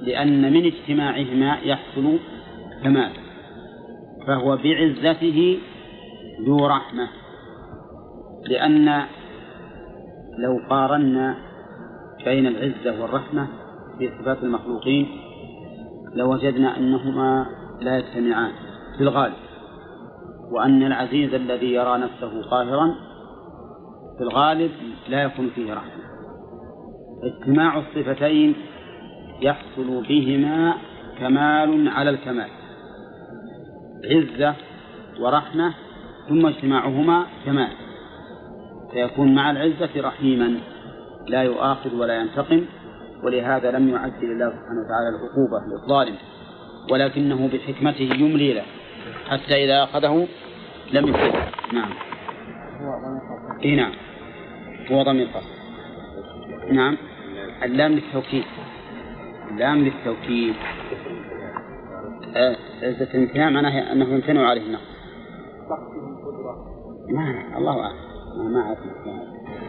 لأن 0.00 0.52
من 0.52 0.64
اجتماعهما 0.64 1.58
يحصل 1.64 2.18
كمال 2.84 3.12
فهو 4.26 4.56
بعزته 4.56 5.58
ذو 6.46 6.66
رحمة. 6.66 7.19
لأن 8.48 9.06
لو 10.38 10.60
قارنا 10.70 11.36
بين 12.24 12.46
العزة 12.46 13.02
والرحمة 13.02 13.48
في 13.98 14.10
صفات 14.18 14.42
المخلوقين 14.42 15.08
لوجدنا 16.14 16.76
أنهما 16.76 17.46
لا 17.80 17.98
يجتمعان 17.98 18.52
في 18.96 19.02
الغالب 19.02 19.34
وأن 20.50 20.82
العزيز 20.82 21.34
الذي 21.34 21.72
يرى 21.72 21.98
نفسه 21.98 22.42
قاهرا 22.42 22.94
في 24.18 24.24
الغالب 24.24 24.70
لا 25.08 25.22
يكون 25.22 25.50
فيه 25.54 25.74
رحمة. 25.74 26.02
اجتماع 27.22 27.78
الصفتين 27.78 28.54
يحصل 29.40 30.02
بهما 30.08 30.74
كمال 31.18 31.88
على 31.88 32.10
الكمال 32.10 32.48
عزة 34.04 34.54
ورحمة 35.20 35.74
ثم 36.28 36.46
اجتماعهما 36.46 37.26
كمال. 37.46 37.89
فيكون 38.92 39.34
مع 39.34 39.50
العزة 39.50 39.90
رحيما 39.96 40.60
لا 41.26 41.42
يؤاخذ 41.42 41.94
ولا 41.94 42.20
ينتقم 42.20 42.64
ولهذا 43.22 43.70
لم 43.70 43.88
يعجل 43.88 44.32
الله 44.32 44.50
سبحانه 44.50 44.80
وتعالى 44.84 45.08
العقوبة 45.08 45.66
للظالم 45.66 46.14
ولكنه 46.90 47.48
بحكمته 47.48 48.14
يملي 48.14 48.52
له 48.52 48.64
حتى 49.28 49.64
إذا 49.64 49.82
أخذه 49.84 50.28
لم 50.92 51.08
يفلته 51.08 51.44
نعم. 51.72 51.90
إيه 53.62 53.76
نعم. 53.76 53.92
هو 54.90 55.02
ضمير 55.02 55.28
فصل 55.28 55.60
نعم. 56.72 56.96
اللام 57.62 57.92
للتوكيد. 57.92 58.44
اللام 59.50 59.84
للتوكيد. 59.84 60.54
عزة 62.82 63.08
الامتناع 63.14 63.50
معناه 63.50 63.92
أنه 63.92 64.14
يمتنع 64.14 64.48
عليه 64.48 64.62
النقص. 64.62 64.82
ما 67.08 67.58
الله 67.58 67.80
أعلم. 67.80 68.09
ما 68.36 68.60
أعرف. 68.60 68.78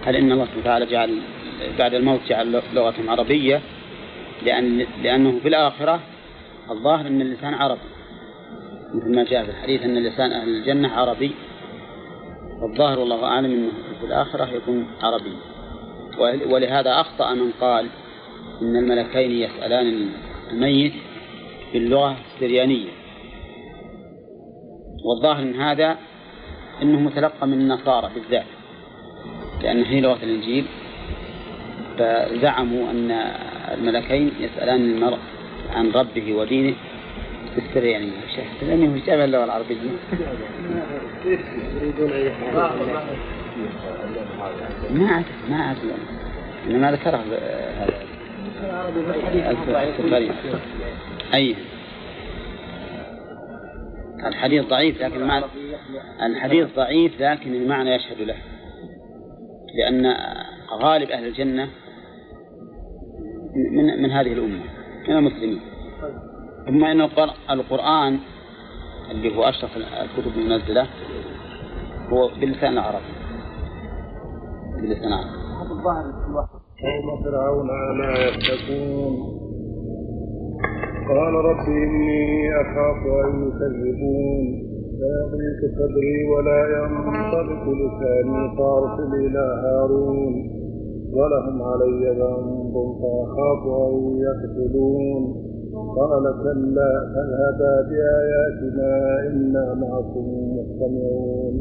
هل 0.03 0.15
إن 0.15 0.31
الله 0.31 0.45
سبحانه 0.45 0.61
وتعالى 0.61 0.85
جعل 0.85 1.21
بعد 1.79 1.93
الموت 1.93 2.19
جعل 2.27 2.61
لغة 2.73 2.93
عربية 3.07 3.61
لأن 4.45 4.85
لأنه 5.03 5.39
في 5.39 5.47
الآخرة 5.47 5.99
الظاهر 6.71 7.07
أن 7.07 7.21
اللسان 7.21 7.53
عربي. 7.53 7.81
مثل 8.93 9.15
ما 9.15 9.23
جاء 9.23 9.43
في 9.43 9.51
الحديث 9.51 9.83
أن 9.83 10.03
لسان 10.03 10.31
أهل 10.31 10.49
الجنة 10.49 10.89
عربي. 10.89 11.31
والظاهر 12.61 12.99
والله 12.99 13.25
أعلم 13.25 13.51
أنه 13.51 13.71
في 13.99 14.05
الآخرة 14.05 14.49
يكون 14.55 14.87
عربي. 15.01 15.35
ولهذا 16.51 17.01
أخطأ 17.01 17.33
من 17.33 17.51
قال 17.61 17.87
إن 18.61 18.75
الملكين 18.75 19.31
يسألان 19.31 20.09
الميت 20.51 20.93
باللغة 21.73 22.17
السريانية. 22.35 22.89
والظاهر 25.05 25.45
من 25.45 25.55
هذا 25.55 25.97
أنه 26.81 26.99
متلقى 26.99 27.47
من 27.47 27.53
النصارى 27.53 28.09
بالذات 28.15 28.45
لأن 29.63 29.83
هي 29.83 30.01
لغة 30.01 30.23
الإنجيل. 30.23 30.65
فزعموا 31.97 32.91
أن 32.91 33.11
الملكين 33.73 34.31
يسألان 34.39 34.81
المرء 34.81 35.17
عن 35.75 35.91
ربه 35.91 36.33
ودينه 36.33 36.75
بالسريانية 37.55 38.11
لأنه 38.61 39.01
شبه 39.05 39.25
اللغة 39.25 39.43
العربية. 39.43 39.75
ما 44.91 45.11
أعرف 45.11 45.25
ما 45.49 45.55
أعرف. 45.55 45.77
إنما 46.67 46.91
ذكره 46.91 47.17
هذا 47.17 47.93
أي. 51.33 51.55
الحديث 54.25 54.65
ضعيف 54.65 55.01
لكن 55.01 55.21
المعنى 55.21 55.45
الحديث 56.23 56.75
ضعيف 56.75 57.21
لكن 57.21 57.53
المعنى 57.53 57.95
يشهد 57.95 58.21
له. 58.21 58.35
لأن 59.75 60.15
غالب 60.81 61.09
أهل 61.09 61.27
الجنة 61.27 61.69
من 63.71 64.01
من 64.01 64.11
هذه 64.11 64.33
الأمة 64.33 64.63
من 65.09 65.17
المسلمين. 65.17 65.61
ثم 66.65 66.83
أن 66.83 67.01
القرآن 67.49 68.19
اللي 69.11 69.37
هو 69.37 69.43
أشرف 69.43 69.77
الكتب 69.77 70.37
المنزلة 70.37 70.87
هو 72.09 72.27
باللسان 72.27 72.73
العربي 72.73 73.13
باللسان 74.75 75.07
العربي 75.07 75.41
الظاهر 75.71 76.11
قوم 76.81 77.23
فرعون 77.23 77.69
ألا 77.69 78.29
يتقون. 78.29 79.40
قال 81.11 81.33
رب 81.33 81.65
إني 81.67 82.61
أخاف 82.61 83.01
أن 83.25 83.47
يكذبون. 83.47 84.71
فيضيق 85.01 85.59
صدري 85.77 86.17
ولا 86.31 86.61
ينطلق 86.77 87.63
لساني 87.81 88.57
فأرسل 88.57 89.11
إلى 89.25 89.45
هارون. 89.63 90.33
ولهم 91.13 91.61
علي 91.61 92.09
ذنب 92.09 92.73
فأخاف 92.73 93.63
أن 93.87 93.93
يقتلون. 94.27 95.23
قال 95.97 96.23
كلا 96.43 96.91
فاذهبا 97.13 97.73
بآياتنا 97.89 98.91
إنا 99.27 99.65
معكم 99.73 100.25
مستمعون. 100.57 101.55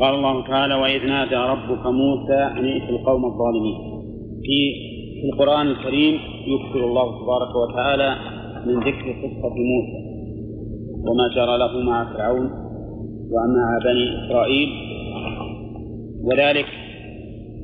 قال 0.00 0.14
الله 0.14 0.46
تعالى 0.46 0.74
وإذ 0.74 1.06
نادى 1.06 1.36
ربك 1.36 1.86
موسى 1.86 2.34
أن 2.34 2.64
ائت 2.64 2.90
القوم 2.90 3.24
الظالمين. 3.24 3.78
في 4.42 4.91
في 5.22 5.28
القرآن 5.28 5.66
الكريم 5.66 6.14
يكثر 6.46 6.84
الله 6.84 7.22
تبارك 7.22 7.56
وتعالى 7.56 8.16
من 8.66 8.74
ذكر 8.74 9.12
قصة 9.22 9.54
موسى 9.54 10.00
وما 11.04 11.28
جرى 11.34 11.58
له 11.58 11.80
مع 11.80 12.12
فرعون 12.12 12.50
ومع 13.30 13.78
بني 13.84 14.26
إسرائيل. 14.26 14.68
وذلك 16.24 16.66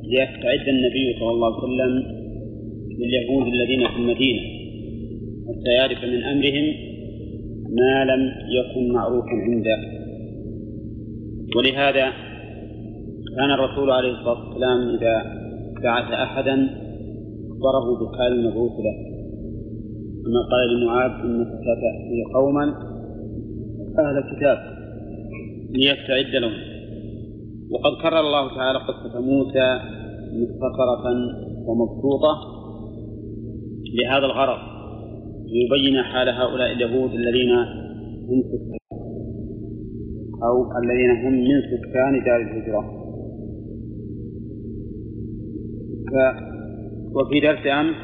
ليستعد 0.04 0.68
النبي 0.68 1.18
صلى 1.20 1.30
الله 1.30 1.54
عليه 1.54 1.64
وسلم 1.64 2.02
لليهود 2.98 3.46
الذين 3.46 3.88
في 3.88 3.96
المدينة 3.96 4.40
حتى 5.48 5.70
يعرف 5.70 6.04
من 6.04 6.22
أمرهم 6.22 6.74
ما 7.76 8.04
لم 8.04 8.32
يكن 8.58 8.92
معروفا 8.92 9.32
عنده. 9.32 9.78
ولهذا 11.56 12.12
كان 13.36 13.50
الرسول 13.50 13.90
عليه 13.90 14.10
الصلاة 14.10 14.48
والسلام 14.48 14.88
إذا 14.88 15.22
بعث 15.82 16.12
أحدا 16.12 16.68
أخبره 17.58 18.10
بحال 18.10 18.32
المبعوث 18.32 18.72
له 18.72 18.96
كما 20.22 20.40
قال 20.50 20.80
لمعاذ 20.80 21.10
إنك 21.10 21.46
ستأتي 21.46 22.24
قوما 22.34 22.64
أهل 23.98 24.18
الكتاب 24.18 24.58
ليستعد 25.70 26.42
لهم. 26.42 26.52
وقد 27.70 28.02
كرر 28.02 28.20
الله 28.20 28.48
تعالى 28.56 28.78
قصة 28.78 29.20
موسى 29.20 29.78
مختصرة 30.32 31.04
ومبسوطة 31.66 32.34
لهذا 33.94 34.26
الغرض 34.26 34.58
ليبين 35.46 36.02
حال 36.02 36.28
هؤلاء 36.28 36.72
اليهود 36.72 37.10
الذين 37.10 37.52
هم 38.28 38.42
سكان 38.42 38.78
أو 40.42 40.78
الذين 40.78 41.10
هم 41.10 41.32
من 41.32 41.62
سكان 41.62 42.24
دار 42.24 42.40
الهجرة. 42.40 42.98
وفي 47.14 47.40
درس 47.40 47.66
أمس 47.66 47.96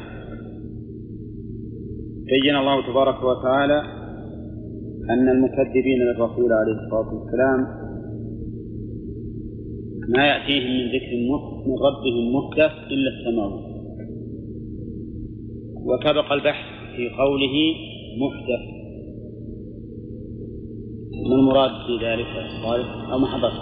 بين 2.25 2.55
الله 2.55 2.87
تبارك 2.91 3.23
وتعالى 3.23 3.81
أن 5.09 5.29
المكذبين 5.29 5.99
للرسول 5.99 6.53
عليه 6.53 6.73
الصلاة 6.73 7.13
والسلام 7.13 7.85
ما 10.09 10.27
يأتيهم 10.27 10.71
من 10.71 10.87
ذكر 10.87 11.15
من 11.67 11.75
ربهم 11.87 12.35
محدث 12.35 12.71
إلا 12.91 13.09
السماوات 13.09 13.75
وسبق 15.85 16.31
البحث 16.33 16.65
في 16.95 17.09
قوله 17.09 17.75
محدث 18.21 18.75
ما 21.29 21.35
المراد 21.35 21.71
في 21.87 22.05
ذلك 22.05 22.27
أو 23.11 23.19
محدث 23.19 23.53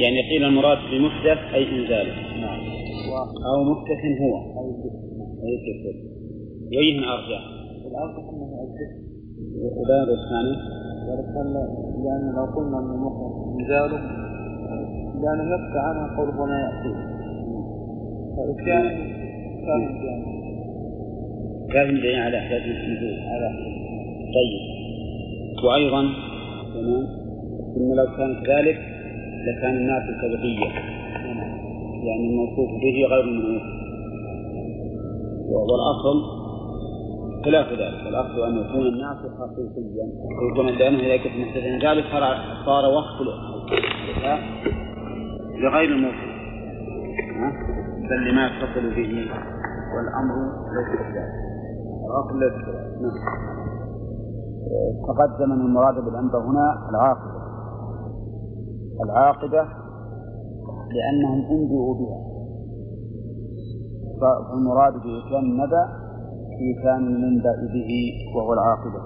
يعني 0.00 0.30
قيل 0.30 0.44
المراد 0.44 0.78
بمحدث 0.92 1.38
أي 1.54 1.80
إنزاله 1.80 2.40
نعم. 2.40 2.60
أو 3.46 3.64
محدث 3.64 4.02
هو. 4.20 4.34
أي 5.44 5.54
كفر 5.66 5.96
وأيهما 6.72 7.06
أرجع. 7.14 7.40
الأرجح 7.86 8.24
أنه 8.32 8.50
الكفر 8.64 9.02
وباب 9.78 10.08
الثاني. 10.18 10.56
لأن 12.04 12.34
لو 12.36 12.44
قلنا 12.44 12.78
أنه 12.78 12.96
محدث 12.96 13.60
إنزاله 13.60 14.00
لأنه 15.22 15.54
يخفى 15.54 15.78
عنه 15.78 16.16
قوله 16.16 16.40
وما 16.40 16.58
يأتيه 16.60 16.98
فإتيان 18.36 18.86
كان 19.66 19.80
يعني 20.06 20.42
كافٍ 21.72 21.88
دليل 21.88 22.18
على 22.20 22.38
إحداث 22.38 22.62
النزول 22.62 23.18
على 23.30 23.48
طيب. 24.34 24.62
وأيضا 25.64 26.02
تمام. 26.74 27.06
إن 27.76 27.96
لو 27.96 28.06
كان 28.16 28.34
كذلك 28.46 28.78
لكان 29.46 29.76
الناس 29.76 30.02
الكذبية 30.08 31.01
يعني 32.02 32.30
الموصوف 32.30 32.68
به 32.82 33.06
غير 33.10 33.24
المنوط 33.24 33.62
والأصل 35.52 36.42
خلاف 37.44 37.66
ذلك. 37.66 38.06
الأصل 38.08 38.40
أن 38.46 38.58
يكون 38.58 38.86
الناس 38.86 39.16
حقيقيا 39.16 40.06
يكون 40.50 40.66
لأنه 40.66 40.98
إذا 40.98 41.16
كنت 41.16 41.32
محدثا 41.36 41.88
ذلك 41.88 42.04
صار 42.66 42.84
وصف 42.84 43.20
لغير 45.62 45.88
الموصوف 45.90 46.32
بل 48.10 48.30
لما 48.30 48.46
يتصل 48.46 48.94
به 48.94 49.30
والأمر 49.94 50.34
ليس 50.74 50.98
كذلك 50.98 51.52
العاقل 52.06 52.40
لا 52.40 52.48
نعم. 53.02 53.42
تقدم 55.06 55.52
ان 55.52 55.60
المراد 55.60 55.94
بالأنبا 55.94 56.38
هنا 56.38 56.88
العاقبة. 56.90 57.42
العاقبة 59.04 59.81
لأنهم 60.94 61.40
أنبئوا 61.50 61.94
بها. 61.94 62.18
فالمراد 64.20 64.92
بإتيان 64.92 65.44
النبأ 65.44 65.84
إيتان 66.60 67.06
المنبأ 67.06 67.56
به 67.74 67.90
وهو 68.36 68.52
العاقبة. 68.52 69.02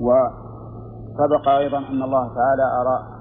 وسبق 0.00 1.48
أيضا 1.48 1.78
أن 1.78 2.02
الله 2.02 2.34
تعالى 2.34 2.62
أرى 2.80 3.11